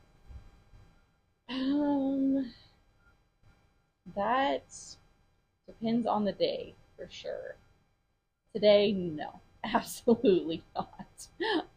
um, 1.49 2.53
that 4.15 4.65
depends 5.67 6.07
on 6.07 6.25
the 6.25 6.33
day 6.33 6.75
for 6.97 7.09
sure. 7.11 7.57
Today, 8.53 8.93
no, 8.93 9.41
absolutely 9.65 10.63
not. 10.75 10.91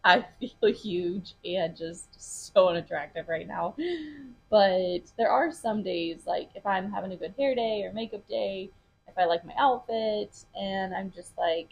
I 0.03 0.25
feel 0.39 0.73
huge 0.73 1.35
and 1.45 1.75
just 1.75 2.53
so 2.53 2.67
unattractive 2.67 3.29
right 3.29 3.47
now. 3.47 3.75
But 4.49 5.03
there 5.17 5.31
are 5.31 5.51
some 5.53 5.83
days, 5.83 6.23
like 6.25 6.49
if 6.53 6.65
I'm 6.65 6.91
having 6.91 7.13
a 7.13 7.17
good 7.17 7.33
hair 7.37 7.55
day 7.55 7.83
or 7.83 7.93
makeup 7.93 8.27
day, 8.27 8.69
if 9.07 9.17
I 9.17 9.25
like 9.25 9.45
my 9.45 9.53
outfit, 9.57 10.45
and 10.59 10.93
I'm 10.93 11.11
just 11.11 11.37
like, 11.37 11.69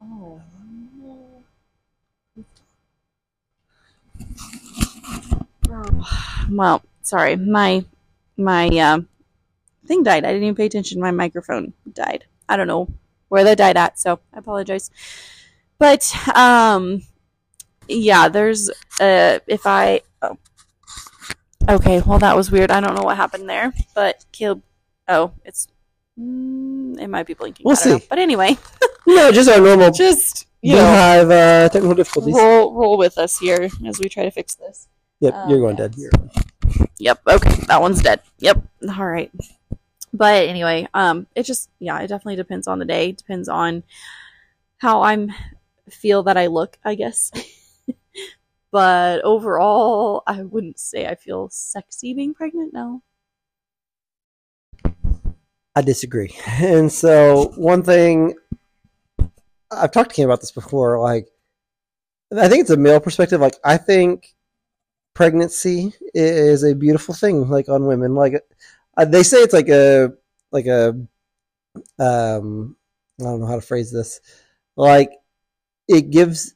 oh 0.00 0.40
no. 0.96 1.35
Well, 6.50 6.82
sorry, 7.02 7.36
my 7.36 7.84
my 8.36 8.68
um, 8.78 9.08
thing 9.86 10.02
died. 10.02 10.24
I 10.24 10.28
didn't 10.28 10.44
even 10.44 10.54
pay 10.54 10.66
attention. 10.66 11.00
My 11.00 11.10
microphone 11.10 11.72
died. 11.92 12.24
I 12.48 12.56
don't 12.56 12.66
know 12.66 12.88
where 13.28 13.44
that 13.44 13.58
died 13.58 13.76
at, 13.76 13.98
so 13.98 14.20
I 14.32 14.38
apologize. 14.38 14.90
But 15.78 16.10
um, 16.34 17.02
yeah, 17.88 18.28
there's 18.28 18.70
uh, 19.00 19.40
if 19.46 19.66
I 19.66 20.02
oh. 20.22 20.38
okay, 21.68 22.00
well 22.06 22.18
that 22.18 22.36
was 22.36 22.50
weird. 22.50 22.70
I 22.70 22.80
don't 22.80 22.94
know 22.94 23.02
what 23.02 23.16
happened 23.16 23.48
there, 23.48 23.72
but 23.94 24.24
Caleb. 24.32 24.62
Oh, 25.08 25.32
it's 25.44 25.68
mm, 26.18 26.98
it 27.00 27.08
might 27.08 27.26
be 27.26 27.34
blinking. 27.34 27.64
We'll 27.64 27.76
don't 27.76 27.86
know. 27.86 27.98
see. 27.98 28.06
But 28.08 28.18
anyway, 28.18 28.56
No, 29.06 29.30
just 29.30 29.48
our 29.48 29.60
normal 29.60 29.92
just 29.92 30.46
you 30.66 30.72
Beehive 30.74 31.30
uh, 31.30 31.68
technical 31.68 31.94
difficulties. 31.94 32.34
roll 32.34 32.74
roll 32.74 32.98
with 32.98 33.18
us 33.18 33.38
here 33.38 33.68
as 33.86 34.00
we 34.00 34.08
try 34.08 34.24
to 34.24 34.30
fix 34.32 34.56
this. 34.56 34.88
Yep, 35.20 35.34
Um, 35.34 35.50
you're 35.50 35.60
going 35.60 35.76
dead. 35.76 35.94
You're. 35.96 36.10
Yep. 36.98 37.20
Okay, 37.28 37.54
that 37.68 37.80
one's 37.80 38.02
dead. 38.02 38.20
Yep. 38.38 38.62
All 38.98 39.06
right. 39.06 39.30
But 40.12 40.48
anyway, 40.48 40.88
um, 40.92 41.26
it 41.36 41.44
just 41.44 41.70
yeah, 41.78 42.00
it 42.00 42.08
definitely 42.08 42.36
depends 42.36 42.66
on 42.66 42.80
the 42.80 42.84
day. 42.84 43.10
It 43.10 43.18
depends 43.18 43.48
on 43.48 43.84
how 44.78 45.02
I'm 45.02 45.32
feel 45.88 46.24
that 46.24 46.36
I 46.36 46.48
look, 46.48 46.78
I 46.84 46.96
guess. 46.96 47.30
but 48.72 49.22
overall, 49.22 50.24
I 50.26 50.42
wouldn't 50.42 50.80
say 50.80 51.06
I 51.06 51.14
feel 51.14 51.48
sexy 51.50 52.12
being 52.12 52.34
pregnant. 52.34 52.72
No. 52.72 53.02
I 55.76 55.82
disagree. 55.82 56.34
And 56.58 56.90
so 56.90 57.52
one 57.56 57.82
thing 57.82 58.34
I've 59.70 59.92
talked 59.92 60.10
to 60.10 60.16
Cam 60.16 60.26
about 60.26 60.40
this 60.40 60.52
before. 60.52 61.00
Like, 61.00 61.28
I 62.36 62.48
think 62.48 62.62
it's 62.62 62.70
a 62.70 62.76
male 62.76 63.00
perspective. 63.00 63.40
Like, 63.40 63.56
I 63.64 63.76
think 63.76 64.36
pregnancy 65.16 65.94
is 66.14 66.62
a 66.62 66.74
beautiful 66.74 67.14
thing. 67.14 67.48
Like 67.48 67.68
on 67.68 67.86
women, 67.86 68.14
like 68.14 68.34
uh, 68.96 69.04
they 69.06 69.22
say 69.22 69.38
it's 69.38 69.54
like 69.54 69.68
a 69.68 70.12
like 70.52 70.66
a 70.66 70.90
um 71.98 72.76
I 73.20 73.24
don't 73.24 73.40
know 73.40 73.46
how 73.46 73.56
to 73.56 73.60
phrase 73.62 73.90
this. 73.90 74.20
Like 74.76 75.10
it 75.88 76.10
gives 76.10 76.54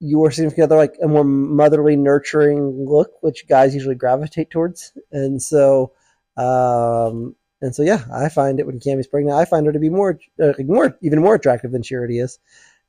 your 0.00 0.30
significant 0.30 0.64
other 0.64 0.76
like 0.76 0.94
a 1.02 1.08
more 1.08 1.24
motherly, 1.24 1.96
nurturing 1.96 2.86
look, 2.88 3.22
which 3.22 3.46
guys 3.46 3.74
usually 3.74 3.94
gravitate 3.94 4.50
towards. 4.50 4.92
And 5.12 5.42
so, 5.42 5.92
um, 6.36 7.36
and 7.60 7.74
so, 7.74 7.82
yeah, 7.82 8.04
I 8.12 8.28
find 8.28 8.60
it 8.60 8.66
when 8.66 8.78
Cami's 8.78 9.06
pregnant, 9.06 9.36
I 9.36 9.44
find 9.44 9.66
her 9.66 9.72
to 9.72 9.78
be 9.78 9.90
more, 9.90 10.18
uh, 10.42 10.52
more, 10.60 10.96
even 11.02 11.20
more 11.20 11.34
attractive 11.34 11.72
than 11.72 11.82
she 11.82 11.94
already 11.94 12.18
is. 12.18 12.38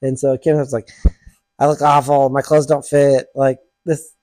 And 0.02 0.18
so 0.18 0.38
was 0.46 0.74
like, 0.74 0.90
I 1.58 1.68
look 1.68 1.82
awful. 1.82 2.30
My 2.30 2.42
clothes 2.42 2.68
don't 2.68 2.86
fit. 2.86 3.28
Like 3.36 3.60
this, 3.86 4.14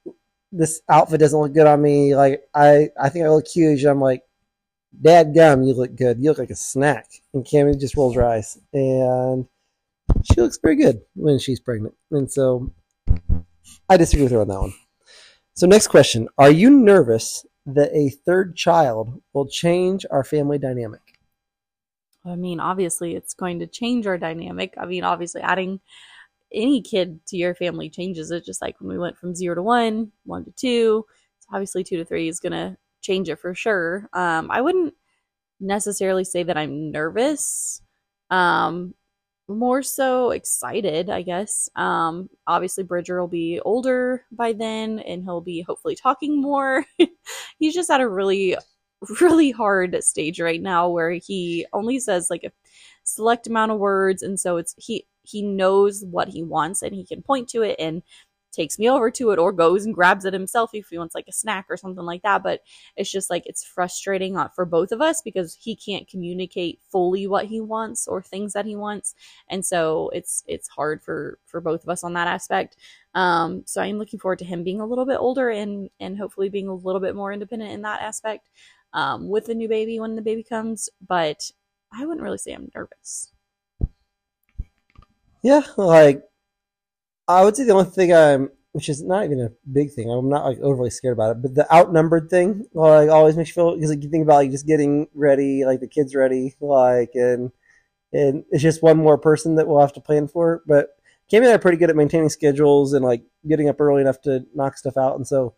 this 0.52 0.80
outfit 0.88 1.20
doesn't 1.20 1.38
look 1.38 1.52
good 1.52 1.66
on 1.66 1.82
me. 1.82 2.14
Like 2.14 2.42
I, 2.54 2.90
I 2.98 3.08
think 3.08 3.24
I 3.24 3.30
look 3.30 3.46
huge. 3.46 3.84
I'm 3.84 4.00
like, 4.00 4.22
Dad 4.98 5.34
gum, 5.34 5.62
you 5.62 5.74
look 5.74 5.94
good. 5.94 6.18
You 6.18 6.30
look 6.30 6.38
like 6.38 6.50
a 6.50 6.56
snack. 6.56 7.08
And 7.34 7.44
Cami 7.44 7.78
just 7.78 7.96
rolls 7.96 8.14
her 8.14 8.24
eyes. 8.24 8.58
And 8.72 9.46
she 10.24 10.40
looks 10.40 10.58
very 10.62 10.76
good 10.76 11.00
when 11.14 11.38
she's 11.38 11.60
pregnant. 11.60 11.94
And 12.10 12.30
so 12.30 12.72
I 13.88 13.96
disagree 13.96 14.22
with 14.22 14.32
her 14.32 14.40
on 14.40 14.48
that 14.48 14.60
one. 14.60 14.74
So, 15.54 15.66
next 15.66 15.88
question 15.88 16.28
Are 16.38 16.50
you 16.50 16.70
nervous 16.70 17.44
that 17.66 17.90
a 17.92 18.10
third 18.10 18.56
child 18.56 19.20
will 19.32 19.46
change 19.46 20.06
our 20.10 20.24
family 20.24 20.58
dynamic? 20.58 21.00
I 22.24 22.36
mean, 22.36 22.60
obviously, 22.60 23.14
it's 23.14 23.34
going 23.34 23.58
to 23.60 23.66
change 23.66 24.06
our 24.06 24.18
dynamic. 24.18 24.74
I 24.76 24.86
mean, 24.86 25.04
obviously, 25.04 25.42
adding 25.42 25.80
any 26.52 26.80
kid 26.80 27.20
to 27.26 27.36
your 27.36 27.54
family 27.54 27.90
changes 27.90 28.30
it, 28.30 28.44
just 28.44 28.62
like 28.62 28.80
when 28.80 28.88
we 28.88 28.98
went 28.98 29.18
from 29.18 29.34
zero 29.34 29.54
to 29.54 29.62
one, 29.62 30.12
one 30.24 30.44
to 30.44 30.50
two. 30.52 31.04
So 31.40 31.48
obviously, 31.52 31.84
two 31.84 31.98
to 31.98 32.04
three 32.04 32.28
is 32.28 32.40
going 32.40 32.52
to 32.52 32.76
change 33.00 33.28
it 33.28 33.38
for 33.38 33.54
sure. 33.54 34.08
Um, 34.12 34.50
I 34.50 34.60
wouldn't 34.60 34.94
necessarily 35.60 36.24
say 36.24 36.42
that 36.42 36.56
I'm 36.56 36.90
nervous. 36.90 37.80
Um, 38.30 38.94
more 39.48 39.82
so 39.82 40.30
excited, 40.30 41.08
I 41.08 41.22
guess. 41.22 41.68
Um, 41.76 42.28
obviously, 42.46 42.84
Bridger 42.84 43.20
will 43.20 43.28
be 43.28 43.60
older 43.60 44.24
by 44.32 44.52
then 44.52 44.98
and 45.00 45.22
he'll 45.22 45.40
be 45.40 45.62
hopefully 45.62 45.94
talking 45.94 46.40
more. 46.40 46.84
He's 47.58 47.74
just 47.74 47.90
at 47.90 48.00
a 48.00 48.08
really, 48.08 48.56
really 49.20 49.52
hard 49.52 50.02
stage 50.02 50.40
right 50.40 50.60
now 50.60 50.88
where 50.88 51.12
he 51.12 51.66
only 51.72 52.00
says 52.00 52.28
like 52.28 52.44
a 52.44 52.52
select 53.04 53.46
amount 53.46 53.72
of 53.72 53.78
words. 53.78 54.22
And 54.22 54.38
so 54.38 54.56
it's 54.56 54.74
he, 54.78 55.06
he 55.22 55.42
knows 55.42 56.04
what 56.04 56.28
he 56.28 56.42
wants 56.42 56.82
and 56.82 56.94
he 56.94 57.04
can 57.04 57.22
point 57.22 57.48
to 57.50 57.62
it 57.62 57.76
and 57.78 58.02
takes 58.56 58.78
me 58.78 58.88
over 58.88 59.10
to 59.10 59.30
it 59.30 59.38
or 59.38 59.52
goes 59.52 59.84
and 59.84 59.94
grabs 59.94 60.24
it 60.24 60.32
himself 60.32 60.70
if 60.72 60.88
he 60.88 60.98
wants 60.98 61.14
like 61.14 61.28
a 61.28 61.32
snack 61.32 61.66
or 61.68 61.76
something 61.76 62.04
like 62.04 62.22
that. 62.22 62.42
But 62.42 62.62
it's 62.96 63.10
just 63.10 63.30
like 63.30 63.46
it's 63.46 63.64
frustrating 63.64 64.36
for 64.54 64.64
both 64.64 64.92
of 64.92 65.00
us 65.00 65.22
because 65.22 65.56
he 65.60 65.76
can't 65.76 66.08
communicate 66.08 66.80
fully 66.90 67.26
what 67.26 67.46
he 67.46 67.60
wants 67.60 68.08
or 68.08 68.22
things 68.22 68.52
that 68.54 68.66
he 68.66 68.74
wants, 68.74 69.14
and 69.48 69.64
so 69.64 70.10
it's 70.14 70.42
it's 70.46 70.68
hard 70.68 71.02
for 71.02 71.38
for 71.44 71.60
both 71.60 71.82
of 71.82 71.88
us 71.88 72.02
on 72.02 72.14
that 72.14 72.28
aspect. 72.28 72.76
Um, 73.14 73.62
so 73.66 73.80
I'm 73.80 73.98
looking 73.98 74.18
forward 74.18 74.38
to 74.40 74.44
him 74.44 74.64
being 74.64 74.80
a 74.80 74.86
little 74.86 75.06
bit 75.06 75.18
older 75.18 75.50
and 75.50 75.90
and 76.00 76.18
hopefully 76.18 76.48
being 76.48 76.68
a 76.68 76.74
little 76.74 77.00
bit 77.00 77.14
more 77.14 77.32
independent 77.32 77.72
in 77.72 77.82
that 77.82 78.02
aspect 78.02 78.48
um, 78.92 79.28
with 79.28 79.46
the 79.46 79.54
new 79.54 79.68
baby 79.68 80.00
when 80.00 80.16
the 80.16 80.22
baby 80.22 80.42
comes. 80.42 80.88
But 81.06 81.50
I 81.92 82.04
wouldn't 82.04 82.22
really 82.22 82.38
say 82.38 82.52
I'm 82.52 82.70
nervous. 82.74 83.32
Yeah, 85.42 85.62
like 85.76 86.22
I 87.28 87.44
would 87.44 87.56
say 87.56 87.64
the 87.64 87.72
only 87.72 87.90
thing 87.90 88.12
I'm, 88.12 88.50
which 88.72 88.88
is 88.88 89.02
not 89.02 89.24
even 89.24 89.40
a 89.40 89.50
big 89.70 89.92
thing, 89.92 90.10
I'm 90.10 90.28
not 90.28 90.44
like 90.44 90.58
overly 90.60 90.90
scared 90.90 91.14
about 91.14 91.32
it, 91.36 91.42
but 91.42 91.54
the 91.54 91.72
outnumbered 91.74 92.30
thing, 92.30 92.66
like 92.74 93.08
always 93.08 93.36
makes 93.36 93.50
you 93.50 93.54
feel 93.54 93.74
because 93.74 93.90
like 93.90 94.02
you 94.02 94.10
think 94.10 94.24
about 94.24 94.36
like 94.36 94.50
just 94.50 94.66
getting 94.66 95.08
ready, 95.14 95.64
like 95.64 95.80
the 95.80 95.88
kids 95.88 96.14
ready, 96.14 96.54
like 96.60 97.10
and 97.14 97.50
and 98.12 98.44
it's 98.50 98.62
just 98.62 98.82
one 98.82 98.98
more 98.98 99.18
person 99.18 99.56
that 99.56 99.66
we'll 99.66 99.80
have 99.80 99.92
to 99.94 100.00
plan 100.00 100.28
for. 100.28 100.62
But 100.66 100.90
Cami 101.30 101.38
and 101.38 101.48
I 101.48 101.54
are 101.54 101.58
pretty 101.58 101.78
good 101.78 101.90
at 101.90 101.96
maintaining 101.96 102.28
schedules 102.28 102.92
and 102.92 103.04
like 103.04 103.24
getting 103.48 103.68
up 103.68 103.80
early 103.80 104.02
enough 104.02 104.20
to 104.22 104.46
knock 104.54 104.76
stuff 104.76 104.96
out, 104.96 105.16
and 105.16 105.26
so 105.26 105.54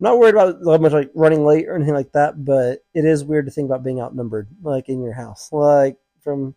I'm 0.00 0.04
not 0.04 0.18
worried 0.18 0.34
about 0.34 0.80
much 0.80 0.92
like 0.92 1.10
running 1.14 1.44
late 1.46 1.66
or 1.68 1.74
anything 1.74 1.94
like 1.94 2.12
that. 2.12 2.44
But 2.44 2.84
it 2.94 3.04
is 3.04 3.24
weird 3.24 3.46
to 3.46 3.52
think 3.52 3.66
about 3.66 3.84
being 3.84 4.00
outnumbered, 4.00 4.48
like 4.62 4.88
in 4.88 5.02
your 5.02 5.14
house, 5.14 5.50
like 5.52 5.96
from 6.20 6.54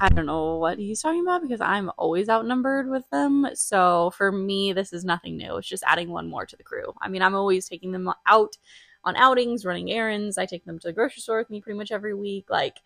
I 0.00 0.08
don't 0.08 0.26
know 0.26 0.56
what 0.56 0.78
he's 0.78 1.02
talking 1.02 1.22
about 1.22 1.42
because 1.42 1.60
I'm 1.60 1.90
always 1.98 2.28
outnumbered 2.28 2.88
with 2.88 3.08
them. 3.10 3.46
So 3.54 4.10
for 4.16 4.32
me, 4.32 4.72
this 4.72 4.92
is 4.92 5.04
nothing 5.04 5.36
new. 5.36 5.56
It's 5.56 5.68
just 5.68 5.84
adding 5.86 6.10
one 6.10 6.28
more 6.28 6.46
to 6.46 6.56
the 6.56 6.62
crew. 6.62 6.94
I 7.00 7.08
mean, 7.08 7.22
I'm 7.22 7.34
always 7.34 7.68
taking 7.68 7.92
them 7.92 8.10
out 8.26 8.56
on 9.04 9.16
outings, 9.16 9.64
running 9.64 9.90
errands. 9.90 10.38
I 10.38 10.46
take 10.46 10.64
them 10.64 10.78
to 10.78 10.88
the 10.88 10.92
grocery 10.92 11.20
store 11.20 11.38
with 11.38 11.50
me 11.50 11.60
pretty 11.60 11.78
much 11.78 11.92
every 11.92 12.14
week. 12.14 12.46
Like, 12.48 12.78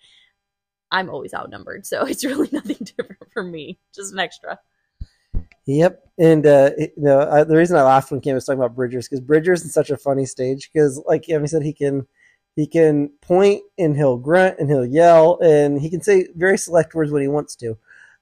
I'm 0.90 1.11
always 1.11 1.34
outnumbered. 1.34 1.86
So 1.86 2.02
it's 2.07 2.24
really 2.24 2.48
nothing 2.52 2.78
different 2.96 3.32
for 3.32 3.42
me, 3.42 3.78
just 3.94 4.12
an 4.12 4.18
extra. 4.18 4.59
Yep, 5.66 6.00
and 6.18 6.46
uh, 6.46 6.70
you 6.78 6.92
know, 6.96 7.28
I, 7.28 7.42
the 7.42 7.57
reason 7.57 7.76
I 7.76 7.82
laughed 7.82 8.12
when 8.12 8.20
Cam 8.20 8.34
was 8.34 8.44
talking 8.44 8.61
about 8.61 8.76
Bridgers 8.76 9.09
because 9.09 9.20
Bridgers 9.20 9.64
in 9.64 9.68
such 9.68 9.90
a 9.90 9.96
funny 9.96 10.24
stage 10.24 10.70
because, 10.72 11.02
like 11.07 11.24
Cam 11.24 11.44
said, 11.46 11.62
he 11.62 11.72
can 11.72 12.07
he 12.57 12.66
can 12.66 13.11
point 13.20 13.62
and 13.78 13.94
he'll 13.94 14.16
grunt 14.16 14.59
and 14.59 14.70
he'll 14.70 14.86
yell 14.86 15.38
and 15.40 15.78
he 15.80 15.90
can 15.90 16.00
say 16.00 16.28
very 16.34 16.57
select 16.57 16.94
words 16.94 17.12
when 17.12 17.20
he 17.22 17.28
wants 17.28 17.54
to. 17.57 17.76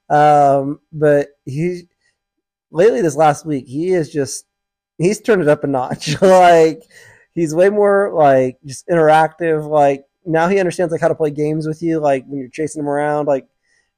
Um, 0.09 0.81
but 0.91 1.29
he 1.45 1.83
lately 2.69 3.01
this 3.01 3.15
last 3.15 3.45
week 3.45 3.65
he 3.65 3.93
is 3.93 4.11
just 4.11 4.45
he's 4.97 5.21
turned 5.21 5.41
it 5.41 5.47
up 5.47 5.63
a 5.63 5.67
notch. 5.67 6.21
like 6.21 6.83
he's 7.33 7.55
way 7.55 7.69
more 7.69 8.11
like 8.13 8.57
just 8.65 8.85
interactive. 8.89 9.67
Like 9.67 10.03
now 10.25 10.49
he 10.49 10.59
understands 10.59 10.91
like 10.91 11.01
how 11.01 11.07
to 11.07 11.15
play 11.15 11.31
games 11.31 11.65
with 11.65 11.81
you. 11.81 11.99
Like 11.99 12.25
when 12.27 12.39
you're 12.39 12.49
chasing 12.49 12.81
him 12.81 12.89
around. 12.89 13.27
Like 13.27 13.47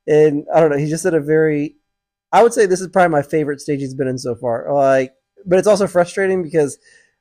and 0.05 0.45
I 0.53 0.59
don't 0.59 0.69
know. 0.69 0.77
He's 0.77 0.91
just 0.91 1.05
at 1.05 1.15
a 1.15 1.19
very 1.19 1.75
I 2.31 2.43
would 2.43 2.53
say 2.53 2.67
this 2.67 2.81
is 2.81 2.89
probably 2.89 3.09
my 3.09 3.23
favorite 3.23 3.59
stage 3.59 3.79
he's 3.79 3.95
been 3.95 4.07
in 4.07 4.19
so 4.19 4.35
far. 4.35 4.71
Like, 4.71 5.15
but 5.45 5.57
it's 5.57 5.67
also 5.67 5.87
frustrating 5.87 6.43
because 6.43 6.77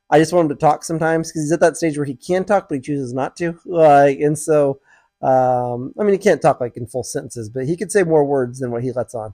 I 0.09 0.19
just 0.19 0.31
want 0.31 0.45
him 0.45 0.55
to 0.55 0.59
talk 0.59 0.83
sometimes 0.83 1.29
because 1.29 1.43
he's 1.43 1.51
at 1.51 1.59
that 1.59 1.77
stage 1.77 1.97
where 1.97 2.05
he 2.05 2.15
can 2.15 2.45
talk, 2.45 2.69
but 2.69 2.75
he 2.75 2.81
chooses 2.81 3.13
not 3.13 3.35
to. 3.37 3.59
Like, 3.65 4.19
and 4.19 4.37
so, 4.37 4.79
um, 5.21 5.93
I 5.99 6.03
mean, 6.03 6.13
he 6.13 6.17
can't 6.17 6.41
talk 6.41 6.61
like 6.61 6.77
in 6.77 6.87
full 6.87 7.03
sentences, 7.03 7.49
but 7.49 7.65
he 7.65 7.75
could 7.75 7.91
say 7.91 8.03
more 8.03 8.23
words 8.23 8.59
than 8.59 8.71
what 8.71 8.83
he 8.83 8.91
lets 8.91 9.13
on. 9.13 9.33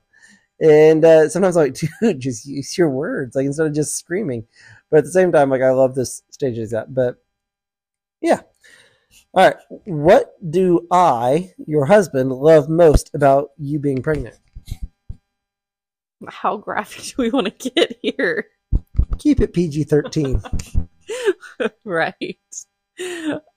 And 0.60 1.04
uh, 1.04 1.30
sometimes 1.30 1.58
I'm 1.58 1.66
like, 1.66 1.76
dude, 2.02 2.20
just 2.20 2.46
use 2.46 2.78
your 2.78 2.90
words, 2.90 3.36
like 3.36 3.46
instead 3.46 3.68
of 3.68 3.74
just 3.74 3.98
screaming. 3.98 4.46
But 4.90 5.00
at 5.00 5.04
the 5.06 5.12
same 5.12 5.32
time, 5.32 5.50
like 5.50 5.62
I 5.62 5.72
love 5.72 5.94
this 5.94 6.24
stage 6.32 6.58
he's 6.58 6.74
at. 6.74 6.94
But 6.94 7.18
yeah. 8.22 8.42
All 9.34 9.46
right. 9.46 9.56
What 9.86 10.34
do 10.50 10.88
I, 10.92 11.54
your 11.68 11.86
husband, 11.86 12.32
love 12.32 12.70
most 12.70 13.12
about 13.14 13.50
you 13.58 13.80
being 13.80 14.02
pregnant? 14.02 14.38
How 16.28 16.58
graphic 16.58 17.04
do 17.16 17.24
we 17.24 17.30
want 17.30 17.60
to 17.60 17.70
get 17.70 17.98
here? 18.02 18.48
Keep 19.18 19.42
it 19.42 19.54
PG 19.54 19.86
13. 19.86 20.42
right. 21.86 22.38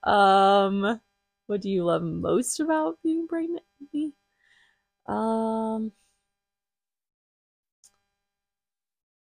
Um, 0.03 1.01
what 1.47 1.61
do 1.61 1.71
you 1.71 1.85
love 1.85 2.03
most 2.03 2.61
about 2.61 2.99
being 3.03 3.27
pregnant? 3.29 3.63
Um, 5.07 5.93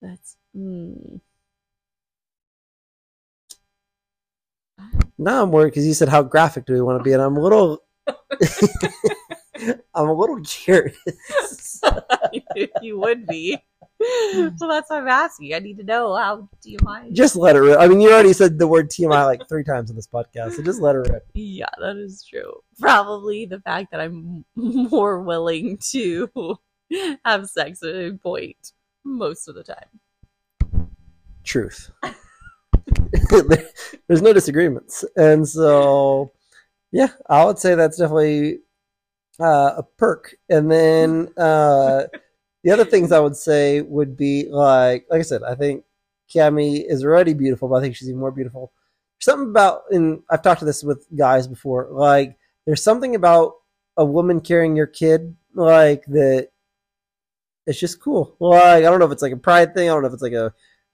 that's, 0.00 0.36
hmm. 0.54 1.16
Now 5.18 5.42
I'm 5.42 5.50
worried 5.50 5.70
because 5.70 5.86
you 5.86 5.94
said 5.94 6.08
how 6.08 6.22
graphic 6.22 6.64
do 6.64 6.72
we 6.72 6.80
want 6.80 7.00
to 7.00 7.04
be, 7.04 7.12
and 7.12 7.20
I'm 7.20 7.36
a 7.36 7.40
little, 7.40 7.82
I'm 9.94 10.08
a 10.08 10.12
little 10.12 10.40
curious. 10.44 11.80
you 12.80 12.98
would 12.98 13.26
be. 13.26 13.58
well, 14.00 14.52
that's 14.60 14.90
what 14.90 15.02
I'm 15.02 15.08
asking. 15.08 15.54
I 15.54 15.58
need 15.58 15.78
to 15.78 15.82
know 15.82 16.14
how 16.14 16.48
TMI. 16.64 17.10
Is. 17.10 17.16
Just 17.16 17.36
let 17.36 17.56
it 17.56 17.60
rip. 17.60 17.80
I 17.80 17.88
mean, 17.88 18.00
you 18.00 18.12
already 18.12 18.32
said 18.32 18.58
the 18.58 18.68
word 18.68 18.90
TMI 18.90 19.24
like 19.26 19.48
three 19.48 19.64
times 19.64 19.90
in 19.90 19.96
this 19.96 20.06
podcast, 20.06 20.52
so 20.52 20.62
just 20.62 20.80
let 20.80 20.94
it 20.94 21.10
rip. 21.10 21.26
Yeah, 21.34 21.66
that 21.80 21.96
is 21.96 22.24
true. 22.24 22.60
Probably 22.78 23.46
the 23.46 23.60
fact 23.60 23.90
that 23.90 24.00
I'm 24.00 24.44
more 24.54 25.20
willing 25.20 25.78
to 25.90 26.58
have 27.24 27.48
sex 27.48 27.82
at 27.82 27.94
a 27.94 28.12
point 28.22 28.72
most 29.02 29.48
of 29.48 29.56
the 29.56 29.64
time. 29.64 30.86
Truth. 31.42 31.90
There's 34.06 34.22
no 34.22 34.32
disagreements, 34.32 35.04
and 35.16 35.48
so 35.48 36.32
yeah, 36.92 37.08
I 37.28 37.44
would 37.44 37.58
say 37.58 37.74
that's 37.74 37.98
definitely 37.98 38.60
uh, 39.40 39.72
a 39.78 39.82
perk. 39.82 40.36
And 40.48 40.70
then. 40.70 41.30
Uh, 41.36 42.04
the 42.68 42.74
other 42.74 42.84
things 42.84 43.12
I 43.12 43.20
would 43.20 43.34
say 43.34 43.80
would 43.80 44.14
be 44.14 44.46
like, 44.50 45.06
like 45.08 45.20
I 45.20 45.22
said, 45.22 45.42
I 45.42 45.54
think 45.54 45.84
Cami 46.28 46.84
is 46.86 47.02
already 47.02 47.32
beautiful, 47.32 47.66
but 47.66 47.76
I 47.76 47.80
think 47.80 47.96
she's 47.96 48.10
even 48.10 48.20
more 48.20 48.30
beautiful. 48.30 48.72
something 49.20 49.48
about, 49.48 49.84
and 49.90 50.22
I've 50.28 50.42
talked 50.42 50.58
to 50.58 50.66
this 50.66 50.84
with 50.84 51.06
guys 51.16 51.46
before, 51.46 51.88
like 51.90 52.36
there's 52.66 52.82
something 52.82 53.14
about 53.14 53.54
a 53.96 54.04
woman 54.04 54.42
carrying 54.42 54.76
your 54.76 54.86
kid, 54.86 55.34
like 55.54 56.04
that 56.08 56.50
it's 57.66 57.80
just 57.80 58.00
cool. 58.00 58.36
Like 58.38 58.84
I 58.84 58.90
don't 58.90 58.98
know 58.98 59.06
if 59.06 59.12
it's 59.12 59.22
like 59.22 59.32
a 59.32 59.38
pride 59.38 59.74
thing. 59.74 59.88
I 59.88 59.94
don't 59.94 60.02
know 60.02 60.08
if 60.08 60.14
it's 60.14 60.22
like 60.22 60.34
a 60.34 60.52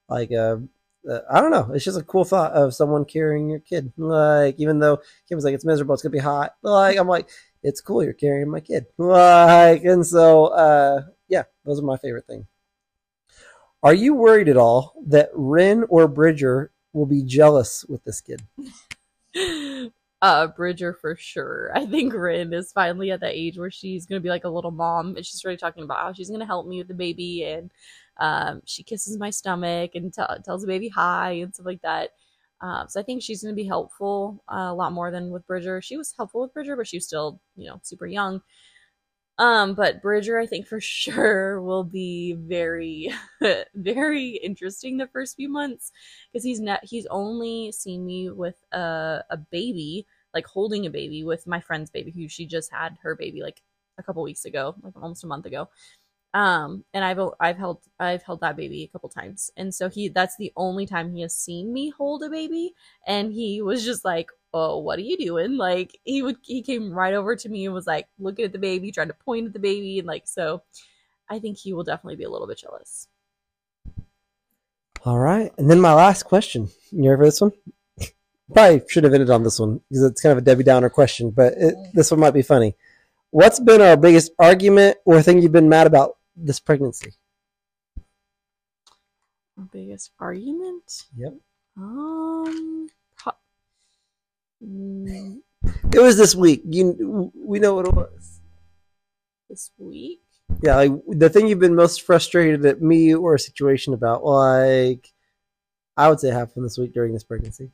like 0.09 0.31
a 0.31 0.63
uh, 1.11 1.19
I 1.29 1.41
don't 1.41 1.51
know. 1.51 1.71
It's 1.75 1.85
just 1.85 1.99
a 1.99 2.05
cool 2.05 2.25
thought 2.25 2.53
of 2.53 2.73
someone 2.73 3.05
carrying 3.05 3.51
your 3.51 3.59
kid. 3.59 3.93
Like 3.97 4.55
even 4.59 4.79
though 4.79 4.99
Kim 5.29 5.37
was 5.37 5.45
like 5.45 5.55
it's 5.55 5.65
miserable, 5.65 5.95
it's 5.95 6.05
gonna 6.05 6.13
be 6.13 6.19
hot. 6.19 6.55
Like 6.63 6.99
I'm 6.99 7.09
like 7.09 7.29
it's 7.65 7.81
cool. 7.81 8.05
You're 8.05 8.13
carrying 8.13 8.49
my 8.49 8.61
kid. 8.61 8.87
Like 8.97 9.83
and 9.83 10.07
so 10.07 10.47
uh, 10.47 11.03
yeah, 11.35 11.43
those 11.65 11.81
are 11.81 11.85
my 11.85 11.97
favorite 11.97 12.29
thing. 12.29 12.47
Are 13.83 13.93
you 13.93 14.15
worried 14.15 14.49
at 14.49 14.57
all 14.57 14.95
that 15.09 15.31
Ren 15.35 15.85
or 15.89 16.07
Bridger 16.07 16.71
will 16.93 17.07
be 17.07 17.25
jealous 17.25 17.85
with 17.89 18.05
this 18.05 18.21
kid? 18.21 18.41
uh 20.23 20.47
Bridger 20.47 20.93
for 20.93 21.17
sure. 21.17 21.73
I 21.75 21.87
think 21.87 22.15
Rin 22.15 22.55
is 22.55 22.71
finally 22.71 23.11
at 23.11 23.19
that 23.21 23.35
age 23.35 23.59
where 23.59 23.71
she's 23.71 24.07
gonna 24.07 24.21
be 24.21 24.29
like 24.29 24.45
a 24.45 24.49
little 24.49 24.71
mom 24.71 25.17
and 25.17 25.27
she's 25.27 25.45
already 25.45 25.59
talking 25.59 25.83
about 25.83 25.99
how 25.99 26.13
she's 26.13 26.31
gonna 26.31 26.47
help 26.47 26.69
me 26.69 26.79
with 26.79 26.87
the 26.87 26.95
baby 26.95 27.43
and 27.43 27.73
um 28.21 28.63
she 28.65 28.85
kisses 28.85 29.19
my 29.19 29.31
stomach 29.31 29.91
and 29.97 30.15
t- 30.15 30.23
tells 30.45 30.61
the 30.61 30.69
baby 30.69 30.89
hi 30.89 31.33
and 31.33 31.53
stuff 31.53 31.67
like 31.67 31.83
that. 31.83 32.11
Um, 32.61 32.87
so 32.89 33.01
I 33.01 33.03
think 33.03 33.23
she's 33.23 33.43
gonna 33.43 33.55
be 33.55 33.67
helpful 33.67 34.41
uh, 34.49 34.69
a 34.71 34.75
lot 34.75 34.93
more 34.93 35.11
than 35.11 35.31
with 35.31 35.49
Bridger. 35.49 35.83
She 35.83 35.97
was 35.97 36.15
helpful 36.17 36.43
with 36.43 36.55
Bridger, 36.55 36.77
but 36.77 36.87
she 36.87 36.99
was 36.99 37.07
still 37.07 37.41
you 37.57 37.69
know 37.69 37.81
super 37.83 38.07
young. 38.07 38.41
Um, 39.39 39.75
but 39.75 40.01
Bridger, 40.01 40.39
I 40.39 40.47
think 40.47 40.67
for 40.67 40.81
sure 40.83 41.61
will 41.61 41.85
be 41.85 42.35
very, 42.35 43.11
very 43.75 44.31
interesting 44.43 44.97
the 44.97 45.09
first 45.09 45.37
few 45.37 45.49
months 45.49 45.91
because 46.33 46.45
he's 46.45 46.61
not 46.61 46.81
he's 46.85 47.07
only 47.07 47.73
seen 47.73 48.07
me 48.07 48.31
with 48.31 48.57
a 48.73 49.25
a 49.31 49.37
baby, 49.37 50.07
like 50.33 50.47
holding 50.47 50.87
a 50.87 50.91
baby 50.91 51.25
with 51.25 51.47
my 51.47 51.61
friend's 51.61 51.91
baby 51.91 52.13
who 52.13 52.29
she 52.29 52.47
just 52.47 52.73
had 52.73 52.97
her 53.03 53.17
baby 53.17 53.43
like 53.43 53.61
a 53.99 54.03
couple 54.03 54.23
weeks 54.23 54.45
ago, 54.45 54.75
like 54.83 54.95
almost 54.97 55.25
a 55.25 55.27
month 55.27 55.47
ago. 55.47 55.69
Um, 56.35 56.85
and 56.93 57.05
I've 57.05 57.21
I've 57.41 57.57
held 57.59 57.83
I've 58.01 58.23
held 58.25 58.41
that 58.41 58.57
baby 58.57 58.83
a 58.83 58.89
couple 58.89 59.09
times, 59.09 59.51
and 59.57 59.73
so 59.75 59.89
he 59.89 60.09
that's 60.09 60.37
the 60.37 60.53
only 60.57 60.85
time 60.87 61.13
he 61.15 61.21
has 61.23 61.37
seen 61.37 61.73
me 61.73 61.91
hold 61.91 62.25
a 62.25 62.29
baby, 62.31 62.75
and 63.07 63.33
he 63.33 63.63
was 63.63 63.85
just 63.85 64.05
like, 64.05 64.31
oh, 64.55 64.79
what 64.79 64.99
are 64.99 65.03
you 65.03 65.19
doing? 65.19 65.57
Like 65.59 65.99
he 66.05 66.23
would 66.23 66.37
he 66.43 66.63
came 66.63 66.93
right 66.93 67.13
over 67.13 67.35
to 67.37 67.49
me 67.49 67.67
and 67.67 67.75
was 67.75 67.87
like 67.87 68.07
looking 68.19 68.45
at 68.45 68.53
the 68.53 68.59
baby, 68.59 68.93
trying 68.93 69.09
to 69.09 69.15
point 69.15 69.49
at 69.49 69.53
the 69.53 69.59
baby, 69.59 69.99
and 69.99 70.07
like 70.07 70.27
so 70.27 70.63
I 71.29 71.41
think 71.41 71.59
he 71.59 71.75
will 71.75 71.85
definitely 71.85 72.17
be 72.17 72.25
a 72.25 72.31
little 72.31 72.47
bit 72.47 72.59
jealous. 72.59 73.09
All 75.05 75.19
right. 75.19 75.53
And 75.59 75.71
then 75.71 75.81
my 75.81 75.93
last 75.93 76.23
question. 76.23 76.69
You 76.91 77.11
ready 77.11 77.21
for 77.21 77.25
this 77.27 77.41
one? 77.41 77.53
Probably 78.53 78.83
should 78.89 79.05
have 79.05 79.13
ended 79.13 79.31
on 79.31 79.43
this 79.43 79.59
one 79.59 79.81
because 79.91 80.05
it's 80.05 80.23
kind 80.23 80.33
of 80.33 80.39
a 80.39 80.43
Debbie 80.43 80.65
Downer 80.65 80.89
question, 80.89 81.31
but 81.31 81.55
it, 81.57 81.75
this 81.93 82.11
one 82.11 82.21
might 82.21 82.31
be 82.31 82.43
funny. 82.43 82.75
What's 83.31 83.59
been 83.59 83.81
our 83.81 83.97
biggest 83.97 84.33
argument 84.39 84.99
or 85.05 85.21
thing 85.21 85.43
you've 85.43 85.51
been 85.51 85.69
mad 85.69 85.87
about 85.87 86.17
this 86.37 86.61
pregnancy? 86.61 87.15
Biggest 89.73 90.13
argument? 90.21 91.07
Yep. 91.17 91.35
Um, 91.77 92.89
It 95.93 96.01
was 96.01 96.17
this 96.17 96.35
week. 96.35 96.63
You, 96.65 97.33
we 97.35 97.59
know 97.59 97.75
what 97.75 97.87
it 97.87 97.95
was. 97.95 98.41
this 99.49 99.71
week. 99.79 100.21
Yeah, 100.63 100.77
like 100.77 100.93
the 101.09 101.29
thing 101.29 101.49
you've 101.49 101.59
been 101.61 101.75
most 101.75 102.03
frustrated 102.03 102.65
at 102.67 102.83
me 102.83 103.15
or 103.15 103.35
a 103.35 103.39
situation 103.39 103.95
about, 103.95 104.25
like 104.25 105.13
I 105.97 106.09
would 106.09 106.21
say 106.21 106.31
happened 106.31 106.65
this 106.65 106.79
week 106.79 106.93
during 106.93 107.13
this 107.13 107.25
pregnancy. 107.25 107.71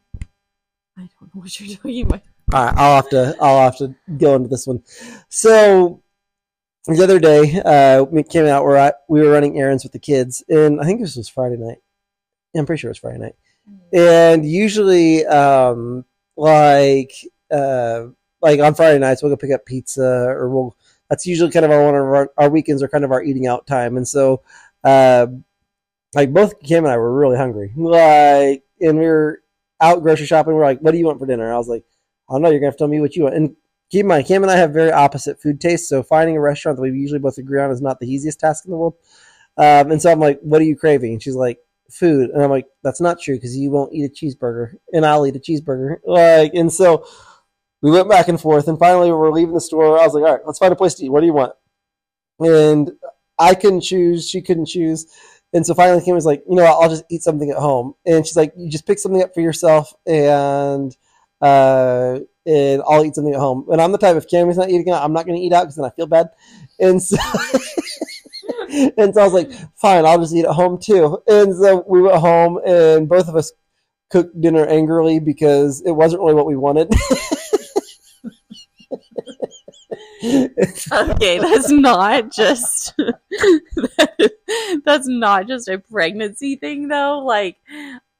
I 0.97 1.09
don't 1.18 1.34
know 1.34 1.41
what 1.41 1.61
you're 1.61 1.76
talking 1.76 2.03
about. 2.03 2.22
All 2.53 2.64
right, 2.64 2.74
I'll 2.76 2.97
have 2.97 3.09
to 3.11 3.36
I'll 3.41 3.64
have 3.64 3.78
to 3.78 3.95
go 4.18 4.34
into 4.34 4.49
this 4.49 4.66
one. 4.66 4.82
So 5.28 6.03
the 6.86 7.03
other 7.03 7.18
day, 7.18 7.61
uh, 7.64 8.05
we 8.05 8.22
came 8.22 8.47
out. 8.47 8.64
We're 8.64 8.76
at, 8.76 9.01
we 9.09 9.20
were 9.20 9.30
running 9.30 9.59
errands 9.59 9.82
with 9.84 9.93
the 9.93 9.99
kids, 9.99 10.43
and 10.49 10.80
I 10.80 10.84
think 10.84 11.01
this 11.01 11.16
was 11.16 11.28
Friday 11.28 11.57
night. 11.57 11.78
Yeah, 12.55 12.61
I'm 12.61 12.66
pretty 12.66 12.80
sure 12.80 12.88
it 12.88 12.93
was 12.93 12.99
Friday 12.99 13.18
night. 13.18 13.36
And 13.93 14.45
usually, 14.49 15.26
um, 15.26 16.05
like 16.41 17.12
uh, 17.53 18.07
like 18.41 18.61
on 18.61 18.74
Friday 18.74 18.99
nights, 18.99 19.22
we'll 19.22 19.30
go 19.30 19.36
pick 19.36 19.53
up 19.53 19.66
pizza, 19.66 20.03
or 20.03 20.49
we'll. 20.49 20.76
That's 21.11 21.26
usually 21.26 21.51
kind 21.51 21.64
of 21.64 21.70
our 21.70 21.84
one 21.84 21.95
of 21.95 22.03
our, 22.03 22.30
our 22.38 22.49
weekends 22.49 22.82
are 22.82 22.88
kind 22.88 23.05
of 23.05 23.12
our 23.12 23.22
eating 23.22 23.47
out 23.47 23.66
time, 23.66 23.97
and 23.97 24.09
so, 24.09 24.43
uh, 24.82 25.26
like 26.14 26.32
both 26.32 26.61
Kim 26.62 26.84
and 26.84 26.93
I 26.93 26.97
were 26.97 27.12
really 27.12 27.36
hungry, 27.36 27.72
like, 27.76 28.64
and 28.80 28.99
we 28.99 29.07
were 29.07 29.43
out 29.80 30.03
grocery 30.03 30.26
shopping. 30.26 30.55
We're 30.55 30.64
like, 30.64 30.80
"What 30.80 30.93
do 30.93 30.99
you 30.99 31.07
want 31.07 31.18
for 31.18 31.26
dinner?" 31.26 31.45
And 31.45 31.55
I 31.55 31.59
was 31.59 31.68
like, 31.68 31.84
"I 32.28 32.34
don't 32.34 32.43
know. 32.43 32.51
You're 32.51 32.61
gonna 32.61 32.68
have 32.68 32.76
to 32.76 32.78
tell 32.78 32.88
me 32.88 33.01
what 33.01 33.16
you 33.16 33.24
want." 33.24 33.34
And 33.36 33.57
keep 33.91 34.01
in 34.01 34.07
mind, 34.07 34.26
Kim 34.26 34.43
and 34.43 34.51
I 34.51 34.57
have 34.57 34.72
very 34.72 34.93
opposite 34.93 35.43
food 35.43 35.61
tastes, 35.61 35.88
so 35.88 36.03
finding 36.03 36.36
a 36.36 36.41
restaurant 36.41 36.76
that 36.76 36.82
we 36.82 36.91
usually 36.91 37.20
both 37.20 37.38
agree 37.38 37.61
on 37.61 37.70
is 37.70 37.82
not 37.82 38.01
the 38.01 38.11
easiest 38.11 38.41
task 38.41 38.64
in 38.64 38.70
the 38.70 38.78
world. 38.78 38.95
Um, 39.59 39.91
and 39.93 40.01
so 40.01 40.11
I'm 40.11 40.20
like, 40.20 40.41
"What 40.41 40.62
are 40.62 40.64
you 40.64 40.76
craving?" 40.76 41.12
And 41.12 41.22
she's 41.22 41.36
like, 41.36 41.59
"Food." 41.91 42.30
And 42.30 42.43
I'm 42.43 42.51
like, 42.51 42.66
"That's 42.82 43.01
not 43.01 43.20
true 43.20 43.36
because 43.36 43.57
you 43.57 43.70
won't 43.70 43.93
eat 43.93 44.05
a 44.05 44.09
cheeseburger, 44.09 44.74
and 44.93 45.05
I'll 45.07 45.26
eat 45.26 45.36
a 45.36 45.41
cheeseburger." 45.41 45.99
Like, 46.05 46.53
and 46.55 46.72
so 46.72 47.05
we 47.82 47.91
went 47.91 48.09
back 48.09 48.28
and 48.28 48.41
forth, 48.41 48.68
and 48.68 48.78
finally 48.78 49.09
we 49.09 49.16
were 49.16 49.32
leaving 49.32 49.55
the 49.55 49.61
store. 49.61 49.99
I 49.99 50.05
was 50.05 50.14
like, 50.14 50.24
"All 50.24 50.32
right, 50.32 50.47
let's 50.47 50.59
find 50.59 50.72
a 50.72 50.76
place 50.76 50.95
to 50.95 51.05
eat. 51.05 51.11
What 51.11 51.20
do 51.20 51.26
you 51.26 51.32
want?" 51.32 51.53
And 52.41 52.93
I 53.38 53.55
couldn't 53.55 53.82
choose. 53.82 54.28
She 54.28 54.43
couldn't 54.43 54.66
choose. 54.66 55.07
And 55.53 55.66
so 55.66 55.74
finally, 55.74 56.03
Kim 56.05 56.14
was 56.14 56.26
like, 56.26 56.45
"You 56.49 56.57
know? 56.57 56.64
I'll 56.64 56.88
just 56.88 57.05
eat 57.11 57.22
something 57.22 57.51
at 57.51 57.57
home." 57.57 57.95
And 58.07 58.26
she's 58.26 58.36
like, 58.36 58.53
"You 58.57 58.70
just 58.70 58.86
pick 58.86 58.99
something 58.99 59.22
up 59.22 59.34
for 59.34 59.41
yourself, 59.41 59.93
and 60.07 60.97
uh, 61.41 62.20
and 62.47 62.82
I'll 62.88 63.05
eat 63.05 63.14
something 63.14 63.34
at 63.34 63.41
home." 63.41 63.66
And 63.70 63.80
I'm 63.80 63.93
the 63.93 63.99
type 63.99 64.16
if 64.16 64.28
Cami's 64.28 64.59
not 64.59 64.70
eating 64.70 64.91
out, 64.91 65.03
I'm 65.03 65.12
not 65.12 65.26
going 65.26 65.38
to 65.38 65.45
eat 65.45 65.53
out 65.53 65.62
because 65.62 65.76
then 65.76 65.86
I 65.86 65.91
feel 65.91 66.07
bad. 66.07 66.28
And 66.78 67.03
so, 67.03 67.16
and 68.96 69.14
so 69.14 69.20
I 69.20 69.24
was 69.24 69.32
like, 69.32 69.50
"Fine, 69.76 70.06
I'll 70.06 70.18
just 70.18 70.34
eat 70.34 70.44
at 70.44 70.52
home 70.52 70.78
too." 70.78 71.22
And 71.26 71.54
so 71.54 71.84
we 71.88 72.00
went 72.02 72.18
home, 72.18 72.60
and 72.64 73.08
both 73.08 73.28
of 73.28 73.36
us 73.36 73.52
cooked 74.10 74.40
dinner 74.40 74.66
angrily 74.66 75.18
because 75.18 75.82
it 75.84 75.92
wasn't 75.92 76.22
really 76.22 76.34
what 76.34 76.46
we 76.46 76.56
wanted. 76.56 76.92
Okay, 80.22 81.38
that's 81.38 81.70
not 81.70 82.30
just 82.30 82.94
that's 84.84 85.08
not 85.08 85.48
just 85.48 85.68
a 85.68 85.78
pregnancy 85.78 86.56
thing 86.56 86.88
though. 86.88 87.20
Like 87.20 87.56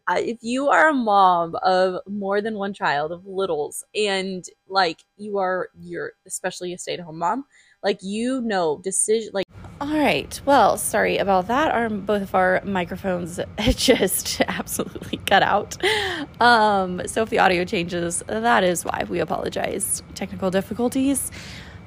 if 0.09 0.39
you 0.41 0.69
are 0.69 0.89
a 0.89 0.95
mom 0.95 1.57
of 1.63 2.01
more 2.09 2.41
than 2.41 2.55
one 2.55 2.73
child 2.73 3.13
of 3.13 3.27
littles 3.27 3.85
and 3.95 4.45
like 4.67 5.05
you 5.19 5.39
are 5.39 5.69
you're 5.79 6.13
especially 6.27 6.73
a 6.73 6.79
stay-at-home 6.79 7.19
mom, 7.19 7.45
like 7.83 7.99
you 8.03 8.41
know 8.41 8.81
decision 8.83 9.31
like 9.35 9.47
all 9.81 9.89
right. 9.89 10.39
Well, 10.45 10.77
sorry 10.77 11.17
about 11.17 11.47
that. 11.47 11.73
Our 11.73 11.89
both 11.89 12.21
of 12.21 12.35
our 12.35 12.61
microphones 12.65 13.41
just 13.71 14.43
absolutely 14.43 15.19
cut 15.25 15.43
out. 15.43 15.83
Um, 16.39 17.01
so 17.07 17.23
if 17.23 17.31
the 17.31 17.39
audio 17.39 17.65
changes, 17.65 18.23
that 18.27 18.63
is 18.63 18.85
why 18.85 19.07
we 19.09 19.21
apologize. 19.21 20.03
Technical 20.15 20.51
difficulties. 20.51 21.33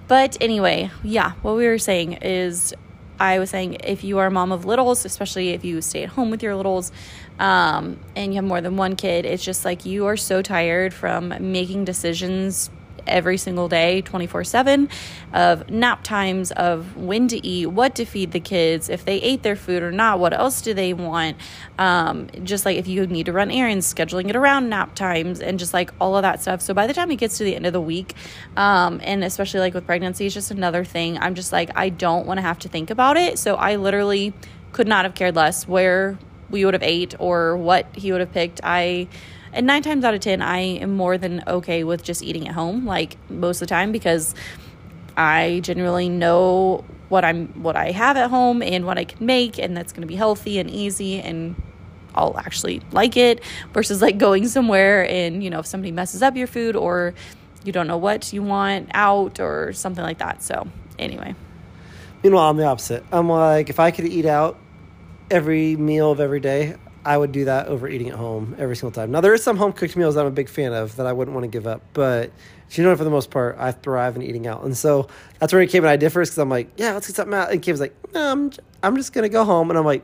But 0.08 0.38
anyway, 0.41 0.89
yeah, 1.04 1.34
what 1.44 1.56
we 1.56 1.68
were 1.68 1.78
saying 1.78 2.14
is 2.14 2.74
I 3.20 3.38
was 3.38 3.52
saying 3.52 3.78
if 3.84 4.04
you 4.04 4.18
are 4.18 4.26
a 4.26 4.32
mom 4.32 4.52
of 4.52 4.66
littles, 4.66 5.06
especially 5.06 5.50
if 5.50 5.64
you 5.64 5.80
stay 5.82 6.04
at 6.04 6.10
home 6.10 6.32
with 6.32 6.41
your 6.41 6.56
littles, 6.56 6.91
um, 7.38 8.00
and 8.16 8.34
you 8.34 8.38
have 8.38 8.46
more 8.46 8.60
than 8.62 8.76
one 8.76 8.96
kid, 8.96 9.26
it's 9.26 9.44
just 9.44 9.66
like 9.66 9.86
you 9.86 10.08
are 10.08 10.18
so 10.18 10.41
tired 10.41 10.96
from 10.96 11.30
making 11.52 11.86
decisions 11.86 12.72
every 13.08 13.38
single 13.38 13.68
day 13.68 14.01
24/7 14.01 14.89
of 15.34 15.70
nap 15.70 16.04
times 16.04 16.51
of 16.51 16.95
when 16.95 17.28
to 17.28 17.45
eat 17.45 17.68
what 17.68 17.95
to 17.95 18.06
feed 18.06 18.32
the 18.32 18.39
kids 18.39 18.89
if 18.89 19.06
they 19.06 19.18
ate 19.18 19.43
their 19.43 19.56
food 19.56 19.84
or 19.84 19.91
not 19.91 20.20
what 20.20 20.34
else 20.34 20.62
do 20.62 20.74
they 20.74 20.93
want. 20.93 21.38
Um, 21.78 22.28
just 22.43 22.66
like 22.66 22.78
if 22.78 22.88
you 22.88 23.06
need 23.08 23.26
to 23.26 23.34
run 23.34 23.51
errands 23.51 23.91
scheduling 23.91 24.30
it 24.30 24.36
around 24.36 24.70
nap 24.70 24.95
times 24.95 25.39
and 25.39 25.60
just 25.60 25.74
like 25.74 25.91
all 25.99 26.16
of 26.16 26.22
that 26.22 26.41
stuff. 26.41 26.62
So 26.62 26.74
by 26.74 26.88
the 26.88 26.93
time 26.93 27.12
it 27.12 27.18
gets 27.18 27.38
to 27.38 27.43
the 27.43 27.56
end 27.56 27.66
of 27.66 27.74
the 27.74 27.82
week 27.82 28.16
um, 28.58 28.99
and 29.04 29.24
especially 29.24 29.60
like 29.60 29.74
with 29.74 29.86
pregnancy 29.86 30.26
it's 30.26 30.34
just 30.34 30.51
another 30.51 30.84
thing. 30.84 31.18
I'm 31.18 31.36
just 31.36 31.51
like 31.51 31.70
i 31.76 31.89
don't 31.89 32.26
want 32.26 32.38
to 32.38 32.41
have 32.41 32.60
to 32.60 32.70
think 32.70 32.89
about 32.89 33.18
it. 33.18 33.39
So 33.39 33.56
i 33.56 33.76
literally 33.76 34.34
could 34.72 34.88
not 34.88 35.06
have 35.06 35.16
cared 35.16 35.36
less 35.36 35.68
where 35.68 36.18
we 36.49 36.66
would 36.66 36.74
have 36.74 36.84
ate 36.84 37.16
or 37.20 37.58
what 37.58 37.88
he 37.95 38.12
would 38.12 38.22
have 38.22 38.32
picked. 38.32 38.62
I 38.64 39.08
and 39.54 39.68
nine 39.68 39.82
times 39.82 40.04
out 40.04 40.14
of 40.14 40.20
ten 40.20 40.41
i 40.41 40.60
am 40.60 40.95
more 40.95 41.18
than 41.18 41.43
okay 41.47 41.84
with 41.84 42.04
just 42.04 42.24
eating 42.24 42.47
at 42.47 42.54
home 42.54 42.86
like 42.86 43.18
most 43.30 43.58
of 43.62 43.68
the 43.68 43.70
time 43.70 43.91
because 43.91 44.36
i 45.18 45.60
generally 45.64 46.10
know 46.10 46.84
what 47.10 47.24
i'm 47.24 47.47
what 47.62 47.76
i 47.76 47.91
have 47.91 48.18
at 48.18 48.30
home 48.30 48.62
and 48.62 48.86
what 48.86 48.97
i 48.97 49.04
can 49.04 49.26
make 49.26 49.58
and 49.60 49.76
that's 49.76 49.93
going 49.93 50.01
to 50.01 50.08
be 50.08 50.16
healthy 50.16 50.60
and 50.60 50.70
easy 50.70 51.20
and 51.20 51.56
i'll 52.16 52.38
actually 52.38 52.82
like 52.91 53.18
it 53.18 53.41
versus 53.74 54.01
like 54.01 54.18
going 54.18 54.47
somewhere 54.47 55.08
and 55.10 55.43
you 55.43 55.49
know 55.49 55.60
if 55.60 55.66
somebody 55.66 55.91
messes 55.91 56.22
up 56.22 56.36
your 56.36 56.47
food 56.47 56.76
or 56.76 57.14
you 57.64 57.72
don't 57.72 57.88
know 57.88 57.97
what 57.97 58.34
you 58.34 58.43
want 58.43 58.89
out 58.93 59.39
or 59.39 59.74
something 59.74 60.04
like 60.04 60.18
that 60.18 60.41
so 60.41 60.68
anyway 60.99 61.36
Meanwhile, 62.24 62.49
I'm 62.49 62.58
the 62.58 62.66
opposite. 62.66 63.04
I'm 63.12 63.28
like, 63.28 63.70
if 63.70 63.82
I 63.82 63.91
could 63.91 64.06
eat 64.06 64.26
out 64.26 64.58
every 65.30 65.76
meal 65.76 66.12
of 66.12 66.22
every 66.22 66.39
day, 66.39 66.76
I 67.06 67.18
would 67.18 67.32
do 67.32 67.45
that 67.45 67.68
over 67.68 67.88
eating 67.88 68.10
at 68.10 68.16
home 68.16 68.56
every 68.58 68.76
single 68.76 68.91
time. 68.91 69.12
Now 69.12 69.22
there 69.22 69.34
is 69.34 69.43
some 69.43 69.58
home 69.58 69.74
cooked 69.74 69.95
meals 69.95 70.16
I'm 70.16 70.26
a 70.26 70.32
big 70.32 70.49
fan 70.49 70.74
of 70.74 70.95
that 70.95 71.06
I 71.06 71.14
wouldn't 71.14 71.36
want 71.36 71.43
to 71.43 71.49
give 71.49 71.68
up, 71.68 71.82
but 71.93 72.32
you 72.72 72.84
know, 72.84 72.95
for 72.95 73.04
the 73.04 73.10
most 73.10 73.30
part, 73.30 73.56
I 73.60 73.72
thrive 73.72 74.16
in 74.16 74.24
eating 74.24 74.47
out, 74.47 74.64
and 74.64 74.76
so 74.76 75.08
that's 75.39 75.54
where 75.54 75.66
Kim 75.68 75.84
and 75.84 75.91
I 75.91 75.95
differ. 75.95 76.22
Because 76.22 76.38
I'm 76.38 76.49
like, 76.49 76.70
yeah, 76.78 76.93
let's 76.93 77.08
get 77.08 77.16
something 77.16 77.34
out, 77.34 77.51
and 77.51 77.62
Kim's 77.62 77.80
like, 77.80 77.93
no, 78.14 78.32
I'm 78.32 78.51
I'm 78.82 78.95
just 78.97 79.14
gonna 79.14 79.30
go 79.30 79.45
home, 79.45 79.70
and 79.70 79.78
I'm 79.78 79.86
like. 79.86 80.04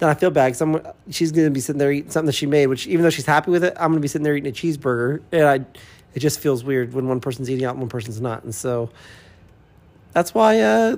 Then 0.00 0.08
I 0.08 0.14
feel 0.14 0.30
bad 0.30 0.46
because 0.46 0.60
I'm 0.60 0.80
she's 1.08 1.30
gonna 1.30 1.50
be 1.50 1.60
sitting 1.60 1.78
there 1.78 1.92
eating 1.92 2.10
something 2.10 2.26
that 2.26 2.32
she 2.32 2.46
made, 2.46 2.66
which 2.66 2.88
even 2.88 3.04
though 3.04 3.10
she's 3.10 3.26
happy 3.26 3.52
with 3.52 3.62
it, 3.62 3.74
I'm 3.76 3.92
gonna 3.92 4.00
be 4.00 4.08
sitting 4.08 4.24
there 4.24 4.34
eating 4.34 4.50
a 4.50 4.52
cheeseburger, 4.52 5.22
and 5.30 5.44
I, 5.46 5.54
it 6.14 6.18
just 6.18 6.40
feels 6.40 6.64
weird 6.64 6.94
when 6.94 7.06
one 7.06 7.20
person's 7.20 7.48
eating 7.48 7.64
out 7.64 7.74
and 7.74 7.80
one 7.80 7.88
person's 7.88 8.20
not, 8.20 8.42
and 8.42 8.52
so 8.52 8.90
that's 10.12 10.34
why. 10.34 10.60
Uh, 10.60 10.96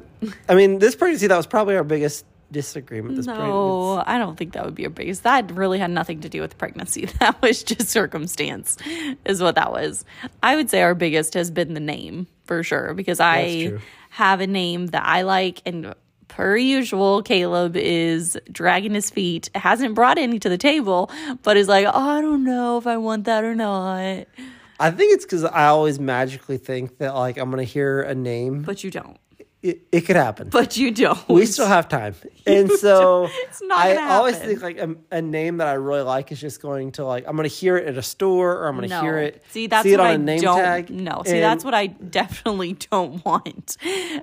I 0.49 0.55
mean, 0.55 0.79
this 0.79 0.95
pregnancy 0.95 1.27
that 1.27 1.37
was 1.37 1.47
probably 1.47 1.77
our 1.77 1.85
biggest 1.85 2.25
disagreement. 2.51 3.17
This 3.17 3.27
no, 3.27 4.03
I 4.07 4.19
don't 4.19 4.37
think 4.37 4.53
that 4.53 4.65
would 4.65 4.75
be 4.75 4.85
a 4.85 4.91
biggest. 4.91 5.23
That 5.25 5.51
really 5.53 5.79
had 5.79 5.91
nothing 5.91 6.21
to 6.21 6.29
do 6.29 6.41
with 6.41 6.57
pregnancy. 6.59 7.09
That 7.21 7.41
was 7.43 7.63
just 7.63 7.89
circumstance, 7.89 8.77
is 9.25 9.43
what 9.43 9.55
that 9.55 9.73
was. 9.73 10.05
I 10.43 10.57
would 10.57 10.71
say 10.71 10.83
our 10.83 10.95
biggest 10.95 11.35
has 11.35 11.51
been 11.51 11.75
the 11.75 11.81
name 11.81 12.27
for 12.45 12.63
sure 12.63 12.95
because 12.95 13.21
I 13.21 13.79
have 14.11 14.41
a 14.41 14.47
name 14.47 14.89
that 14.89 15.05
I 15.05 15.23
like 15.23 15.63
and. 15.67 15.95
Per 16.29 16.57
usual, 16.57 17.23
Caleb 17.23 17.77
is 17.77 18.37
dragging 18.51 18.93
his 18.93 19.09
feet, 19.11 19.49
hasn't 19.55 19.95
brought 19.95 20.19
any 20.19 20.39
to 20.41 20.49
the 20.49 20.59
table, 20.59 21.09
but 21.43 21.57
is 21.57 21.69
like, 21.69 21.87
oh, 21.87 22.11
I 22.11 22.21
don't 22.21 22.45
know 22.45 22.77
if 22.77 22.87
I 22.87 22.97
want 22.99 23.25
that 23.25 23.45
or 23.45 23.55
not. 23.55 24.27
I 24.79 24.91
think 24.91 25.15
it's 25.15 25.25
because 25.25 25.45
I 25.45 25.67
always 25.67 25.99
magically 25.99 26.59
think 26.59 26.99
that 26.99 27.15
like 27.15 27.39
I'm 27.39 27.49
gonna 27.51 27.63
hear 27.63 28.03
a 28.03 28.15
name. 28.15 28.63
But 28.63 28.85
you 28.85 28.91
don't. 28.91 29.19
It, 29.67 29.83
it 29.93 30.01
could 30.03 30.17
happen. 30.17 30.49
But 30.51 30.77
you 30.77 30.91
don't. 30.91 31.29
we 31.29 31.47
still 31.47 31.67
have 31.67 31.89
time, 31.89 32.15
and 32.47 32.71
so 32.71 33.29
It's 33.49 33.61
not 33.63 33.79
I 33.79 34.15
always 34.17 34.37
think 34.39 34.63
like 34.63 34.79
a, 34.79 34.95
a 35.11 35.21
name 35.23 35.57
that 35.59 35.67
I 35.69 35.73
really 35.75 36.03
like 36.03 36.31
is 36.33 36.41
just 36.41 36.63
going 36.63 36.93
to 36.93 37.05
like 37.05 37.25
I'm 37.27 37.37
gonna 37.37 37.49
hear 37.49 37.77
it 37.77 37.87
at 37.89 37.97
a 37.97 38.03
store 38.03 38.53
or 38.59 38.69
I'm 38.69 38.75
gonna 38.77 38.89
No. 38.89 39.01
hear 39.01 39.19
it 39.19 39.43
See, 39.51 39.67
that's 39.67 39.83
see 39.83 39.93
it 39.95 39.99
what 39.99 40.07
on 40.07 40.07
I 40.07 40.15
a 40.15 40.19
name 40.19 40.41
don't. 40.41 40.59
tag. 40.59 40.91
No, 40.91 41.23
see, 41.25 41.33
and 41.33 41.43
that's 41.43 41.65
what 41.65 41.75
I 41.75 41.87
definitely 41.89 42.73
don't 42.91 43.25
want, 43.25 43.77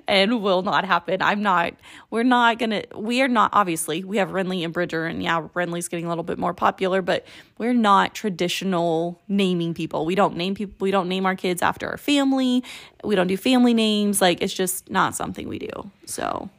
and 0.08 0.42
will 0.42 0.62
not 0.62 0.84
happen. 0.84 1.20
I'm 1.22 1.42
not. 1.42 1.74
We're 2.10 2.22
not 2.22 2.58
gonna. 2.58 2.84
We 2.96 3.20
are 3.22 3.28
not. 3.28 3.50
Obviously, 3.52 4.04
we 4.04 4.16
have 4.18 4.30
Renly 4.30 4.64
and 4.64 4.72
Bridger, 4.72 5.04
and 5.06 5.22
yeah, 5.22 5.46
Renly's 5.54 5.88
getting 5.88 6.06
a 6.06 6.08
little 6.08 6.24
bit 6.24 6.38
more 6.38 6.54
popular, 6.54 7.02
but 7.02 7.26
we're 7.58 7.72
not 7.74 8.14
traditional 8.14 9.20
naming 9.28 9.74
people. 9.74 10.04
We 10.04 10.14
don't 10.14 10.36
name 10.36 10.54
people. 10.54 10.74
We 10.80 10.90
don't 10.90 11.08
name 11.08 11.24
our 11.26 11.36
kids 11.36 11.62
after 11.62 11.88
our 11.88 11.96
family. 11.96 12.64
We 13.04 13.14
don't 13.14 13.28
do 13.28 13.36
family 13.36 13.74
names. 13.74 14.20
Like 14.20 14.42
it's 14.42 14.54
just 14.54 14.90
not 14.90 15.14
something 15.14 15.48
we 15.48 15.58
do. 15.58 15.90
So 16.06 16.50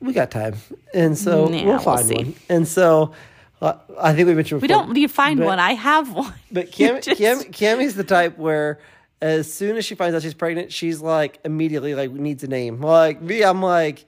we 0.00 0.12
got 0.12 0.30
time, 0.30 0.56
and 0.92 1.16
so 1.16 1.48
Yeah, 1.48 1.64
we'll 1.64 1.66
we'll 1.66 1.78
find 1.78 2.10
one. 2.10 2.34
And 2.48 2.66
so 2.66 3.12
uh, 3.60 3.74
I 4.00 4.12
think 4.14 4.26
we 4.26 4.34
mentioned 4.34 4.60
we 4.60 4.68
don't. 4.68 4.96
You 4.96 5.08
find 5.08 5.38
but- 5.38 5.46
one. 5.46 5.60
I 5.60 5.74
have 5.74 6.12
one. 6.12 6.34
But 6.50 6.72
Cam, 6.72 7.00
just- 7.00 7.18
Cam, 7.18 7.40
Cami's 7.52 7.94
the 7.94 8.04
type 8.04 8.36
where 8.38 8.80
as 9.20 9.52
soon 9.52 9.76
as 9.76 9.84
she 9.84 9.94
finds 9.94 10.16
out 10.16 10.22
she's 10.22 10.34
pregnant, 10.34 10.72
she's 10.72 11.00
like 11.00 11.38
immediately 11.44 11.94
like 11.94 12.10
needs 12.10 12.42
a 12.42 12.48
name. 12.48 12.80
Like 12.80 13.22
me, 13.22 13.42
I'm 13.44 13.62
like 13.62 14.04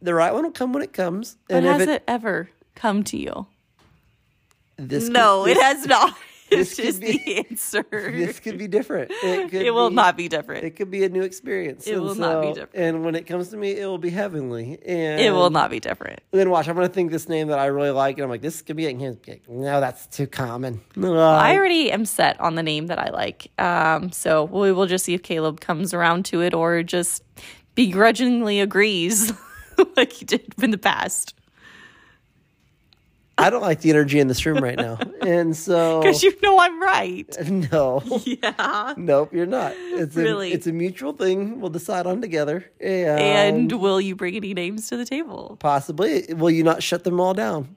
the 0.00 0.12
right 0.12 0.34
one 0.34 0.42
will 0.42 0.50
come 0.50 0.72
when 0.72 0.82
it 0.82 0.92
comes. 0.92 1.36
But 1.46 1.58
And 1.58 1.66
has 1.66 1.82
it, 1.82 1.88
it, 1.88 2.02
ever 2.08 2.50
come 2.74 3.04
to 3.04 3.16
you? 3.16 3.46
This 4.88 5.04
could- 5.04 5.12
No, 5.14 5.44
it 5.46 5.54
this- 5.54 5.62
has 5.62 5.86
not. 5.86 6.16
It's 6.52 6.76
this 6.76 6.76
could 6.76 6.84
just 6.84 7.00
be- 7.00 7.22
the 7.24 7.46
answer. 7.48 7.82
This 7.90 8.38
could 8.38 8.58
be 8.58 8.68
different. 8.68 9.10
It, 9.10 9.50
could 9.50 9.62
it 9.62 9.70
will 9.70 9.88
be- 9.88 9.94
not 9.96 10.18
be 10.18 10.28
different. 10.28 10.64
It 10.64 10.72
could 10.76 10.90
be 10.90 11.02
a 11.02 11.08
new 11.08 11.22
experience. 11.22 11.86
It 11.86 11.94
And 11.94 12.02
will 12.02 12.14
not 12.14 12.42
be 12.42 12.48
different. 12.48 12.74
And 12.74 13.04
when 13.06 13.14
it 13.14 13.22
comes 13.26 13.48
to 13.48 13.56
me, 13.56 13.70
it 13.74 13.86
will 13.86 13.96
be 13.96 14.10
heavenly. 14.10 14.78
And 14.84 15.18
It 15.18 15.30
will 15.30 15.48
not 15.48 15.70
be 15.70 15.80
different. 15.80 16.20
Then 16.30 16.50
watch. 16.50 16.68
I'm 16.68 16.74
gonna 16.74 16.88
think 16.88 17.10
this 17.10 17.26
name 17.26 17.48
that 17.48 17.58
I 17.58 17.66
really 17.66 17.88
like, 17.88 18.16
and 18.18 18.24
I'm 18.24 18.28
like, 18.28 18.42
this 18.42 18.60
could 18.60 18.76
be 18.76 18.84
it. 18.84 19.48
No, 19.48 19.80
that's 19.80 20.06
too 20.08 20.26
common. 20.26 20.82
No, 20.94 21.16
I 21.18 21.56
already 21.56 21.90
am 21.90 22.04
set 22.04 22.38
on 22.38 22.54
the 22.54 22.62
name 22.62 22.88
that 22.88 22.98
I 22.98 23.08
like. 23.08 23.50
Um, 23.58 24.12
so 24.12 24.44
we 24.44 24.72
will 24.72 24.86
just 24.86 25.06
see 25.06 25.14
if 25.14 25.22
Caleb 25.22 25.58
comes 25.58 25.94
around 25.94 26.26
to 26.26 26.42
it 26.42 26.52
or 26.52 26.82
just 26.82 27.22
begrudgingly 27.74 28.60
agrees 28.60 29.32
like 29.96 30.12
he 30.12 30.26
did 30.26 30.52
in 30.62 30.70
the 30.70 30.76
past. 30.76 31.34
I 33.38 33.50
don't 33.50 33.62
like 33.62 33.80
the 33.80 33.90
energy 33.90 34.20
in 34.20 34.28
this 34.28 34.44
room 34.46 34.62
right 34.62 34.76
now, 34.76 34.98
and 35.22 35.56
so 35.68 36.00
Because 36.00 36.22
you 36.22 36.32
know 36.42 36.58
I'm 36.58 36.80
right. 36.80 37.34
no. 37.72 38.02
Yeah. 38.24 38.94
Nope, 38.96 39.32
you're 39.32 39.46
not. 39.46 39.72
It's 39.76 40.14
Really? 40.14 40.52
a, 40.52 40.54
it's 40.54 40.66
a 40.66 40.72
mutual 40.72 41.12
thing. 41.12 41.60
We'll 41.60 41.70
decide 41.70 42.06
on 42.06 42.20
together, 42.20 42.70
and, 42.80 43.70
And 43.70 43.72
will 43.80 44.00
you 44.00 44.14
bring 44.14 44.36
any 44.36 44.54
names 44.54 44.88
to 44.90 44.96
the 44.96 45.04
table? 45.06 45.56
possibly 45.60 46.26
will 46.34 46.50
you 46.50 46.62
not 46.62 46.82
shut 46.82 47.04
them 47.04 47.20
all 47.20 47.34
down? 47.34 47.76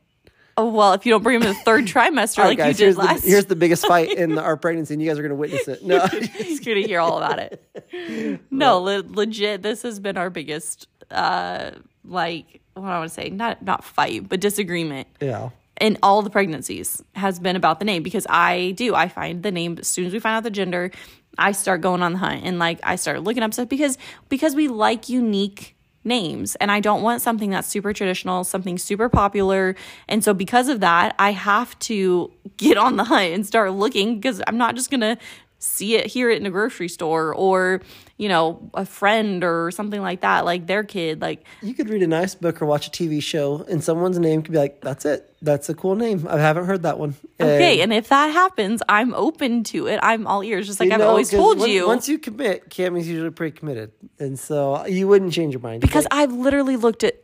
Oh, 0.57 0.69
well, 0.71 0.93
if 0.93 1.05
you 1.05 1.11
don't 1.11 1.21
bring 1.23 1.39
them 1.39 1.49
in 1.49 1.53
the 1.53 1.59
third 1.61 1.85
trimester 1.85 2.39
All 2.43 2.45
like 2.47 2.57
guys. 2.57 2.79
you 2.79 2.85
here's 2.85 2.95
did 2.95 3.01
the 3.01 3.05
last 3.07 3.25
here's 3.25 3.45
the 3.45 3.57
biggest 3.57 3.85
fight 3.87 4.11
in 4.13 4.37
our 4.37 4.55
pregnancy, 4.55 4.93
and 4.93 5.03
you 5.03 5.09
guys 5.09 5.19
are 5.19 5.21
gonna 5.21 5.35
witness 5.35 5.67
it. 5.67 5.83
No, 5.83 5.95
You're 6.13 6.19
going 6.59 6.81
to 6.81 6.83
hear 6.83 6.99
all 7.01 7.17
about 7.17 7.39
it. 7.39 8.41
No, 8.51 8.79
le- 8.79 9.03
legit, 9.05 9.61
this 9.63 9.81
has 9.81 9.99
been 9.99 10.15
our 10.17 10.29
biggest, 10.29 10.87
uh, 11.11 11.71
like, 12.05 12.61
what 12.75 12.91
I 12.91 12.99
want 12.99 13.09
to 13.09 13.13
say, 13.13 13.29
not 13.29 13.61
not 13.63 13.83
fight, 13.83 14.27
but 14.27 14.39
disagreement 14.39 15.07
yeah. 15.21 15.49
in 15.79 15.97
all 16.03 16.21
the 16.21 16.29
pregnancies 16.29 17.01
has 17.15 17.39
been 17.39 17.55
about 17.55 17.79
the 17.79 17.85
name 17.85 18.03
because 18.03 18.27
I 18.29 18.71
do. 18.71 18.95
I 18.95 19.07
find 19.07 19.43
the 19.43 19.51
name 19.51 19.77
as 19.79 19.87
soon 19.87 20.05
as 20.05 20.13
we 20.13 20.19
find 20.19 20.35
out 20.35 20.43
the 20.43 20.51
gender, 20.51 20.91
I 21.37 21.53
start 21.53 21.81
going 21.81 22.03
on 22.03 22.13
the 22.13 22.19
hunt 22.19 22.43
and 22.43 22.59
like 22.59 22.79
I 22.83 22.97
start 22.97 23.23
looking 23.23 23.43
up 23.43 23.53
stuff 23.53 23.69
because 23.69 23.97
because 24.29 24.55
we 24.55 24.67
like 24.67 25.09
unique 25.09 25.75
names 26.05 26.55
and 26.55 26.71
I 26.71 26.79
don't 26.79 27.01
want 27.01 27.21
something 27.21 27.49
that's 27.49 27.67
super 27.67 27.91
traditional, 27.91 28.43
something 28.43 28.77
super 28.77 29.09
popular. 29.09 29.75
And 30.07 30.23
so 30.23 30.33
because 30.33 30.69
of 30.69 30.79
that, 30.81 31.15
I 31.17 31.31
have 31.31 31.77
to 31.79 32.31
get 32.57 32.77
on 32.77 32.95
the 32.95 33.03
hunt 33.05 33.33
and 33.33 33.45
start 33.45 33.71
looking 33.73 34.15
because 34.15 34.41
I'm 34.47 34.57
not 34.57 34.75
just 34.75 34.91
going 34.91 35.01
to 35.01 35.17
see 35.65 35.95
it 35.95 36.05
hear 36.07 36.29
it 36.29 36.39
in 36.39 36.45
a 36.45 36.49
grocery 36.51 36.87
store 36.87 37.33
or 37.33 37.81
you 38.17 38.29
know 38.29 38.69
a 38.73 38.85
friend 38.85 39.43
or 39.43 39.71
something 39.71 40.01
like 40.01 40.21
that 40.21 40.45
like 40.45 40.67
their 40.67 40.83
kid 40.83 41.21
like 41.21 41.43
You 41.61 41.73
could 41.73 41.89
read 41.89 42.03
a 42.03 42.07
nice 42.07 42.35
book 42.35 42.61
or 42.61 42.65
watch 42.65 42.87
a 42.87 42.91
TV 42.91 43.21
show, 43.21 43.65
and 43.69 43.83
someone's 43.83 44.19
name 44.19 44.41
could 44.41 44.51
be 44.51 44.57
like, 44.57 44.81
"That's 44.81 45.03
it. 45.05 45.33
That's 45.41 45.67
a 45.69 45.73
cool 45.73 45.95
name. 45.95 46.25
I 46.29 46.37
haven't 46.39 46.65
heard 46.65 46.83
that 46.83 46.97
one." 46.99 47.15
Okay, 47.41 47.81
and 47.81 47.91
if 47.91 48.07
that 48.09 48.27
happens, 48.27 48.81
I'm 48.87 49.13
open 49.13 49.63
to 49.65 49.87
it. 49.87 49.99
I'm 50.01 50.27
all 50.27 50.43
ears, 50.43 50.67
just 50.67 50.79
like 50.79 50.91
I've 50.91 50.99
know, 50.99 51.09
always 51.09 51.29
told 51.29 51.59
once- 51.59 51.69
you. 51.69 51.87
Once 51.87 52.07
you 52.07 52.17
commit, 52.17 52.69
Cami's 52.69 53.07
usually 53.07 53.31
pretty 53.31 53.57
committed, 53.57 53.91
and 54.19 54.39
so 54.39 54.85
you 54.85 55.07
wouldn't 55.07 55.33
change 55.33 55.53
your 55.53 55.61
mind 55.61 55.81
because 55.81 56.07
I've 56.11 56.31
literally 56.31 56.77
looked 56.77 57.03
at 57.03 57.21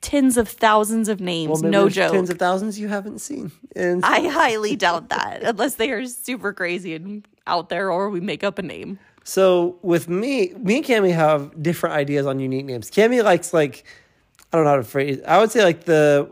tens 0.00 0.36
of 0.36 0.48
thousands 0.48 1.08
of 1.08 1.20
names, 1.20 1.60
well, 1.60 1.70
no 1.70 1.88
joke. 1.88 2.12
tens 2.12 2.30
of 2.30 2.38
thousands 2.38 2.78
you 2.78 2.88
haven't 2.88 3.18
seen, 3.20 3.50
and 3.76 4.04
I 4.04 4.28
highly 4.28 4.76
doubt 4.76 5.08
that, 5.10 5.42
unless 5.42 5.74
they 5.74 5.90
are 5.90 6.06
super 6.06 6.52
crazy 6.52 6.94
and 6.94 7.26
out 7.48 7.68
there, 7.68 7.90
or 7.90 8.10
we 8.10 8.20
make 8.20 8.44
up 8.44 8.58
a 8.58 8.62
name. 8.62 8.98
So 9.24 9.76
with 9.82 10.08
me, 10.08 10.54
me 10.58 10.76
and 10.76 10.86
Cami 10.86 11.12
have 11.12 11.62
different 11.62 11.96
ideas 11.96 12.26
on 12.26 12.40
unique 12.40 12.64
names. 12.64 12.90
Cami 12.90 13.22
likes 13.22 13.52
like 13.52 13.84
I 14.52 14.56
don't 14.56 14.64
know 14.64 14.70
how 14.70 14.76
to 14.76 14.84
phrase. 14.84 15.20
I 15.26 15.38
would 15.38 15.50
say 15.50 15.64
like 15.64 15.84
the 15.84 16.30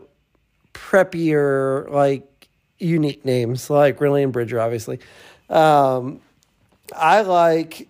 preppier 0.73 1.89
like 1.91 2.47
unique 2.79 3.25
names, 3.25 3.69
like 3.69 3.97
Rinley 3.99 4.23
and 4.23 4.33
Bridger, 4.33 4.59
obviously. 4.59 4.99
Um, 5.49 6.21
I 6.95 7.21
like 7.21 7.86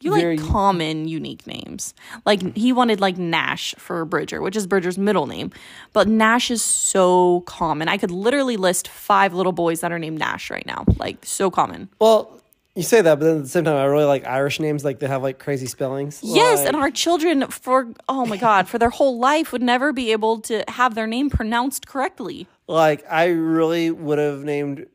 You 0.00 0.12
like 0.12 0.20
Very- 0.22 0.38
common, 0.38 1.08
unique 1.08 1.46
names. 1.46 1.92
Like 2.24 2.56
he 2.56 2.72
wanted 2.72 3.00
like 3.00 3.18
Nash 3.18 3.74
for 3.78 4.04
Bridger, 4.04 4.40
which 4.40 4.54
is 4.56 4.66
Bridger's 4.66 4.96
middle 4.98 5.26
name, 5.26 5.50
but 5.92 6.06
Nash 6.06 6.50
is 6.50 6.62
so 6.62 7.40
common. 7.46 7.88
I 7.88 7.96
could 7.96 8.10
literally 8.12 8.56
list 8.56 8.86
five 8.88 9.34
little 9.34 9.52
boys 9.52 9.80
that 9.80 9.90
are 9.90 9.98
named 9.98 10.18
Nash 10.20 10.50
right 10.50 10.64
now. 10.66 10.84
Like 10.98 11.18
so 11.24 11.50
common. 11.50 11.88
well. 12.00 12.34
You 12.76 12.84
say 12.84 13.00
that, 13.00 13.18
but 13.18 13.24
then 13.24 13.36
at 13.38 13.42
the 13.42 13.48
same 13.48 13.64
time, 13.64 13.74
I 13.74 13.86
really 13.86 14.04
like 14.04 14.24
Irish 14.24 14.60
names. 14.60 14.84
Like 14.84 15.00
they 15.00 15.08
have 15.08 15.20
like 15.20 15.40
crazy 15.40 15.66
spellings. 15.66 16.20
Yes, 16.22 16.60
Like- 16.60 16.68
and 16.68 16.76
our 16.76 16.92
children 16.92 17.44
for 17.48 17.88
oh 18.08 18.24
my 18.24 18.36
god, 18.36 18.68
for 18.68 18.78
their 18.78 18.90
whole 18.90 19.18
life 19.18 19.50
would 19.50 19.62
never 19.62 19.92
be 19.92 20.12
able 20.12 20.38
to 20.42 20.62
have 20.68 20.94
their 20.94 21.08
name 21.08 21.28
pronounced 21.28 21.88
correctly. 21.88 22.46
Like 22.68 23.04
I 23.10 23.26
really 23.30 23.90
would 23.90 24.18
have 24.20 24.44
named 24.44 24.86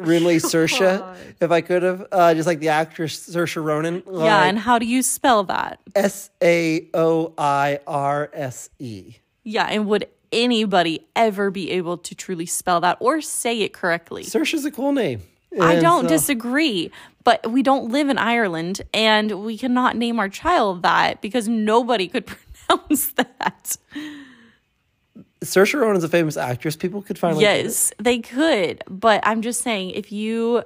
Rinley 0.00 0.36
Saoirse 0.40 1.16
if 1.40 1.50
I 1.50 1.60
could 1.60 1.82
have, 1.82 2.06
uh, 2.12 2.34
just 2.34 2.46
like 2.46 2.60
the 2.60 2.68
actress 2.68 3.28
Saoirse 3.28 3.62
Ronan. 3.62 4.02
yeah, 4.06 4.12
Like, 4.12 4.48
and 4.48 4.58
how 4.58 4.78
do 4.78 4.86
you 4.86 5.02
spell 5.02 5.44
that? 5.44 5.80
S 5.94 6.30
A 6.42 6.88
O 6.94 7.32
I 7.38 7.80
R 7.86 8.30
S 8.32 8.70
E. 8.78 9.16
Yeah, 9.44 9.64
and 9.66 9.86
would 9.86 10.06
anybody 10.32 11.06
ever 11.16 11.50
be 11.50 11.70
able 11.72 11.98
to 11.98 12.14
truly 12.14 12.46
spell 12.46 12.80
that 12.82 12.96
or 13.00 13.20
say 13.20 13.60
it 13.62 13.72
correctly? 13.72 14.24
Saoirse's 14.24 14.64
a 14.64 14.70
cool 14.70 14.92
name. 14.92 15.22
I 15.60 15.80
don't 15.80 16.02
so- 16.04 16.08
disagree, 16.08 16.90
but 17.24 17.50
we 17.50 17.62
don't 17.62 17.90
live 17.90 18.08
in 18.08 18.18
Ireland 18.18 18.82
and 18.94 19.42
we 19.44 19.58
cannot 19.58 19.96
name 19.96 20.20
our 20.20 20.28
child 20.28 20.82
that 20.82 21.20
because 21.20 21.48
nobody 21.48 22.06
could 22.06 22.26
pronounce 22.68 23.12
that. 23.12 23.76
Saoirse 25.42 25.80
Ronan's 25.80 26.04
a 26.04 26.08
famous 26.08 26.36
actress. 26.36 26.76
People 26.76 27.02
could 27.02 27.18
finally. 27.18 27.42
Yes, 27.42 27.92
they 27.98 28.18
could, 28.18 28.82
but 28.88 29.20
I'm 29.24 29.42
just 29.42 29.62
saying 29.62 29.90
if 29.90 30.12
you 30.12 30.62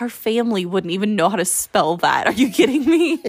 our 0.00 0.08
family 0.08 0.66
wouldn't 0.66 0.92
even 0.92 1.16
know 1.16 1.28
how 1.28 1.36
to 1.36 1.44
spell 1.44 1.96
that. 1.98 2.26
Are 2.26 2.32
you 2.32 2.50
kidding 2.50 2.84
me? 2.84 3.22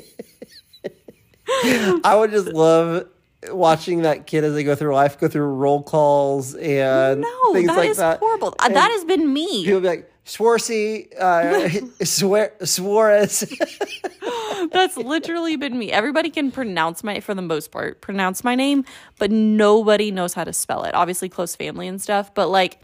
I 2.03 2.15
would 2.15 2.31
just 2.31 2.47
love 2.47 3.07
watching 3.51 4.01
that 4.01 4.27
kid 4.27 4.43
as 4.43 4.53
they 4.53 4.63
go 4.63 4.75
through 4.75 4.93
life, 4.93 5.17
go 5.19 5.27
through 5.27 5.45
roll 5.45 5.81
calls 5.83 6.55
and 6.55 7.21
No, 7.21 7.53
things 7.53 7.67
that 7.67 7.77
like 7.77 7.89
is 7.89 7.97
that. 7.97 8.19
horrible. 8.19 8.49
Uh, 8.59 8.65
And 8.65 8.75
that 8.75 8.91
has 8.91 9.05
been 9.05 9.31
me. 9.33 9.63
People 9.65 9.81
be 9.81 9.87
like 9.87 10.11
Swarsy, 10.25 11.07
uh, 11.19 11.69
Suar- 12.03 12.67
Suarez. 12.67 13.51
That's 14.71 14.97
literally 14.97 15.55
been 15.55 15.77
me. 15.79 15.91
Everybody 15.91 16.29
can 16.29 16.51
pronounce 16.51 17.03
my, 17.03 17.19
for 17.21 17.33
the 17.33 17.41
most 17.41 17.71
part, 17.71 18.01
pronounce 18.01 18.43
my 18.43 18.55
name, 18.55 18.83
but 19.17 19.31
nobody 19.31 20.11
knows 20.11 20.33
how 20.33 20.43
to 20.43 20.53
spell 20.53 20.83
it. 20.83 20.93
Obviously, 20.93 21.29
close 21.29 21.55
family 21.55 21.87
and 21.87 22.01
stuff, 22.01 22.33
but 22.35 22.49
like, 22.49 22.79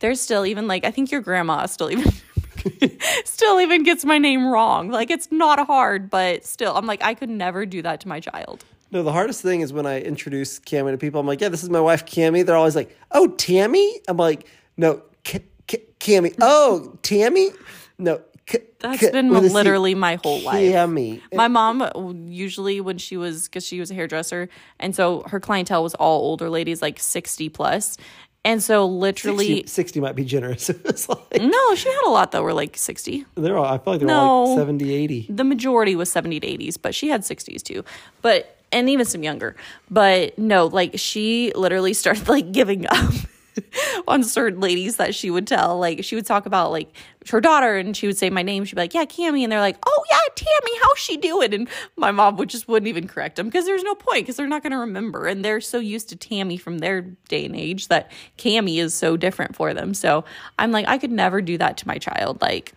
there's 0.00 0.20
still 0.20 0.46
even 0.46 0.66
like, 0.66 0.84
I 0.84 0.90
think 0.90 1.10
your 1.10 1.20
grandma 1.20 1.66
still 1.66 1.90
even. 1.90 2.10
still 3.24 3.60
even 3.60 3.82
gets 3.84 4.04
my 4.04 4.18
name 4.18 4.46
wrong. 4.46 4.90
Like 4.90 5.10
it's 5.10 5.30
not 5.30 5.64
hard, 5.66 6.10
but 6.10 6.44
still 6.44 6.74
I'm 6.76 6.86
like 6.86 7.02
I 7.02 7.14
could 7.14 7.28
never 7.30 7.64
do 7.66 7.82
that 7.82 8.00
to 8.00 8.08
my 8.08 8.18
child. 8.20 8.64
No, 8.90 9.02
the 9.02 9.12
hardest 9.12 9.42
thing 9.42 9.60
is 9.60 9.72
when 9.72 9.86
I 9.86 10.00
introduce 10.00 10.58
Cami 10.60 10.90
to 10.92 10.98
people. 10.98 11.20
I'm 11.20 11.26
like, 11.26 11.40
yeah, 11.40 11.48
this 11.50 11.62
is 11.62 11.70
my 11.70 11.80
wife, 11.80 12.06
Cami. 12.06 12.44
They're 12.44 12.56
always 12.56 12.76
like, 12.76 12.96
oh, 13.12 13.28
Tammy. 13.28 14.00
I'm 14.08 14.16
like, 14.16 14.46
no, 14.76 15.02
K- 15.24 15.44
K- 15.66 15.84
Cami. 16.00 16.34
Oh, 16.40 16.96
Tammy. 17.02 17.50
No. 17.98 18.22
K- 18.46 18.62
That's 18.80 19.10
been 19.10 19.28
with 19.28 19.44
a 19.44 19.48
C. 19.48 19.54
literally 19.54 19.94
my 19.94 20.18
whole 20.24 20.40
life. 20.40 20.56
Cami. 20.62 21.20
My 21.34 21.48
mom 21.48 22.28
usually 22.30 22.80
when 22.80 22.96
she 22.96 23.18
was 23.18 23.46
because 23.46 23.66
she 23.66 23.78
was 23.78 23.90
a 23.90 23.94
hairdresser, 23.94 24.48
and 24.80 24.96
so 24.96 25.22
her 25.26 25.38
clientele 25.38 25.82
was 25.82 25.94
all 25.96 26.20
older 26.22 26.48
ladies, 26.48 26.80
like 26.80 26.98
sixty 26.98 27.50
plus, 27.50 27.98
and 28.46 28.62
so 28.62 28.86
literally. 28.86 29.56
60, 29.56 29.66
60 29.66 30.00
might 30.00 30.16
be 30.16 30.24
generous. 30.24 30.68
like, 31.08 31.42
No, 31.42 31.74
she 31.74 31.90
had 31.90 32.04
a 32.06 32.10
lot 32.10 32.32
that 32.32 32.42
were 32.42 32.54
like 32.54 32.78
60. 32.78 33.26
they're 33.34 33.58
all, 33.58 33.66
I 33.66 33.76
feel 33.76 33.92
like 33.94 34.00
they're 34.00 34.16
all 34.16 34.48
like 34.54 34.58
70, 34.60 34.94
80. 34.94 35.26
The 35.28 35.44
majority 35.44 35.94
was 35.94 36.10
70 36.10 36.40
to 36.40 36.46
80s, 36.46 36.78
but 36.80 36.94
she 36.94 37.08
had 37.08 37.22
60s 37.22 37.62
too. 37.62 37.84
But 38.22 38.57
and 38.72 38.88
even 38.88 39.06
some 39.06 39.22
younger. 39.22 39.56
But 39.90 40.38
no, 40.38 40.66
like 40.66 40.92
she 40.98 41.52
literally 41.54 41.94
started 41.94 42.28
like 42.28 42.52
giving 42.52 42.86
up 42.86 43.12
on 44.08 44.22
certain 44.22 44.60
ladies 44.60 44.96
that 44.96 45.14
she 45.14 45.30
would 45.30 45.46
tell. 45.46 45.78
Like 45.78 46.04
she 46.04 46.14
would 46.14 46.26
talk 46.26 46.46
about 46.46 46.70
like 46.70 46.90
her 47.30 47.40
daughter 47.40 47.76
and 47.76 47.96
she 47.96 48.06
would 48.06 48.16
say 48.16 48.30
my 48.30 48.42
name. 48.42 48.64
She'd 48.64 48.76
be 48.76 48.82
like, 48.82 48.94
Yeah, 48.94 49.04
Cami. 49.04 49.42
And 49.42 49.52
they're 49.52 49.60
like, 49.60 49.78
Oh 49.86 50.04
yeah, 50.10 50.18
Tammy, 50.34 50.78
how's 50.82 50.98
she 50.98 51.16
doing? 51.16 51.54
And 51.54 51.68
my 51.96 52.10
mom 52.10 52.36
would 52.36 52.48
just 52.48 52.68
wouldn't 52.68 52.88
even 52.88 53.06
correct 53.06 53.36
them 53.36 53.46
because 53.46 53.64
there's 53.66 53.82
no 53.82 53.94
point 53.94 54.22
because 54.22 54.36
they're 54.36 54.46
not 54.46 54.62
gonna 54.62 54.78
remember. 54.78 55.26
And 55.26 55.44
they're 55.44 55.60
so 55.60 55.78
used 55.78 56.08
to 56.10 56.16
Tammy 56.16 56.56
from 56.56 56.78
their 56.78 57.02
day 57.28 57.44
and 57.44 57.56
age 57.56 57.88
that 57.88 58.10
Cami 58.38 58.78
is 58.78 58.94
so 58.94 59.16
different 59.16 59.56
for 59.56 59.74
them. 59.74 59.94
So 59.94 60.24
I'm 60.58 60.72
like, 60.72 60.86
I 60.88 60.98
could 60.98 61.12
never 61.12 61.40
do 61.40 61.58
that 61.58 61.76
to 61.78 61.88
my 61.88 61.98
child. 61.98 62.40
Like, 62.40 62.74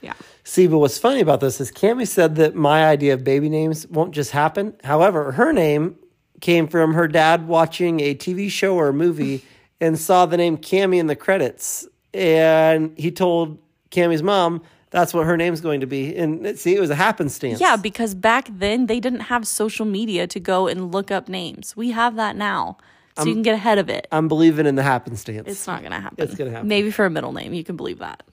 yeah. 0.00 0.14
See, 0.44 0.66
but 0.66 0.78
what's 0.78 0.98
funny 0.98 1.20
about 1.20 1.40
this 1.40 1.58
is 1.60 1.72
Cami 1.72 2.06
said 2.06 2.36
that 2.36 2.54
my 2.54 2.86
idea 2.86 3.14
of 3.14 3.24
baby 3.24 3.48
names 3.48 3.86
won't 3.88 4.12
just 4.12 4.30
happen. 4.30 4.74
However, 4.84 5.32
her 5.32 5.52
name 5.52 5.96
came 6.42 6.68
from 6.68 6.92
her 6.92 7.08
dad 7.08 7.48
watching 7.48 8.00
a 8.00 8.14
TV 8.14 8.50
show 8.50 8.76
or 8.76 8.88
a 8.88 8.92
movie 8.92 9.42
and 9.80 9.98
saw 9.98 10.26
the 10.26 10.36
name 10.36 10.58
Cami 10.58 10.98
in 10.98 11.06
the 11.06 11.16
credits. 11.16 11.88
And 12.12 12.96
he 12.98 13.10
told 13.10 13.58
Cami's 13.90 14.22
mom 14.22 14.62
that's 14.90 15.12
what 15.12 15.26
her 15.26 15.36
name's 15.36 15.60
going 15.60 15.80
to 15.80 15.86
be. 15.86 16.14
And 16.14 16.56
see, 16.58 16.76
it 16.76 16.80
was 16.80 16.90
a 16.90 16.94
happenstance. 16.94 17.60
Yeah, 17.60 17.76
because 17.76 18.14
back 18.14 18.48
then 18.50 18.86
they 18.86 19.00
didn't 19.00 19.20
have 19.20 19.46
social 19.48 19.86
media 19.86 20.26
to 20.28 20.38
go 20.38 20.68
and 20.68 20.92
look 20.92 21.10
up 21.10 21.28
names. 21.28 21.74
We 21.74 21.90
have 21.90 22.16
that 22.16 22.36
now. 22.36 22.76
So 23.16 23.24
you 23.24 23.32
can 23.32 23.42
get 23.42 23.54
ahead 23.54 23.78
of 23.78 23.88
it. 23.88 24.06
I'm 24.12 24.28
believing 24.28 24.66
in 24.66 24.74
the 24.74 24.82
happenstance. 24.82 25.48
It's 25.48 25.66
not 25.66 25.80
going 25.80 25.92
to 25.92 26.00
happen. 26.00 26.22
It's 26.22 26.34
gonna 26.34 26.50
happen. 26.50 26.68
Maybe 26.68 26.90
for 26.90 27.04
a 27.04 27.10
middle 27.10 27.32
name, 27.32 27.54
you 27.54 27.64
can 27.64 27.76
believe 27.76 28.00
that. 28.00 28.24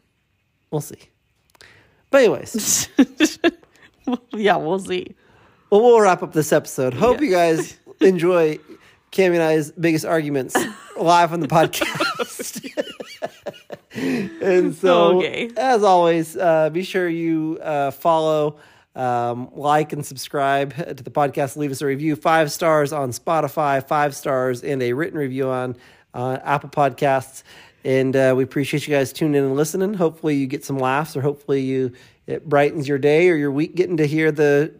We'll 0.71 0.81
see. 0.81 0.97
But, 2.11 2.17
anyways, 2.19 2.89
yeah, 4.33 4.57
we'll 4.57 4.79
see. 4.79 5.15
well, 5.69 5.81
we'll 5.81 6.01
wrap 6.01 6.21
up 6.21 6.33
this 6.33 6.51
episode. 6.51 6.93
Hope 6.93 7.21
you 7.21 7.31
guys 7.31 7.79
enjoy 8.01 8.59
Cami 9.11 9.33
and 9.35 9.41
I's 9.43 9.71
biggest 9.71 10.05
arguments 10.05 10.55
live 10.99 11.33
on 11.33 11.39
the 11.39 11.47
podcast. 11.47 12.61
and 13.93 14.75
so, 14.75 15.17
Okay. 15.19 15.49
as 15.57 15.83
always, 15.83 16.37
uh, 16.37 16.69
be 16.69 16.83
sure 16.83 17.07
you 17.07 17.57
uh, 17.61 17.91
follow, 17.91 18.57
um, 18.95 19.49
like, 19.53 19.93
and 19.93 20.05
subscribe 20.05 20.73
to 20.75 20.93
the 21.03 21.09
podcast. 21.11 21.55
Leave 21.57 21.71
us 21.71 21.81
a 21.81 21.85
review, 21.85 22.15
five 22.15 22.51
stars 22.51 22.91
on 22.93 23.11
Spotify, 23.11 23.85
five 23.85 24.15
stars, 24.15 24.63
and 24.63 24.81
a 24.83 24.93
written 24.93 25.17
review 25.17 25.47
on 25.49 25.75
uh, 26.13 26.37
Apple 26.43 26.69
Podcasts. 26.69 27.43
And 27.83 28.15
uh, 28.15 28.33
we 28.37 28.43
appreciate 28.43 28.87
you 28.87 28.93
guys 28.93 29.11
tuning 29.11 29.35
in 29.35 29.43
and 29.43 29.55
listening. 29.55 29.95
Hopefully, 29.95 30.35
you 30.35 30.47
get 30.47 30.63
some 30.63 30.77
laughs, 30.77 31.15
or 31.15 31.21
hopefully, 31.21 31.61
you 31.61 31.93
it 32.27 32.47
brightens 32.47 32.87
your 32.87 32.97
day 32.97 33.29
or 33.29 33.35
your 33.35 33.51
week 33.51 33.75
getting 33.75 33.97
to 33.97 34.05
hear 34.05 34.31
the 34.31 34.73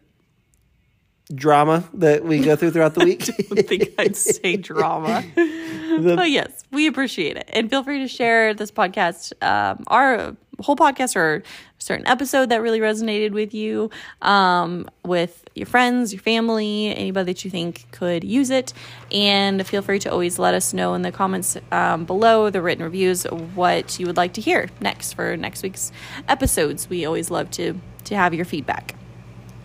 drama 1.34 1.84
that 1.94 2.24
we 2.24 2.40
go 2.40 2.56
through 2.56 2.72
throughout 2.72 2.94
the 2.94 3.06
week. 3.06 3.30
I 3.30 3.56
don't 3.56 3.68
think 3.68 3.94
I'd 3.98 4.16
say 4.16 4.58
drama. 4.58 5.24
but 5.36 6.30
yes, 6.30 6.64
we 6.72 6.88
appreciate 6.88 7.38
it. 7.38 7.50
And 7.52 7.70
feel 7.70 7.84
free 7.84 8.00
to 8.00 8.08
share 8.08 8.54
this 8.54 8.72
podcast, 8.72 9.34
um, 9.44 9.84
our 9.88 10.36
whole 10.62 10.76
podcast 10.76 11.16
or 11.16 11.36
a 11.38 11.44
certain 11.80 12.08
episode 12.08 12.50
that 12.50 12.62
really 12.62 12.80
resonated 12.80 13.32
with 13.32 13.54
you, 13.54 13.90
um, 14.22 14.90
with 15.06 15.48
your 15.56 15.66
friends, 15.66 16.14
your 16.14 16.22
family, 16.22 16.96
anybody 16.96 17.34
that 17.34 17.44
you 17.44 17.52
think 17.52 17.92
could 17.92 18.24
use 18.24 18.50
it. 18.50 18.74
And 19.12 19.66
feel 19.66 19.82
free 19.82 20.00
to 20.00 20.12
always 20.12 20.40
let 20.40 20.54
us 20.54 20.74
know 20.74 20.94
in 20.94 21.02
the 21.02 21.12
comments 21.12 21.58
um, 21.72 22.06
below 22.06 22.50
the 22.50 22.62
written 22.62 22.84
reviews 22.84 23.24
what 23.56 24.00
you 24.00 24.06
would 24.08 24.18
like 24.18 24.34
to 24.34 24.42
hear 24.42 24.70
next 24.80 25.14
for 25.14 25.36
next 25.38 25.64
week's 25.64 25.92
episodes. 26.28 26.90
We 26.90 27.06
always 27.06 27.32
love 27.32 27.52
to 27.52 27.80
to 28.06 28.16
have 28.16 28.34
your 28.34 28.46
feedback. 28.46 28.96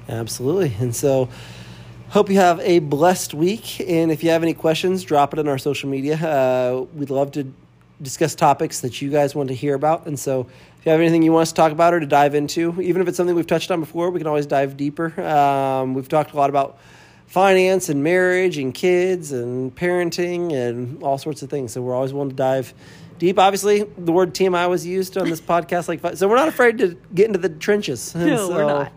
Absolutely. 0.09 0.74
And 0.78 0.94
so, 0.94 1.28
hope 2.09 2.30
you 2.30 2.36
have 2.36 2.61
a 2.61 2.78
blessed 2.78 3.34
week. 3.34 3.80
And 3.80 4.11
if 4.12 4.22
you 4.22 4.30
have 4.30 4.42
any 4.42 4.55
questions, 4.55 5.03
drop 5.03 5.32
it 5.32 5.38
on 5.38 5.49
our 5.49 5.59
social 5.59 5.88
media. 5.88 6.16
Uh, 6.16 6.86
we'd 6.94 7.11
love 7.11 7.32
to 7.32 7.53
discuss 8.01 8.34
topics 8.34 8.80
that 8.80 9.01
you 9.01 9.11
guys 9.11 9.34
want 9.34 9.49
to 9.49 9.55
hear 9.55 9.74
about. 9.74 10.07
And 10.07 10.18
so, 10.18 10.47
you 10.87 10.93
have 10.93 11.01
anything 11.01 11.22
you 11.22 11.32
want 11.32 11.43
us 11.43 11.49
to 11.51 11.57
talk 11.57 11.72
about 11.72 11.93
or 11.95 12.01
to 12.01 12.07
dive 12.07 12.34
into, 12.34 12.80
even 12.80 13.03
if 13.03 13.09
it's 13.09 13.16
something 13.16 13.34
we've 13.34 13.47
touched 13.47 13.70
on 13.70 13.80
before, 13.80 14.11
we 14.11 14.18
can 14.20 14.26
always 14.26 14.47
dive 14.47 14.76
deeper. 14.76 15.20
Um, 15.20 15.95
we've 15.95 16.09
talked 16.09 16.32
a 16.32 16.37
lot 16.37 16.49
about 16.49 16.78
finance 17.26 17.89
and 17.89 18.05
marriage 18.05 18.57
and 18.57 18.72
kids 18.72 19.32
and 19.32 19.74
parenting 19.74 20.53
and 20.53 21.03
all 21.03 21.18
sorts 21.18 21.43
of 21.43 21.51
things. 21.51 21.72
So, 21.72 21.82
we're 21.82 21.95
always 21.95 22.12
willing 22.12 22.30
to 22.30 22.37
dive 22.37 22.72
deep. 23.18 23.39
Obviously, 23.39 23.82
the 23.99 24.12
word 24.12 24.32
TMI 24.32 24.68
was 24.70 24.87
used 24.87 25.16
on 25.18 25.28
this 25.28 25.41
podcast, 25.53 25.89
like 25.89 26.16
so. 26.16 26.28
We're 26.28 26.37
not 26.37 26.49
afraid 26.49 26.78
to 26.78 26.97
get 27.14 27.26
into 27.26 27.41
the 27.41 27.49
trenches. 27.49 28.14
And 28.14 28.26
No, 28.30 28.49
we're 28.49 28.55
so- 28.55 28.68
not. 28.68 28.93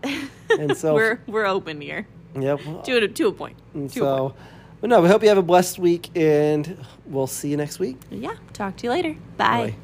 And 0.50 0.76
so, 0.76 0.94
we're 1.00 1.20
we're 1.26 1.46
open 1.46 1.80
here 1.80 2.06
yep. 2.38 2.60
to 2.84 2.96
a, 3.04 3.08
to 3.08 3.26
a 3.28 3.32
point. 3.32 3.56
And 3.74 3.90
To 3.90 4.04
a 4.06 4.18
point. 4.20 4.34
so, 4.34 4.44
but 4.80 4.90
no, 4.90 5.02
we 5.02 5.08
hope 5.08 5.22
you 5.22 5.28
have 5.28 5.38
a 5.38 5.42
blessed 5.42 5.78
week, 5.78 6.08
and 6.16 6.76
we'll 7.04 7.26
see 7.26 7.50
you 7.50 7.56
next 7.56 7.78
week. 7.80 7.98
Yeah. 8.10 8.36
Talk 8.52 8.76
to 8.78 8.84
you 8.84 8.90
later. 8.90 9.14
Bye. 9.36 9.72
Bye. 9.72 9.74